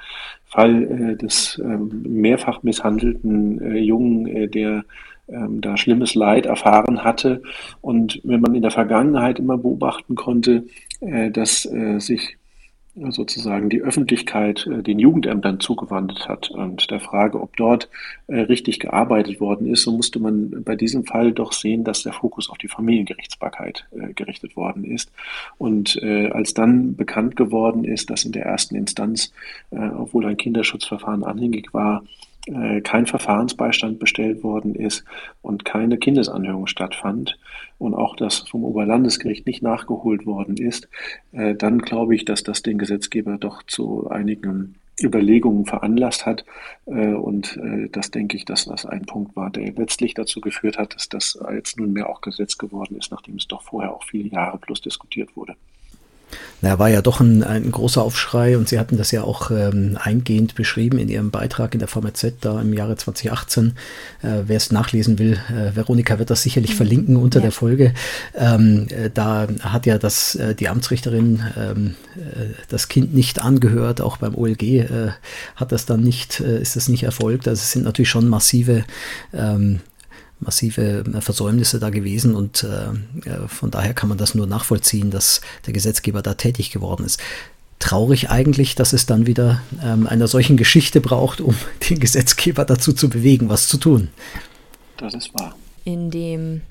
Fall 0.46 0.84
äh, 0.84 1.16
des 1.16 1.60
ähm, 1.64 2.04
mehrfach 2.04 2.64
misshandelten 2.64 3.62
äh, 3.62 3.78
Jungen, 3.78 4.28
äh, 4.28 4.48
der 4.48 4.84
ähm, 5.28 5.62
da 5.62 5.78
schlimmes 5.78 6.16
Leid 6.16 6.46
erfahren 6.46 7.04
hatte. 7.04 7.42
Und 7.82 8.22
wenn 8.24 8.42
man 8.42 8.56
in 8.56 8.62
der 8.62 8.72
Vergangenheit 8.72 9.40
immer 9.40 9.58
beobachten 9.58 10.16
konnte, 10.16 10.66
äh, 11.02 11.32
dass 11.32 11.66
äh, 11.66 12.00
sich 12.00 12.38
sozusagen 13.10 13.70
die 13.70 13.82
Öffentlichkeit 13.82 14.68
äh, 14.68 14.82
den 14.82 15.00
Jugendämtern 15.00 15.60
zugewandt 15.60 16.28
hat 16.28 16.50
und 16.50 16.90
der 16.90 17.00
Frage, 17.00 17.42
ob 17.42 17.56
dort 17.58 17.90
äh, 18.28 18.40
richtig 18.40 18.80
gearbeitet 18.80 19.40
worden 19.40 19.68
ist, 19.68 19.84
so 19.84 19.92
musste 19.92 20.20
man 20.20 20.64
bei 20.64 20.76
diesem 20.76 21.06
Fall 21.06 21.32
doch 21.32 21.52
sehen, 21.52 21.84
dass 21.84 22.04
der 22.04 22.14
Fokus 22.14 22.50
auf 22.50 22.58
die 22.58 22.68
Familiengerichtsbarkeit 22.68 23.88
äh, 23.92 24.14
gerichtet 24.14 24.56
worden 24.56 24.84
ist. 24.84 25.12
Und 25.58 26.00
als 26.32 26.54
dann 26.54 26.96
bekannt 26.96 27.36
geworden 27.36 27.84
ist, 27.84 28.10
dass 28.10 28.24
in 28.24 28.32
der 28.32 28.46
ersten 28.46 28.76
Instanz, 28.76 29.32
obwohl 29.72 30.26
ein 30.26 30.38
Kinderschutzverfahren 30.38 31.24
anhängig 31.24 31.74
war, 31.74 32.04
äh, 32.48 32.82
kein 32.82 33.06
Verfahrensbeistand 33.06 34.00
bestellt 34.00 34.44
worden 34.44 34.74
ist 34.74 35.04
und 35.42 35.66
keine 35.66 35.98
Kindesanhörung 35.98 36.68
stattfand 36.68 37.38
und 37.78 37.94
auch 37.94 38.16
das 38.16 38.40
vom 38.50 38.64
Oberlandesgericht 38.64 39.46
nicht 39.46 39.62
nachgeholt 39.62 40.26
worden 40.26 40.58
ist, 40.58 40.88
äh, 41.34 41.56
dann 41.56 41.80
glaube 41.80 42.16
ich, 42.16 42.26
dass 42.26 42.44
das 42.44 42.62
den 42.62 42.78
Gesetzgeber 42.78 43.38
doch 43.38 43.64
zu 43.64 44.10
einigen 44.10 44.76
Überlegungen 45.02 45.66
veranlasst 45.66 46.26
hat. 46.26 46.46
Äh, 46.86 47.14
und 47.14 47.60
das 47.92 48.12
denke 48.12 48.38
ich, 48.38 48.46
dass 48.46 48.66
das 48.66 48.86
ein 48.86 49.06
Punkt 49.06 49.36
war, 49.36 49.50
der 49.50 49.72
letztlich 49.74 50.14
dazu 50.14 50.42
geführt 50.42 50.78
hat, 50.78 50.96
dass 50.96 51.10
das 51.10 51.38
jetzt 51.54 51.78
nunmehr 51.80 52.10
auch 52.10 52.22
Gesetz 52.22 52.58
geworden 52.58 52.98
ist, 52.98 53.12
nachdem 53.12 53.36
es 53.36 53.48
doch 53.48 53.62
vorher 53.62 53.94
auch 53.94 54.04
viele 54.04 54.30
Jahre 54.30 54.58
plus 54.58 54.82
diskutiert 54.82 55.36
wurde. 55.36 55.56
Na, 56.62 56.80
war 56.80 56.90
ja 56.90 57.02
doch 57.02 57.20
ein, 57.20 57.44
ein 57.44 57.72
großer 57.72 58.02
Aufschrei 58.02 58.58
und 58.58 58.68
Sie 58.68 58.80
hatten 58.80 58.98
das 58.98 59.12
ja 59.12 59.24
auch 59.24 59.52
ähm, 59.52 59.98
eingehend 60.02 60.56
beschrieben 60.56 60.98
in 60.98 61.08
Ihrem 61.08 61.30
Beitrag 61.30 61.74
in 61.74 61.80
der 61.80 61.88
VMZ 61.88 62.34
da 62.42 62.60
im 62.60 62.74
Jahre 62.74 62.96
2018. 62.96 63.74
Äh, 64.24 64.44
Wer 64.48 64.58
es 64.58 64.72
nachlesen 64.72 65.20
will, 65.20 65.40
äh, 65.50 65.76
Veronika 65.76 66.18
wird 66.18 66.32
das 66.32 66.42
sicherlich 66.42 66.72
mhm. 66.72 66.78
verlinken 66.78 67.16
unter 67.16 67.40
ja. 67.40 67.44
der 67.44 67.52
Folge. 67.52 67.94
Ähm, 68.36 68.88
äh, 68.90 69.12
da 69.14 69.48
hat 69.62 69.86
ja 69.86 70.00
das, 70.00 70.34
äh, 70.36 70.56
die 70.56 70.68
Amtsrichterin 70.68 71.44
ähm, 71.56 71.96
äh, 72.16 72.56
das 72.70 72.88
Kind 72.88 73.14
nicht 73.14 73.40
angehört, 73.40 74.02
auch 74.02 74.18
beim 74.18 74.34
OLG 74.34 74.64
äh, 74.64 75.12
hat 75.56 75.72
das 75.72 75.86
dann 75.86 76.02
nicht, 76.02 76.40
ist 76.40 76.76
das 76.76 76.90
nicht 76.90 77.04
erfolgt. 77.04 77.48
Also 77.48 77.62
es 77.62 77.72
sind 77.72 77.86
natürlich 77.86 78.10
schon 78.10 78.28
massive 78.28 78.84
ähm, 79.34 79.80
massive 80.40 81.04
äh, 81.14 81.22
Versäumnisse 81.22 81.80
da 81.80 81.90
gewesen 81.90 82.36
und 82.36 82.64
äh, 82.64 83.48
von 83.48 83.72
daher 83.72 83.94
kann 83.94 84.10
man 84.10 84.18
das 84.18 84.36
nur 84.36 84.48
nachvollziehen, 84.48 85.12
dass 85.12 85.42
der 85.66 85.74
Gesetzgeber 85.74 86.22
da 86.22 86.34
tätig 86.34 86.72
geworden 86.72 87.06
ist. 87.06 87.20
Traurig 87.80 88.30
eigentlich, 88.30 88.76
dass 88.76 88.94
es 88.94 89.06
dann 89.06 89.28
wieder 89.28 89.62
ähm, 89.84 90.08
einer 90.08 90.28
solchen 90.28 90.58
Geschichte 90.58 91.02
braucht, 91.02 91.42
um 91.42 91.56
den 91.90 92.00
Gesetzgeber 92.00 92.66
dazu 92.66 92.94
zu 92.94 93.10
bewegen, 93.10 93.50
was 93.50 93.68
zu 93.68 93.78
tun. 93.78 94.10
Das 94.98 95.14
ist 95.14 95.34
wahr. 95.34 95.56
In 95.84 96.12
dem 96.12 96.62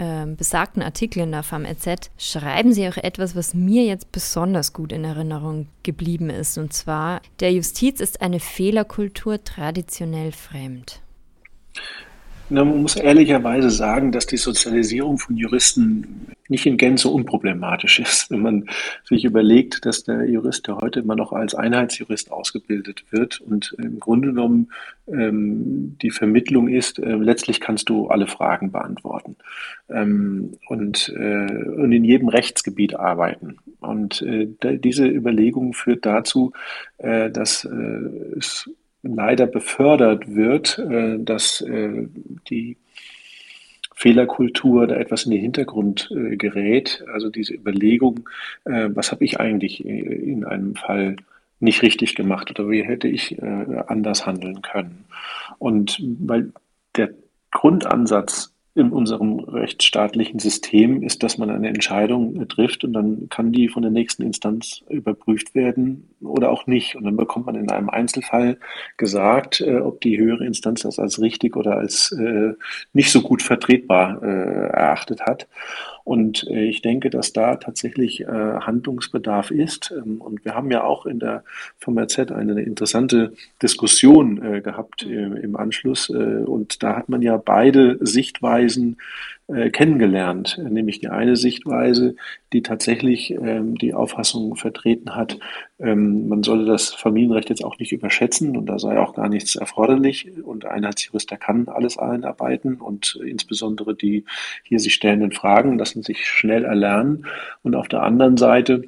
ähm, 0.00 0.36
besagten 0.36 0.82
Artikel 0.82 1.22
in 1.22 1.30
der 1.30 1.42
FAM-EZ 1.42 2.10
schreiben 2.18 2.72
Sie 2.72 2.88
auch 2.88 2.96
etwas, 2.96 3.36
was 3.36 3.54
mir 3.54 3.84
jetzt 3.84 4.10
besonders 4.12 4.72
gut 4.72 4.92
in 4.92 5.04
Erinnerung 5.04 5.68
geblieben 5.82 6.30
ist. 6.30 6.58
Und 6.58 6.72
zwar, 6.72 7.20
der 7.38 7.52
Justiz 7.52 8.00
ist 8.00 8.22
eine 8.22 8.40
Fehlerkultur 8.40 9.44
traditionell 9.44 10.32
fremd. 10.32 11.00
Man 12.50 12.82
muss 12.82 12.96
ehrlicherweise 12.96 13.70
sagen, 13.70 14.10
dass 14.10 14.26
die 14.26 14.36
Sozialisierung 14.36 15.18
von 15.18 15.36
Juristen 15.36 16.26
nicht 16.48 16.66
in 16.66 16.76
Gänze 16.76 17.08
unproblematisch 17.08 18.00
ist. 18.00 18.28
Wenn 18.30 18.42
man 18.42 18.68
sich 19.04 19.24
überlegt, 19.24 19.86
dass 19.86 20.02
der 20.02 20.28
Jurist, 20.28 20.66
der 20.66 20.78
heute 20.78 20.98
immer 20.98 21.14
noch 21.14 21.32
als 21.32 21.54
Einheitsjurist 21.54 22.32
ausgebildet 22.32 23.04
wird 23.10 23.40
und 23.40 23.76
im 23.78 24.00
Grunde 24.00 24.28
genommen 24.28 24.72
ähm, 25.06 25.96
die 26.02 26.10
Vermittlung 26.10 26.66
ist, 26.66 26.98
äh, 26.98 27.14
letztlich 27.14 27.60
kannst 27.60 27.88
du 27.88 28.08
alle 28.08 28.26
Fragen 28.26 28.72
beantworten 28.72 29.36
ähm, 29.88 30.58
und, 30.68 31.08
äh, 31.16 31.52
und 31.54 31.92
in 31.92 32.04
jedem 32.04 32.28
Rechtsgebiet 32.28 32.96
arbeiten. 32.96 33.58
Und 33.78 34.20
äh, 34.22 34.48
diese 34.78 35.06
Überlegung 35.06 35.72
führt 35.72 36.04
dazu, 36.04 36.52
äh, 36.98 37.30
dass 37.30 37.64
äh, 37.64 38.36
es 38.36 38.68
leider 39.02 39.46
befördert 39.46 40.34
wird, 40.34 40.78
äh, 40.78 41.18
dass 41.18 41.60
äh, 41.60 42.06
die 42.48 42.76
Fehlerkultur 43.94 44.86
da 44.86 44.96
etwas 44.96 45.24
in 45.24 45.32
den 45.32 45.40
Hintergrund 45.40 46.10
äh, 46.14 46.36
gerät. 46.36 47.04
Also 47.12 47.28
diese 47.28 47.54
Überlegung, 47.54 48.28
was 48.64 49.12
habe 49.12 49.24
ich 49.24 49.40
eigentlich 49.40 49.84
in 49.84 50.44
einem 50.44 50.74
Fall 50.74 51.16
nicht 51.60 51.82
richtig 51.82 52.14
gemacht 52.14 52.50
oder 52.50 52.70
wie 52.70 52.82
hätte 52.82 53.08
ich 53.08 53.42
anders 53.42 54.26
handeln 54.26 54.62
können. 54.62 55.04
Und 55.58 56.02
weil 56.20 56.52
der 56.96 57.10
Grundansatz 57.50 58.49
in 58.74 58.92
unserem 58.92 59.40
rechtsstaatlichen 59.40 60.38
System 60.38 61.02
ist, 61.02 61.24
dass 61.24 61.38
man 61.38 61.50
eine 61.50 61.68
Entscheidung 61.68 62.46
trifft 62.48 62.84
und 62.84 62.92
dann 62.92 63.28
kann 63.28 63.50
die 63.50 63.68
von 63.68 63.82
der 63.82 63.90
nächsten 63.90 64.22
Instanz 64.22 64.84
überprüft 64.88 65.56
werden 65.56 66.08
oder 66.20 66.50
auch 66.50 66.66
nicht. 66.68 66.94
Und 66.94 67.04
dann 67.04 67.16
bekommt 67.16 67.46
man 67.46 67.56
in 67.56 67.68
einem 67.70 67.90
Einzelfall 67.90 68.58
gesagt, 68.96 69.60
äh, 69.60 69.78
ob 69.78 70.00
die 70.00 70.18
höhere 70.18 70.46
Instanz 70.46 70.82
das 70.82 71.00
als 71.00 71.20
richtig 71.20 71.56
oder 71.56 71.76
als 71.76 72.12
äh, 72.12 72.52
nicht 72.92 73.10
so 73.10 73.22
gut 73.22 73.42
vertretbar 73.42 74.22
äh, 74.22 74.68
erachtet 74.68 75.22
hat. 75.22 75.48
Und 76.04 76.46
äh, 76.48 76.64
ich 76.64 76.82
denke, 76.82 77.10
dass 77.10 77.32
da 77.32 77.56
tatsächlich 77.56 78.22
äh, 78.22 78.26
Handlungsbedarf 78.26 79.50
ist. 79.50 79.92
Ähm, 79.96 80.20
und 80.20 80.44
wir 80.44 80.54
haben 80.54 80.70
ja 80.70 80.84
auch 80.84 81.06
in 81.06 81.18
der 81.18 81.44
VMRZ 81.78 82.32
eine 82.32 82.60
interessante 82.62 83.32
Diskussion 83.62 84.42
äh, 84.42 84.60
gehabt 84.60 85.02
im 85.02 85.56
Anschluss. 85.56 86.10
und 86.10 86.82
da 86.82 86.96
hat 86.96 87.08
man 87.08 87.22
ja 87.22 87.36
beide 87.36 87.98
Sichtweisen 88.00 88.96
äh, 89.54 89.70
kennengelernt, 89.70 90.58
nämlich 90.62 91.00
die 91.00 91.08
eine 91.08 91.36
Sichtweise, 91.36 92.16
die 92.52 92.62
tatsächlich 92.62 93.30
ähm, 93.30 93.76
die 93.76 93.94
Auffassung 93.94 94.56
vertreten 94.56 95.14
hat, 95.14 95.38
ähm, 95.78 96.28
man 96.28 96.42
solle 96.42 96.64
das 96.64 96.92
Familienrecht 96.94 97.50
jetzt 97.50 97.64
auch 97.64 97.78
nicht 97.78 97.92
überschätzen 97.92 98.56
und 98.56 98.66
da 98.66 98.78
sei 98.78 98.98
auch 98.98 99.14
gar 99.14 99.28
nichts 99.28 99.56
erforderlich 99.56 100.30
und 100.42 100.64
ein 100.64 100.80
Einheitsjurist, 100.80 101.30
der 101.30 101.38
kann 101.38 101.68
alles 101.68 101.98
einarbeiten 101.98 102.76
und 102.76 103.18
insbesondere 103.24 103.94
die 103.94 104.24
hier 104.64 104.80
sich 104.80 104.94
stellenden 104.94 105.32
Fragen 105.32 105.78
lassen 105.78 106.02
sich 106.02 106.26
schnell 106.26 106.64
erlernen. 106.64 107.26
Und 107.62 107.74
auf 107.74 107.88
der 107.88 108.02
anderen 108.02 108.36
Seite 108.36 108.84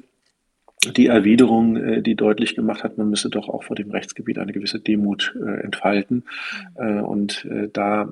die 0.91 1.07
Erwiderung, 1.07 1.77
äh, 1.77 2.01
die 2.01 2.15
deutlich 2.15 2.55
gemacht 2.55 2.83
hat, 2.83 2.97
man 2.97 3.09
müsse 3.09 3.29
doch 3.29 3.47
auch 3.47 3.63
vor 3.63 3.75
dem 3.75 3.91
Rechtsgebiet 3.91 4.37
eine 4.37 4.53
gewisse 4.53 4.79
Demut 4.79 5.35
äh, 5.39 5.61
entfalten 5.61 6.23
äh, 6.75 6.99
und 6.99 7.47
da 7.71 8.11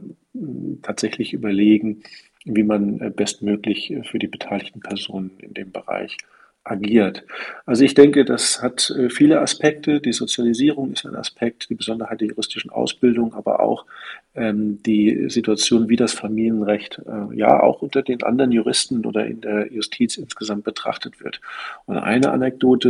tatsächlich 0.82 1.34
überlegen, 1.34 2.04
wie 2.46 2.64
man 2.64 3.00
äh, 3.00 3.10
bestmöglich 3.10 3.92
äh, 3.92 4.04
für 4.04 4.20
die 4.20 4.28
beteiligten 4.28 4.80
Personen 4.80 5.32
in 5.40 5.54
dem 5.54 5.72
Bereich 5.72 6.18
agiert. 6.64 7.24
Also 7.66 7.84
ich 7.84 7.96
denke, 7.96 8.24
das 8.24 8.62
hat 8.62 8.92
äh, 8.92 9.10
viele 9.10 9.42
Aspekte. 9.42 10.00
Die 10.00 10.14
Sozialisierung 10.14 10.94
ist 10.94 11.06
ein 11.06 11.16
Aspekt, 11.16 11.70
die 11.70 11.76
Besonderheit 11.76 12.22
der 12.22 12.28
juristischen 12.28 12.70
Ausbildung, 12.70 13.34
aber 13.34 13.62
auch 13.62 13.86
ähm, 14.36 14.82
die 14.84 15.30
Situation, 15.30 15.90
wie 15.90 15.96
das 15.96 16.14
Familienrecht 16.14 17.02
äh, 17.06 17.36
ja 17.36 17.62
auch 17.62 17.82
unter 17.82 18.04
den 18.04 18.22
anderen 18.22 18.52
Juristen 18.52 19.06
oder 19.06 19.26
in 19.26 19.42
der 19.42 19.74
Justiz 19.74 20.18
insgesamt 20.18 20.64
betrachtet 20.64 21.20
wird. 21.24 21.42
Und 21.86 21.98
eine 21.98 22.32
Anekdote 22.32 22.90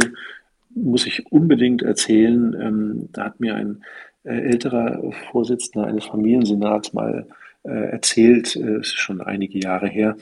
muss 0.76 1.06
ich 1.06 1.32
unbedingt 1.32 1.82
erzählen. 1.82 2.56
Ähm, 2.60 3.10
da 3.14 3.26
hat 3.26 3.39
mir 3.39 3.56
ein 3.56 3.84
älterer 4.24 5.02
Vorsitzender 5.32 5.88
eines 5.88 6.06
Familiensenats 6.06 6.93
mal 6.93 7.26
erzählt, 7.70 8.55
äh, 8.55 8.80
ist 8.80 8.97
schon 8.97 9.22
einige 9.22 9.59
Jahre 9.59 9.88
her, 9.88 10.18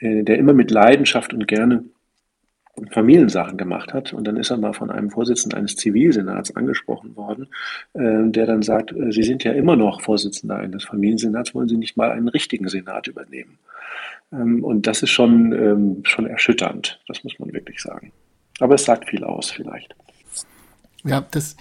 äh, 0.00 0.22
der 0.22 0.38
immer 0.38 0.52
mit 0.52 0.70
Leidenschaft 0.70 1.32
und 1.32 1.46
gerne 1.48 1.84
Familiensachen 2.90 3.56
gemacht 3.56 3.92
hat. 3.92 4.12
Und 4.12 4.26
dann 4.26 4.36
ist 4.36 4.50
er 4.50 4.56
mal 4.56 4.72
von 4.72 4.90
einem 4.90 5.10
Vorsitzenden 5.10 5.58
eines 5.58 5.76
Zivilsenats 5.76 6.54
angesprochen 6.56 7.16
worden, 7.16 7.48
äh, 7.94 8.30
der 8.30 8.46
dann 8.46 8.62
sagt, 8.62 8.92
äh, 8.92 9.12
Sie 9.12 9.22
sind 9.22 9.44
ja 9.44 9.52
immer 9.52 9.76
noch 9.76 10.00
Vorsitzender 10.00 10.56
eines 10.56 10.84
Familiensenats, 10.84 11.54
wollen 11.54 11.68
Sie 11.68 11.76
nicht 11.76 11.96
mal 11.96 12.10
einen 12.10 12.28
richtigen 12.28 12.68
Senat 12.68 13.06
übernehmen? 13.06 13.58
Ähm, 14.32 14.64
und 14.64 14.86
das 14.86 15.02
ist 15.02 15.10
schon, 15.10 15.52
ähm, 15.52 16.00
schon 16.04 16.26
erschütternd, 16.26 17.00
das 17.06 17.22
muss 17.24 17.38
man 17.38 17.52
wirklich 17.52 17.80
sagen. 17.80 18.12
Aber 18.60 18.74
es 18.74 18.84
sagt 18.84 19.08
viel 19.08 19.24
aus 19.24 19.50
vielleicht. 19.50 19.94
Ja, 21.04 21.24
das, 21.30 21.56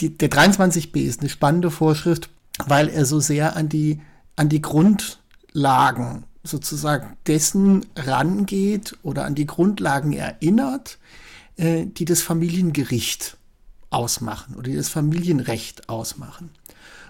die, 0.00 0.16
der 0.16 0.30
23b 0.30 1.06
ist 1.06 1.20
eine 1.20 1.28
spannende 1.28 1.70
Vorschrift, 1.70 2.30
weil 2.66 2.88
er 2.88 3.04
so 3.04 3.20
sehr 3.20 3.56
an 3.56 3.68
die, 3.68 4.00
an 4.36 4.48
die 4.48 4.62
Grundlagen 4.62 6.24
sozusagen 6.44 7.16
dessen 7.26 7.84
rangeht 7.96 8.96
oder 9.02 9.24
an 9.24 9.34
die 9.34 9.46
Grundlagen 9.46 10.12
erinnert, 10.12 10.98
äh, 11.56 11.86
die 11.86 12.04
das 12.04 12.22
Familiengericht 12.22 13.36
ausmachen 13.90 14.54
oder 14.54 14.70
die 14.70 14.76
das 14.76 14.88
Familienrecht 14.88 15.88
ausmachen. 15.88 16.50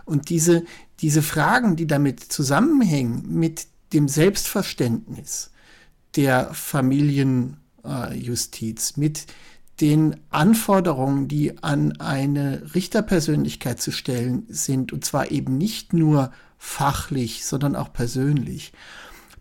Und 0.05 0.31
diese, 0.31 0.65
diese 1.01 1.23
Fragen, 1.23 1.77
die 1.77 1.87
damit 1.87 2.21
zusammenhängen, 2.21 3.25
mit 3.29 3.67
dem 3.93 4.09
Selbstverständnis 4.09 5.51
der 6.15 6.55
Familienjustiz, 6.55 8.97
mit 8.97 9.27
den 9.81 10.17
Anforderungen, 10.31 11.29
die 11.29 11.63
an 11.63 12.01
eine 12.01 12.75
Richterpersönlichkeit 12.75 13.83
zu 13.83 13.91
stellen 13.91 14.45
sind, 14.49 14.93
und 14.93 15.05
zwar 15.05 15.31
eben 15.31 15.59
nicht 15.59 15.93
nur 15.93 16.33
fachlich, 16.59 17.45
sondern 17.45 17.77
auch 17.77 17.93
persönlich 17.93 18.73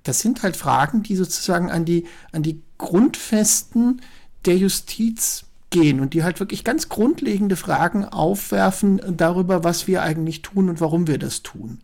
das 0.06 0.20
sind 0.20 0.44
halt 0.44 0.56
Fragen, 0.56 1.04
die 1.04 1.16
sozusagen 1.16 1.70
an 1.70 1.84
die, 1.84 2.06
an 2.32 2.44
die 2.44 2.62
Grundfesten 2.78 4.02
der 4.46 4.56
Justiz 4.56 5.46
gehen 5.72 6.00
und 6.00 6.14
die 6.14 6.24
halt 6.24 6.40
wirklich 6.40 6.64
ganz 6.64 6.90
grundlegende 6.90 7.56
Fragen 7.56 8.06
aufwerfen 8.06 9.02
darüber, 9.18 9.64
was 9.64 9.88
wir 9.88 10.04
eigentlich 10.04 10.44
tun 10.44 10.70
und 10.70 10.80
warum 10.80 11.08
wir 11.08 11.18
das 11.18 11.42
tun. 11.42 11.80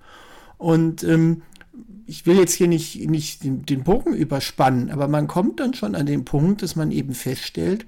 Und 0.58 1.04
ähm, 1.04 1.42
ich 2.06 2.28
will 2.28 2.38
jetzt 2.38 2.54
hier 2.54 2.68
nicht, 2.68 3.10
nicht 3.10 3.44
den, 3.44 3.66
den 3.66 3.84
Bogen 3.84 4.14
überspannen, 4.14 4.92
aber 4.92 5.08
man 5.08 5.28
kommt 5.28 5.60
dann 5.60 5.74
schon 5.74 5.96
an 5.96 6.06
den 6.06 6.24
Punkt, 6.24 6.62
dass 6.62 6.76
man 6.76 6.92
eben 6.92 7.16
feststellt, 7.16 7.88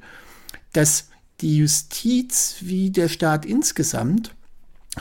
dass 0.72 1.10
die 1.42 1.58
Justiz 1.58 2.56
wie 2.62 2.90
der 2.90 3.08
Staat 3.08 3.46
insgesamt 3.46 4.34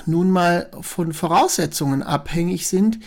nun 0.07 0.31
mal 0.31 0.71
von 0.81 1.13
Voraussetzungen 1.13 2.03
abhängig 2.03 2.69
sind, 2.69 2.99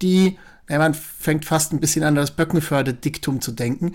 die 0.00 0.38
ja, 0.68 0.78
man 0.78 0.94
fängt 0.94 1.44
fast 1.44 1.72
ein 1.72 1.80
bisschen 1.80 2.04
an, 2.04 2.14
das 2.14 2.30
Böckenförde-Diktum 2.30 3.40
zu 3.40 3.52
denken, 3.52 3.92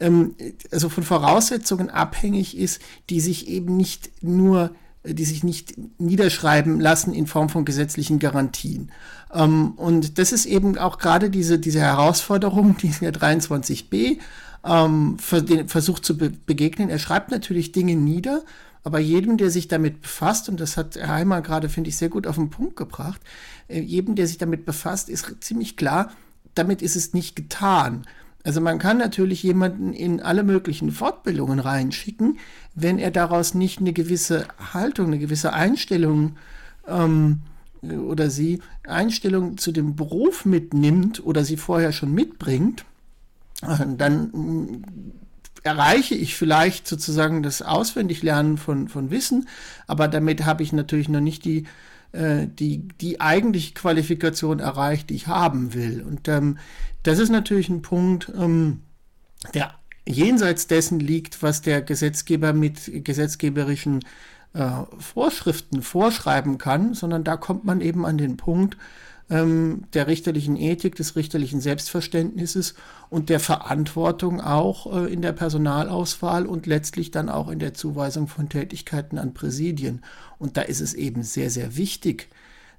ähm, 0.00 0.34
also 0.70 0.88
von 0.88 1.04
Voraussetzungen 1.04 1.90
abhängig 1.90 2.56
ist, 2.56 2.82
die 3.08 3.20
sich 3.20 3.48
eben 3.48 3.76
nicht 3.76 4.10
nur 4.22 4.70
die 5.04 5.24
sich 5.24 5.44
nicht 5.44 5.74
niederschreiben 5.98 6.80
lassen 6.80 7.14
in 7.14 7.26
Form 7.26 7.48
von 7.48 7.64
gesetzlichen 7.64 8.18
Garantien. 8.18 8.90
Ähm, 9.32 9.72
und 9.72 10.18
das 10.18 10.32
ist 10.32 10.46
eben 10.46 10.76
auch 10.76 10.98
gerade 10.98 11.30
diese, 11.30 11.58
diese 11.58 11.80
Herausforderung, 11.80 12.76
die 12.76 12.90
der 12.90 13.12
23b 13.12 14.18
ähm, 14.64 15.16
versucht 15.18 16.04
zu 16.04 16.18
be 16.18 16.30
begegnen. 16.30 16.90
Er 16.90 16.98
schreibt 16.98 17.30
natürlich 17.30 17.72
Dinge 17.72 17.94
nieder, 17.94 18.42
aber 18.84 18.98
jedem, 18.98 19.36
der 19.36 19.50
sich 19.50 19.68
damit 19.68 20.02
befasst, 20.02 20.48
und 20.48 20.60
das 20.60 20.76
hat 20.76 20.96
Herr 20.96 21.08
Heimer 21.08 21.42
gerade, 21.42 21.68
finde 21.68 21.90
ich, 21.90 21.96
sehr 21.96 22.08
gut 22.08 22.26
auf 22.26 22.36
den 22.36 22.50
Punkt 22.50 22.76
gebracht, 22.76 23.20
äh, 23.68 23.80
jedem, 23.80 24.14
der 24.14 24.26
sich 24.26 24.38
damit 24.38 24.66
befasst, 24.66 25.08
ist 25.08 25.36
ziemlich 25.40 25.76
klar, 25.76 26.10
damit 26.54 26.82
ist 26.82 26.96
es 26.96 27.14
nicht 27.14 27.36
getan. 27.36 28.06
Also 28.44 28.60
man 28.60 28.78
kann 28.78 28.98
natürlich 28.98 29.42
jemanden 29.42 29.92
in 29.92 30.22
alle 30.22 30.42
möglichen 30.42 30.90
Fortbildungen 30.90 31.58
reinschicken, 31.58 32.38
wenn 32.74 32.98
er 32.98 33.10
daraus 33.10 33.54
nicht 33.54 33.80
eine 33.80 33.92
gewisse 33.92 34.46
Haltung, 34.72 35.08
eine 35.08 35.18
gewisse 35.18 35.52
Einstellung 35.52 36.36
ähm, 36.86 37.40
oder 37.82 38.30
sie 38.30 38.60
Einstellung 38.86 39.58
zu 39.58 39.72
dem 39.72 39.96
Beruf 39.96 40.44
mitnimmt 40.44 41.24
oder 41.24 41.44
sie 41.44 41.56
vorher 41.56 41.92
schon 41.92 42.12
mitbringt, 42.12 42.84
äh, 43.62 43.84
dann 43.96 45.12
erreiche 45.68 46.14
ich 46.14 46.34
vielleicht 46.34 46.88
sozusagen 46.88 47.42
das 47.42 47.60
Auswendiglernen 47.60 48.56
von, 48.56 48.88
von 48.88 49.10
Wissen, 49.10 49.46
aber 49.86 50.08
damit 50.08 50.46
habe 50.46 50.62
ich 50.62 50.72
natürlich 50.72 51.10
noch 51.10 51.20
nicht 51.20 51.44
die, 51.44 51.64
äh, 52.12 52.46
die, 52.46 52.88
die 53.02 53.20
eigentliche 53.20 53.74
Qualifikation 53.74 54.60
erreicht, 54.60 55.10
die 55.10 55.14
ich 55.14 55.26
haben 55.26 55.74
will. 55.74 56.02
Und 56.02 56.26
ähm, 56.26 56.56
das 57.02 57.18
ist 57.18 57.28
natürlich 57.28 57.68
ein 57.68 57.82
Punkt, 57.82 58.32
ähm, 58.34 58.80
der 59.52 59.74
jenseits 60.06 60.68
dessen 60.68 61.00
liegt, 61.00 61.42
was 61.42 61.60
der 61.60 61.82
Gesetzgeber 61.82 62.54
mit 62.54 63.04
gesetzgeberischen 63.04 64.00
äh, 64.54 64.70
Vorschriften 64.98 65.82
vorschreiben 65.82 66.56
kann, 66.56 66.94
sondern 66.94 67.24
da 67.24 67.36
kommt 67.36 67.66
man 67.66 67.82
eben 67.82 68.06
an 68.06 68.16
den 68.16 68.38
Punkt, 68.38 68.78
ähm, 69.30 69.84
der 69.92 70.06
richterlichen 70.06 70.56
Ethik, 70.56 70.94
des 70.94 71.16
richterlichen 71.16 71.60
Selbstverständnisses 71.60 72.74
und 73.10 73.28
der 73.28 73.40
Verantwortung 73.40 74.40
auch 74.40 74.92
äh, 74.92 75.12
in 75.12 75.22
der 75.22 75.32
Personalauswahl 75.32 76.46
und 76.46 76.66
letztlich 76.66 77.10
dann 77.10 77.28
auch 77.28 77.48
in 77.48 77.58
der 77.58 77.74
Zuweisung 77.74 78.28
von 78.28 78.48
Tätigkeiten 78.48 79.18
an 79.18 79.34
Präsidien. 79.34 80.02
Und 80.38 80.56
da 80.56 80.62
ist 80.62 80.80
es 80.80 80.94
eben 80.94 81.22
sehr, 81.22 81.50
sehr 81.50 81.76
wichtig, 81.76 82.28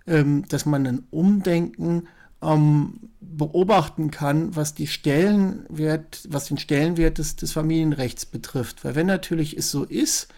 ähm, 0.07 0.45
dass 0.49 0.65
man 0.65 0.87
ein 0.87 1.03
Umdenken 1.11 2.07
ähm, 2.41 3.11
beobachten 3.19 4.11
kann, 4.11 4.55
was 4.55 4.73
die 4.73 4.87
Stellenwert, 4.87 6.23
was 6.29 6.45
den 6.45 6.57
Stellenwert 6.57 7.17
des, 7.17 7.35
des 7.35 7.51
Familienrechts 7.51 8.25
betrifft. 8.25 8.83
Weil 8.83 8.95
wenn 8.95 9.07
natürlich 9.07 9.57
es 9.57 9.69
so 9.71 9.83
ist, 9.83 10.29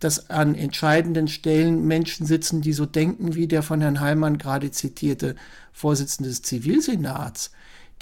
dass 0.00 0.30
an 0.30 0.54
entscheidenden 0.54 1.28
Stellen 1.28 1.86
Menschen 1.86 2.26
sitzen, 2.26 2.62
die 2.62 2.72
so 2.72 2.86
denken 2.86 3.34
wie 3.34 3.46
der 3.46 3.62
von 3.62 3.80
Herrn 3.80 4.00
Heimann 4.00 4.38
gerade 4.38 4.70
zitierte 4.70 5.36
Vorsitzende 5.72 6.30
des 6.30 6.42
Zivilsenats. 6.42 7.52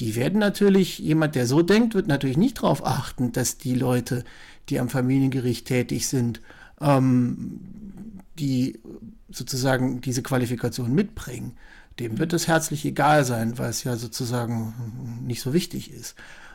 Die 0.00 0.14
werden 0.14 0.38
natürlich, 0.38 1.00
jemand, 1.00 1.34
der 1.34 1.46
so 1.46 1.60
denkt, 1.62 1.94
wird 1.94 2.06
natürlich 2.06 2.36
nicht 2.36 2.58
darauf 2.58 2.86
achten, 2.86 3.32
dass 3.32 3.58
die 3.58 3.74
Leute, 3.74 4.24
die 4.68 4.78
am 4.78 4.88
Familiengericht 4.88 5.66
tätig 5.66 6.06
sind, 6.06 6.40
ähm, 6.80 7.60
die 8.38 8.78
sozusagen 9.30 10.00
diese 10.00 10.22
Qualifikation 10.22 10.94
mitbringen. 10.94 11.56
Dem 11.98 12.18
wird 12.18 12.32
es 12.32 12.46
herzlich 12.46 12.84
egal 12.84 13.24
sein, 13.24 13.58
weil 13.58 13.70
es 13.70 13.82
ja 13.82 13.96
sozusagen 13.96 15.20
nicht 15.26 15.42
so 15.42 15.52
wichtig 15.52 15.92
ist. 15.92 16.14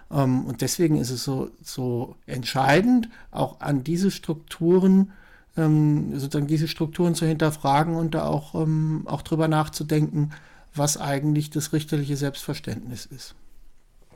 Ähm, 0.10 0.46
und 0.46 0.62
deswegen 0.62 0.98
ist 0.98 1.10
es 1.10 1.26
so, 1.26 1.52
so 1.62 2.16
entscheidend, 2.26 3.10
auch 3.32 3.60
an 3.60 3.84
diese 3.84 4.10
Strukturen 4.10 5.12
ähm, 5.58 6.18
sozusagen 6.18 6.48
diese 6.48 6.68
Strukturen 6.68 7.16
zu 7.16 7.26
hinterfragen 7.26 7.96
und 7.96 8.16
da 8.16 8.26
auch, 8.26 8.56
ähm, 8.56 9.04
auch 9.06 9.22
drüber 9.22 9.48
nachzudenken, 9.48 10.32
was 10.74 11.00
eigentlich 11.00 11.50
das 11.50 11.74
richterliche 11.74 12.16
Selbstverständnis 12.16 13.06
ist. 13.06 13.36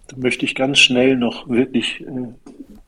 Da 0.08 0.18
möchte 0.18 0.46
ich 0.46 0.56
ganz 0.56 0.80
schnell 0.80 1.18
noch 1.18 1.50
wirklich 1.50 2.02
äh, 2.02 2.06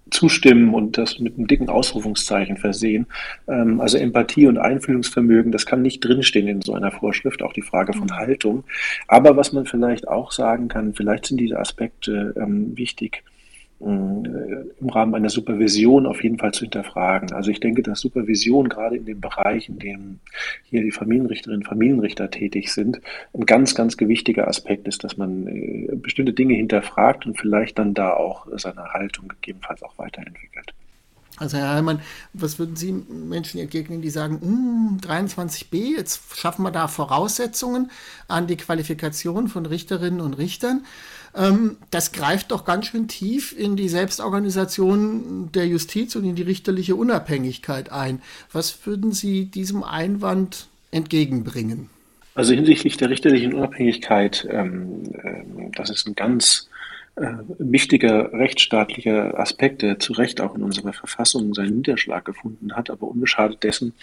zustimmen 0.10 0.74
und 0.74 0.98
das 0.98 1.20
mit 1.20 1.38
einem 1.38 1.48
dicken 1.48 1.70
Ausrufungszeichen 1.70 2.58
versehen. 2.58 3.08
Ähm, 3.48 3.82
also 3.82 3.98
Empathie 3.98 4.48
und 4.48 4.58
Einfühlungsvermögen, 4.58 5.52
das 5.52 5.66
kann 5.66 5.82
nicht 5.82 6.00
drinstehen 6.00 6.48
in 6.48 6.62
so 6.62 6.74
einer 6.74 6.92
Vorschrift, 6.92 7.44
auch 7.44 7.54
die 7.54 7.62
Frage 7.62 7.94
von 7.94 8.08
mhm. 8.08 8.16
Haltung. 8.16 8.64
Aber 9.08 9.38
was 9.38 9.54
man 9.54 9.66
vielleicht 9.66 10.08
auch 10.08 10.32
sagen 10.32 10.68
kann, 10.68 10.94
vielleicht 10.94 11.28
sind 11.28 11.40
diese 11.40 11.60
Aspekte 11.60 12.34
ähm, 12.38 12.76
wichtig 12.78 13.24
im 13.80 14.90
Rahmen 14.90 15.16
einer 15.16 15.30
Supervision 15.30 16.06
auf 16.06 16.22
jeden 16.22 16.38
Fall 16.38 16.54
zu 16.54 16.62
hinterfragen. 16.62 17.32
Also 17.32 17.50
ich 17.50 17.60
denke, 17.60 17.82
dass 17.82 18.02
Supervision 18.02 18.68
gerade 18.68 18.98
in 18.98 19.06
dem 19.06 19.22
Bereich, 19.22 19.70
in 19.70 19.80
dem 19.80 20.20
hier 20.64 20.82
die 20.82 20.92
Familienrichterinnen 20.92 21.62
und 21.62 21.68
Familienrichter 21.68 22.30
tätig 22.30 22.74
sind, 22.74 23.00
ein 23.34 23.46
ganz, 23.46 23.76
ganz 23.76 23.96
gewichtiger 23.96 24.48
Aspekt 24.48 24.88
ist, 24.88 25.04
dass 25.04 25.18
man 25.18 25.48
äh, 25.48 25.96
bestimmte 25.96 26.34
Dinge 26.34 26.56
hinterfragt 26.56 27.26
und 27.26 27.40
vielleicht 27.40 27.80
dann 27.80 27.94
da 27.94 28.14
auch 28.14 28.48
seine 28.58 28.84
Haltung 28.94 29.30
gegebenenfalls 29.30 29.82
auch 29.84 29.98
weiterentwickelt. 29.98 30.74
Also 31.40 31.58
Herr 31.58 31.74
Heimann, 31.74 32.02
was 32.34 32.60
würden 32.60 32.76
Sie 32.76 32.92
Menschen 32.92 33.62
entgegnen, 33.62 34.02
die 34.02 34.10
sagen, 34.10 34.42
hm, 34.42 35.00
23b, 35.02 35.96
jetzt 35.96 36.38
schaffen 36.38 36.64
wir 36.64 36.72
da 36.72 36.90
Voraussetzungen 36.90 37.92
an 38.28 38.48
die 38.48 38.58
Qualifikation 38.58 39.48
von 39.48 39.66
Richterinnen 39.66 40.20
und 40.20 40.34
Richtern? 40.34 40.84
Ähm, 41.36 41.78
das 41.92 42.12
greift 42.12 42.52
doch 42.52 42.66
ganz 42.66 42.88
schön 42.88 43.08
tief 43.08 43.58
in 43.58 43.76
die 43.76 43.90
Selbstorganisation 43.90 45.52
der 45.54 45.68
Justiz 45.68 46.16
und 46.16 46.24
in 46.26 46.36
die 46.36 46.44
richterliche 46.44 46.96
Unabhängigkeit 46.96 47.92
ein. 47.92 48.22
Was 48.52 48.86
würden 48.86 49.12
Sie 49.12 49.46
diesem 49.46 49.84
Einwand 49.84 50.68
entgegenbringen? 50.92 51.90
Also 52.36 52.54
hinsichtlich 52.54 52.98
der 52.98 53.10
richterlichen 53.10 53.54
Unabhängigkeit, 53.54 54.48
ähm, 54.50 55.04
äh, 55.24 55.72
das 55.76 55.90
ist 55.90 56.08
ein 56.08 56.16
ganz 56.16 56.70
äh, 57.20 57.38
wichtiger 57.58 58.32
rechtsstaatlicher 58.34 59.40
Aspekt, 59.40 59.82
der 59.82 60.00
zu 60.00 60.14
Recht 60.14 60.42
auch 60.42 60.56
in 60.56 60.64
unserer 60.64 60.94
Verfassung 60.94 61.54
seinen 61.54 61.78
Niederschlag 61.78 62.26
gefunden 62.26 62.76
hat, 62.76 62.90
aber 62.90 63.08
unbeschadet 63.08 63.64
dessen 63.64 63.94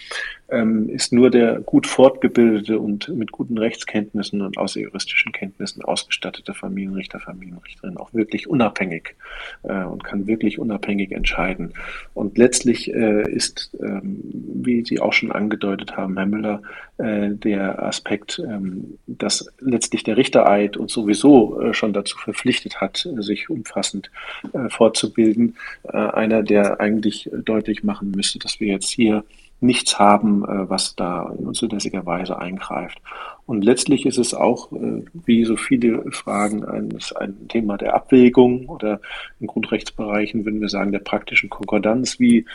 ähm, 0.49 0.89
ist 0.89 1.11
nur 1.13 1.29
der 1.29 1.59
gut 1.59 1.87
fortgebildete 1.87 2.79
und 2.79 3.09
mit 3.09 3.31
guten 3.31 3.57
Rechtskenntnissen 3.57 4.41
und 4.41 4.57
außerjuristischen 4.57 5.31
Kenntnissen 5.31 5.83
ausgestattete 5.83 6.53
Familienrichter, 6.53 7.19
Familienrichterin 7.19 7.97
auch 7.97 8.13
wirklich 8.13 8.47
unabhängig 8.47 9.15
äh, 9.63 9.83
und 9.83 10.03
kann 10.03 10.27
wirklich 10.27 10.59
unabhängig 10.59 11.11
entscheiden. 11.11 11.73
Und 12.13 12.37
letztlich 12.37 12.93
äh, 12.93 13.29
ist, 13.31 13.75
ähm, 13.81 14.21
wie 14.23 14.85
Sie 14.85 14.99
auch 14.99 15.13
schon 15.13 15.31
angedeutet 15.31 15.97
haben, 15.97 16.17
Herr 16.17 16.25
Müller, 16.25 16.61
äh, 16.97 17.29
der 17.29 17.83
Aspekt, 17.83 18.39
ähm, 18.39 18.97
dass 19.05 19.51
letztlich 19.59 20.03
der 20.03 20.17
Richtereid 20.17 20.77
uns 20.77 20.93
sowieso 20.93 21.61
äh, 21.61 21.73
schon 21.73 21.93
dazu 21.93 22.17
verpflichtet 22.17 22.81
hat, 22.81 23.06
sich 23.21 23.49
umfassend 23.49 24.11
äh, 24.53 24.69
fortzubilden, 24.69 25.55
äh, 25.83 25.97
einer, 25.97 26.43
der 26.43 26.79
eigentlich 26.79 27.29
deutlich 27.45 27.83
machen 27.83 28.11
müsste, 28.11 28.39
dass 28.39 28.59
wir 28.59 28.67
jetzt 28.67 28.89
hier 28.89 29.23
nichts 29.59 29.97
haben, 29.97 30.43
äh, 30.43 30.69
was 30.69 30.95
da 30.95 31.33
in 31.37 31.47
unzulässiger 31.47 32.05
Weise 32.05 32.37
eingreift. 32.37 32.99
Und 33.45 33.63
letztlich 33.63 34.05
ist 34.05 34.17
es 34.17 34.33
auch, 34.33 34.71
äh, 34.71 35.03
wie 35.13 35.45
so 35.45 35.55
viele 35.55 36.11
Fragen, 36.11 36.65
ein, 36.65 36.97
ein 37.15 37.47
Thema 37.47 37.77
der 37.77 37.95
Abwägung 37.95 38.67
oder 38.67 38.99
in 39.39 39.47
Grundrechtsbereichen 39.47 40.45
würden 40.45 40.61
wir 40.61 40.69
sagen, 40.69 40.91
der 40.91 40.99
praktischen 40.99 41.49
Konkordanz. 41.49 42.19
Wie 42.19 42.45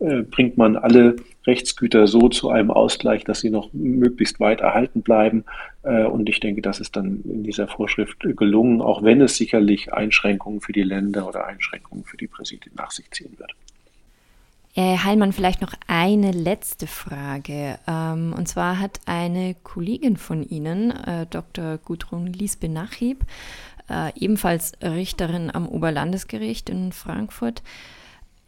äh, 0.00 0.22
bringt 0.22 0.56
man 0.56 0.76
alle 0.76 1.16
Rechtsgüter 1.46 2.06
so 2.06 2.28
zu 2.28 2.50
einem 2.50 2.70
Ausgleich, 2.70 3.24
dass 3.24 3.40
sie 3.40 3.50
noch 3.50 3.72
möglichst 3.72 4.38
weit 4.40 4.60
erhalten 4.60 5.02
bleiben? 5.02 5.44
Und 5.82 6.28
ich 6.28 6.40
denke, 6.40 6.60
das 6.60 6.80
ist 6.80 6.96
dann 6.96 7.22
in 7.24 7.44
dieser 7.44 7.66
Vorschrift 7.68 8.20
gelungen, 8.20 8.82
auch 8.82 9.02
wenn 9.02 9.22
es 9.22 9.36
sicherlich 9.36 9.94
Einschränkungen 9.94 10.60
für 10.60 10.72
die 10.72 10.82
Länder 10.82 11.26
oder 11.26 11.46
Einschränkungen 11.46 12.04
für 12.04 12.18
die 12.18 12.26
Präsidien 12.26 12.74
nach 12.76 12.90
sich 12.90 13.10
ziehen 13.10 13.32
wird. 13.38 13.54
Herr 14.80 15.02
Heilmann, 15.02 15.32
vielleicht 15.32 15.60
noch 15.60 15.72
eine 15.88 16.30
letzte 16.30 16.86
Frage. 16.86 17.80
Ähm, 17.88 18.32
und 18.36 18.46
zwar 18.46 18.78
hat 18.78 19.00
eine 19.06 19.56
Kollegin 19.64 20.16
von 20.16 20.44
Ihnen, 20.44 20.92
äh, 20.92 21.26
Dr. 21.28 21.78
Gudrun 21.78 22.28
Liesbenachib, 22.28 23.24
äh, 23.90 24.12
ebenfalls 24.14 24.74
Richterin 24.80 25.50
am 25.52 25.66
Oberlandesgericht 25.66 26.70
in 26.70 26.92
Frankfurt, 26.92 27.64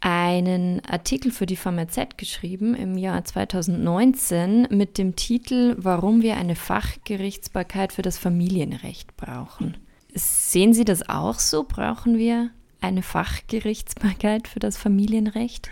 einen 0.01 0.83
Artikel 0.85 1.31
für 1.31 1.45
die 1.45 1.55
VMZ 1.55 2.17
geschrieben 2.17 2.73
im 2.73 2.97
Jahr 2.97 3.23
2019 3.23 4.67
mit 4.71 4.97
dem 4.97 5.15
Titel 5.15 5.75
Warum 5.77 6.21
wir 6.21 6.37
eine 6.37 6.55
Fachgerichtsbarkeit 6.55 7.93
für 7.93 8.01
das 8.01 8.17
Familienrecht 8.17 9.15
brauchen. 9.15 9.77
Sehen 10.13 10.73
Sie 10.73 10.85
das 10.85 11.07
auch 11.07 11.39
so? 11.39 11.63
Brauchen 11.63 12.17
wir 12.17 12.49
eine 12.81 13.03
Fachgerichtsbarkeit 13.03 14.47
für 14.47 14.59
das 14.59 14.75
Familienrecht? 14.75 15.69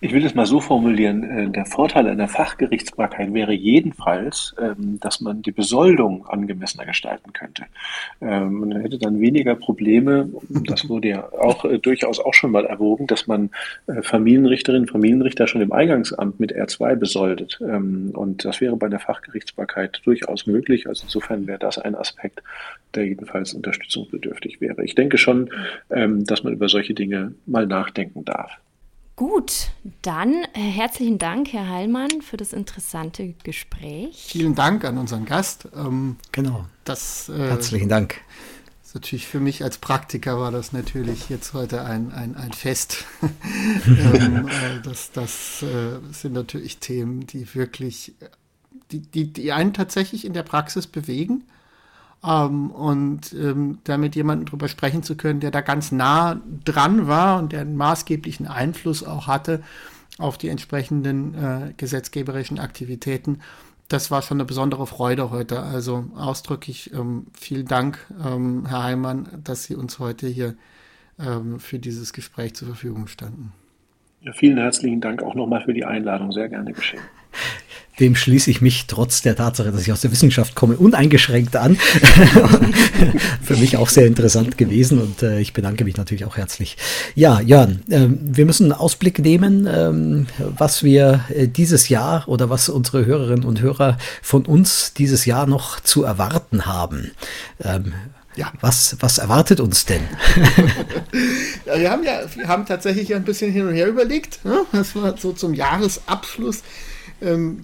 Ich 0.00 0.12
will 0.12 0.24
es 0.24 0.32
mal 0.32 0.46
so 0.46 0.60
formulieren, 0.60 1.24
äh, 1.24 1.50
der 1.50 1.66
Vorteil 1.66 2.06
einer 2.06 2.28
Fachgerichtsbarkeit 2.28 3.34
wäre 3.34 3.52
jedenfalls, 3.52 4.54
ähm, 4.60 5.00
dass 5.00 5.20
man 5.20 5.42
die 5.42 5.50
Besoldung 5.50 6.24
angemessener 6.28 6.86
gestalten 6.86 7.32
könnte. 7.32 7.64
Ähm, 8.20 8.60
man 8.60 8.80
hätte 8.80 8.98
dann 8.98 9.20
weniger 9.20 9.56
Probleme, 9.56 10.28
das 10.68 10.88
wurde 10.88 11.08
ja 11.08 11.32
auch 11.32 11.64
äh, 11.64 11.80
durchaus 11.80 12.20
auch 12.20 12.32
schon 12.32 12.52
mal 12.52 12.64
erwogen, 12.64 13.08
dass 13.08 13.26
man 13.26 13.50
äh, 13.88 14.00
Familienrichterinnen 14.02 14.84
und 14.84 14.90
Familienrichter 14.92 15.48
schon 15.48 15.62
im 15.62 15.72
Eingangsamt 15.72 16.38
mit 16.38 16.54
R2 16.54 16.94
besoldet. 16.94 17.58
Ähm, 17.60 18.12
und 18.14 18.44
das 18.44 18.60
wäre 18.60 18.76
bei 18.76 18.88
der 18.88 19.00
Fachgerichtsbarkeit 19.00 20.00
durchaus 20.04 20.46
möglich. 20.46 20.86
Also 20.86 21.06
insofern 21.06 21.48
wäre 21.48 21.58
das 21.58 21.76
ein 21.76 21.96
Aspekt, 21.96 22.40
der 22.94 23.04
jedenfalls 23.04 23.52
unterstützungsbedürftig 23.52 24.60
wäre. 24.60 24.84
Ich 24.84 24.94
denke 24.94 25.18
schon, 25.18 25.50
dass 25.88 26.42
man 26.42 26.52
über 26.52 26.68
solche 26.68 26.94
Dinge 26.94 27.34
mal 27.46 27.66
nachdenken 27.66 28.24
darf. 28.24 28.58
Gut, 29.18 29.72
dann 30.02 30.44
äh, 30.52 30.60
herzlichen 30.60 31.18
Dank, 31.18 31.52
Herr 31.52 31.68
Heilmann, 31.68 32.22
für 32.22 32.36
das 32.36 32.52
interessante 32.52 33.34
Gespräch. 33.42 34.28
Vielen 34.28 34.54
Dank 34.54 34.84
an 34.84 34.96
unseren 34.96 35.24
Gast. 35.24 35.66
Ähm, 35.74 36.18
genau. 36.30 36.66
Das, 36.84 37.28
äh, 37.28 37.36
Herzlichen 37.36 37.88
Dank. 37.88 38.20
Ist 38.84 38.94
natürlich 38.94 39.26
für 39.26 39.40
mich 39.40 39.64
als 39.64 39.78
Praktiker 39.78 40.38
war 40.38 40.52
das 40.52 40.72
natürlich 40.72 41.28
jetzt 41.30 41.52
heute 41.52 41.82
ein, 41.82 42.12
ein, 42.12 42.36
ein 42.36 42.52
Fest. 42.52 43.06
ähm, 43.88 44.46
äh, 44.46 44.82
das 44.84 45.10
das 45.10 45.64
äh, 45.64 45.98
sind 46.12 46.34
natürlich 46.34 46.78
Themen, 46.78 47.26
die 47.26 47.52
wirklich, 47.56 48.14
die, 48.92 49.00
die, 49.00 49.32
die 49.32 49.50
einen 49.50 49.74
tatsächlich 49.74 50.26
in 50.26 50.32
der 50.32 50.44
Praxis 50.44 50.86
bewegen 50.86 51.42
ähm, 52.24 52.70
und 52.70 53.32
ähm, 53.32 53.78
damit 53.84 54.16
jemanden 54.16 54.46
drüber 54.46 54.68
sprechen 54.68 55.02
zu 55.02 55.16
können, 55.16 55.40
der 55.40 55.50
da 55.50 55.60
ganz 55.60 55.92
nah 55.92 56.40
dran 56.64 57.06
war 57.06 57.38
und 57.38 57.52
der 57.52 57.62
einen 57.62 57.76
maßgeblichen 57.76 58.46
Einfluss 58.46 59.04
auch 59.04 59.26
hatte 59.26 59.62
auf 60.18 60.36
die 60.36 60.48
entsprechenden 60.48 61.34
äh, 61.34 61.74
gesetzgeberischen 61.76 62.58
Aktivitäten. 62.58 63.40
Das 63.88 64.10
war 64.10 64.20
schon 64.20 64.38
eine 64.38 64.44
besondere 64.44 64.86
Freude 64.86 65.30
heute. 65.30 65.62
Also 65.62 66.06
ausdrücklich 66.16 66.92
ähm, 66.92 67.26
vielen 67.32 67.66
Dank, 67.66 68.04
ähm, 68.24 68.66
Herr 68.66 68.82
Heimann, 68.82 69.28
dass 69.44 69.64
Sie 69.64 69.76
uns 69.76 69.98
heute 69.98 70.26
hier 70.26 70.56
ähm, 71.18 71.58
für 71.60 71.78
dieses 71.78 72.12
Gespräch 72.12 72.54
zur 72.54 72.68
Verfügung 72.68 73.06
standen. 73.06 73.52
Ja, 74.20 74.32
vielen 74.32 74.58
herzlichen 74.58 75.00
Dank 75.00 75.22
auch 75.22 75.34
nochmal 75.34 75.62
für 75.62 75.72
die 75.72 75.84
Einladung. 75.84 76.32
Sehr 76.32 76.48
gerne 76.48 76.72
geschehen. 76.72 77.00
Dem 78.00 78.14
schließe 78.14 78.50
ich 78.50 78.60
mich 78.60 78.86
trotz 78.86 79.22
der 79.22 79.36
Tatsache, 79.36 79.72
dass 79.72 79.82
ich 79.82 79.92
aus 79.92 80.00
der 80.00 80.12
Wissenschaft 80.12 80.54
komme, 80.54 80.76
uneingeschränkt 80.76 81.56
an. 81.56 81.76
Für 83.42 83.56
mich 83.56 83.76
auch 83.76 83.88
sehr 83.88 84.06
interessant 84.06 84.58
gewesen 84.58 85.00
und 85.00 85.22
äh, 85.22 85.40
ich 85.40 85.52
bedanke 85.52 85.84
mich 85.84 85.96
natürlich 85.96 86.24
auch 86.24 86.36
herzlich. 86.36 86.76
Ja, 87.14 87.40
Jörn, 87.40 87.82
äh, 87.90 88.06
wir 88.08 88.46
müssen 88.46 88.64
einen 88.64 88.80
Ausblick 88.80 89.18
nehmen, 89.18 89.66
äh, 89.66 90.26
was 90.56 90.82
wir 90.82 91.24
äh, 91.34 91.48
dieses 91.48 91.88
Jahr 91.88 92.28
oder 92.28 92.50
was 92.50 92.68
unsere 92.68 93.04
Hörerinnen 93.06 93.44
und 93.44 93.60
Hörer 93.60 93.98
von 94.22 94.46
uns 94.46 94.92
dieses 94.94 95.24
Jahr 95.24 95.46
noch 95.46 95.80
zu 95.80 96.04
erwarten 96.04 96.66
haben. 96.66 97.12
Ähm, 97.62 97.94
ja. 98.38 98.52
Was, 98.60 98.96
was 99.00 99.18
erwartet 99.18 99.58
uns 99.58 99.84
denn? 99.84 100.02
ja, 101.66 101.76
wir 101.76 101.90
haben 101.90 102.04
ja, 102.04 102.20
wir 102.36 102.46
haben 102.46 102.66
tatsächlich 102.66 103.12
ein 103.14 103.24
bisschen 103.24 103.50
hin 103.50 103.66
und 103.66 103.74
her 103.74 103.88
überlegt. 103.88 104.44
Ne? 104.44 104.64
Das 104.70 104.94
war 104.94 105.16
so 105.18 105.32
zum 105.32 105.54
Jahresabschluss 105.54 106.62
ähm, 107.20 107.62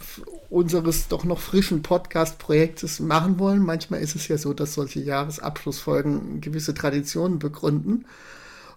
unseres 0.51 1.09
doch 1.09 1.25
noch 1.25 1.41
frischen 1.41 1.83
Podcast-Projektes 1.83 3.01
machen 3.01 3.39
wollen. 3.39 3.63
Manchmal 3.63 4.01
ist 4.01 4.15
es 4.15 4.29
ja 4.29 4.39
so, 4.39 4.55
dass 4.55 4.75
solche 4.75 5.01
Jahresabschlussfolgen 5.01 6.41
gewisse 6.41 6.75
Traditionen 6.75 7.39
begründen. 7.39 8.07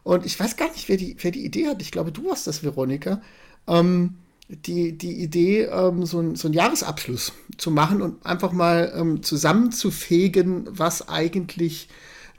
Und 0.03 0.25
ich 0.25 0.39
weiß 0.39 0.55
gar 0.55 0.71
nicht, 0.71 0.89
wer 0.89 0.97
die, 0.97 1.17
wer 1.19 1.31
die 1.31 1.45
Idee 1.45 1.67
hat. 1.67 1.81
Ich 1.81 1.91
glaube, 1.91 2.11
du 2.11 2.25
warst 2.25 2.47
das, 2.47 2.63
Veronika. 2.63 3.21
Ähm, 3.67 4.15
die, 4.49 4.97
die 4.97 5.21
Idee, 5.21 5.63
ähm, 5.63 6.05
so, 6.05 6.21
ein, 6.21 6.35
so 6.35 6.47
einen 6.47 6.55
Jahresabschluss 6.55 7.33
zu 7.57 7.71
machen 7.71 8.01
und 8.01 8.25
einfach 8.25 8.53
mal 8.53 8.93
ähm, 8.95 9.21
zusammenzufegen, 9.21 10.69
was 10.71 11.09
eigentlich 11.09 11.89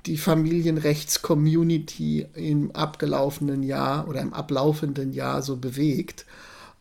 die 0.06 0.16
Familienrechts-Community 0.16 2.26
im 2.34 2.70
abgelaufenen 2.70 3.62
Jahr 3.62 4.08
oder 4.08 4.22
im 4.22 4.32
ablaufenden 4.32 5.12
Jahr 5.12 5.42
so 5.42 5.56
bewegt. 5.56 6.24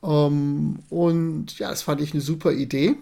Ähm, 0.04 0.80
und 0.90 1.58
ja, 1.60 1.70
das 1.70 1.82
fand 1.82 2.02
ich 2.02 2.14
eine 2.14 2.22
super 2.22 2.52
Idee. 2.52 2.96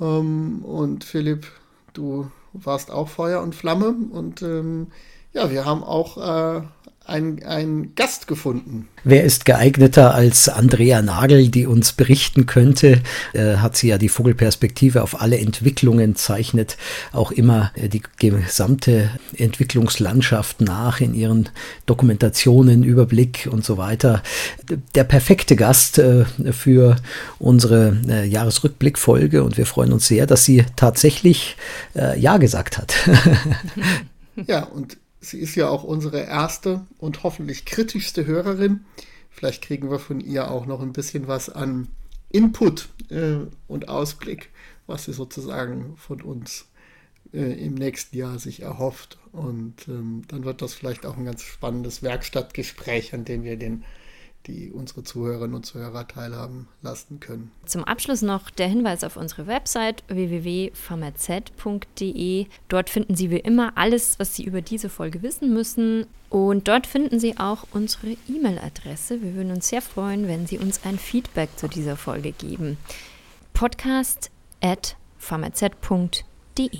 Ähm, 0.00 0.64
und 0.64 1.04
Philipp, 1.04 1.46
du 1.92 2.30
warst 2.52 2.90
auch 2.90 3.08
Feuer 3.08 3.42
und 3.42 3.54
Flamme. 3.54 3.94
Und 4.10 4.42
ähm, 4.42 4.88
ja, 5.32 5.50
wir 5.50 5.64
haben 5.64 5.82
auch 5.82 6.18
äh, 6.18 6.62
einen 7.04 7.94
Gast 7.94 8.26
gefunden. 8.26 8.88
Wer 9.04 9.24
ist 9.24 9.44
geeigneter 9.44 10.14
als 10.14 10.48
Andrea 10.48 11.02
Nagel, 11.02 11.48
die 11.48 11.66
uns 11.66 11.92
berichten 11.92 12.46
könnte? 12.46 13.02
Äh, 13.32 13.56
hat 13.56 13.76
sie 13.76 13.88
ja 13.88 13.98
die 13.98 14.08
Vogelperspektive 14.08 15.02
auf 15.02 15.20
alle 15.20 15.38
Entwicklungen, 15.38 16.14
zeichnet 16.14 16.76
auch 17.12 17.32
immer 17.32 17.72
äh, 17.74 17.88
die 17.88 18.02
gesamte 18.18 19.10
Entwicklungslandschaft 19.36 20.60
nach 20.60 21.00
in 21.00 21.14
ihren 21.14 21.48
Dokumentationen, 21.86 22.84
Überblick 22.84 23.48
und 23.50 23.64
so 23.64 23.76
weiter. 23.76 24.22
Der 24.94 25.04
perfekte 25.04 25.56
Gast 25.56 25.98
äh, 25.98 26.24
für 26.52 26.96
unsere 27.40 27.96
äh, 28.08 28.26
Jahresrückblickfolge 28.26 29.42
und 29.42 29.58
wir 29.58 29.66
freuen 29.66 29.92
uns 29.92 30.06
sehr, 30.06 30.26
dass 30.26 30.44
sie 30.44 30.64
tatsächlich 30.76 31.56
äh, 31.96 32.18
Ja 32.18 32.36
gesagt 32.36 32.78
hat. 32.78 32.94
ja, 34.46 34.62
und 34.62 34.96
Sie 35.22 35.38
ist 35.38 35.54
ja 35.54 35.68
auch 35.68 35.84
unsere 35.84 36.20
erste 36.20 36.84
und 36.98 37.22
hoffentlich 37.22 37.64
kritischste 37.64 38.26
Hörerin. 38.26 38.84
Vielleicht 39.30 39.62
kriegen 39.62 39.88
wir 39.88 40.00
von 40.00 40.20
ihr 40.20 40.50
auch 40.50 40.66
noch 40.66 40.82
ein 40.82 40.92
bisschen 40.92 41.28
was 41.28 41.48
an 41.48 41.86
Input 42.30 42.88
äh, 43.08 43.36
und 43.68 43.88
Ausblick, 43.88 44.50
was 44.88 45.04
sie 45.04 45.12
sozusagen 45.12 45.96
von 45.96 46.20
uns 46.22 46.66
äh, 47.32 47.52
im 47.64 47.74
nächsten 47.74 48.16
Jahr 48.16 48.40
sich 48.40 48.62
erhofft. 48.62 49.18
Und 49.30 49.86
ähm, 49.86 50.22
dann 50.26 50.44
wird 50.44 50.60
das 50.60 50.74
vielleicht 50.74 51.06
auch 51.06 51.16
ein 51.16 51.24
ganz 51.24 51.42
spannendes 51.42 52.02
Werkstattgespräch, 52.02 53.14
an 53.14 53.24
dem 53.24 53.44
wir 53.44 53.56
den 53.56 53.84
die 54.46 54.72
unsere 54.72 55.04
Zuhörerinnen 55.04 55.54
und 55.54 55.64
Zuhörer 55.64 56.06
teilhaben 56.08 56.68
lassen 56.82 57.20
können. 57.20 57.52
Zum 57.64 57.84
Abschluss 57.84 58.20
noch 58.22 58.50
der 58.50 58.66
Hinweis 58.68 59.04
auf 59.04 59.16
unsere 59.16 59.46
Website 59.46 60.02
www.pharmaz.de. 60.08 62.46
Dort 62.68 62.90
finden 62.90 63.14
Sie 63.14 63.30
wie 63.30 63.38
immer 63.38 63.70
alles, 63.76 64.18
was 64.18 64.34
Sie 64.34 64.44
über 64.44 64.60
diese 64.62 64.88
Folge 64.88 65.22
wissen 65.22 65.52
müssen. 65.52 66.06
Und 66.30 66.66
dort 66.68 66.86
finden 66.86 67.20
Sie 67.20 67.36
auch 67.38 67.66
unsere 67.72 68.16
E-Mail-Adresse. 68.28 69.20
Wir 69.22 69.34
würden 69.34 69.52
uns 69.52 69.68
sehr 69.68 69.82
freuen, 69.82 70.28
wenn 70.28 70.46
Sie 70.46 70.58
uns 70.58 70.80
ein 70.84 70.98
Feedback 70.98 71.50
zu 71.56 71.68
dieser 71.68 71.96
Folge 71.96 72.32
geben. 72.32 72.78
Podcast 73.52 74.30
at 74.60 74.96
pharmaz.de. 75.18 76.70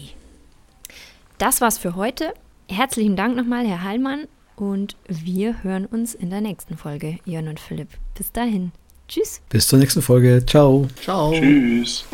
Das 1.38 1.60
war's 1.60 1.78
für 1.78 1.96
heute. 1.96 2.32
Herzlichen 2.68 3.16
Dank 3.16 3.34
nochmal, 3.36 3.66
Herr 3.66 3.82
Heilmann. 3.82 4.28
Und 4.56 4.96
wir 5.08 5.62
hören 5.62 5.86
uns 5.86 6.14
in 6.14 6.30
der 6.30 6.40
nächsten 6.40 6.76
Folge, 6.76 7.18
Jörn 7.24 7.48
und 7.48 7.60
Philipp. 7.60 7.88
Bis 8.16 8.32
dahin. 8.32 8.72
Tschüss. 9.08 9.40
Bis 9.48 9.68
zur 9.68 9.78
nächsten 9.78 10.02
Folge. 10.02 10.44
Ciao. 10.46 10.88
Ciao. 11.02 11.32
Tschüss. 11.32 12.04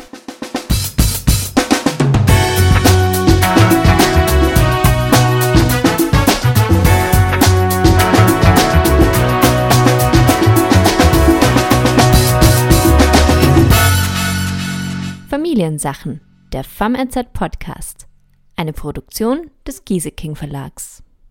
Familiensachen, 15.29 16.21
der 16.51 16.63
FAMRZ 16.63 17.33
Podcast. 17.33 18.07
Eine 18.55 18.73
Produktion 18.73 19.51
des 19.65 19.85
Gieseking 19.85 20.35
Verlags. 20.35 21.03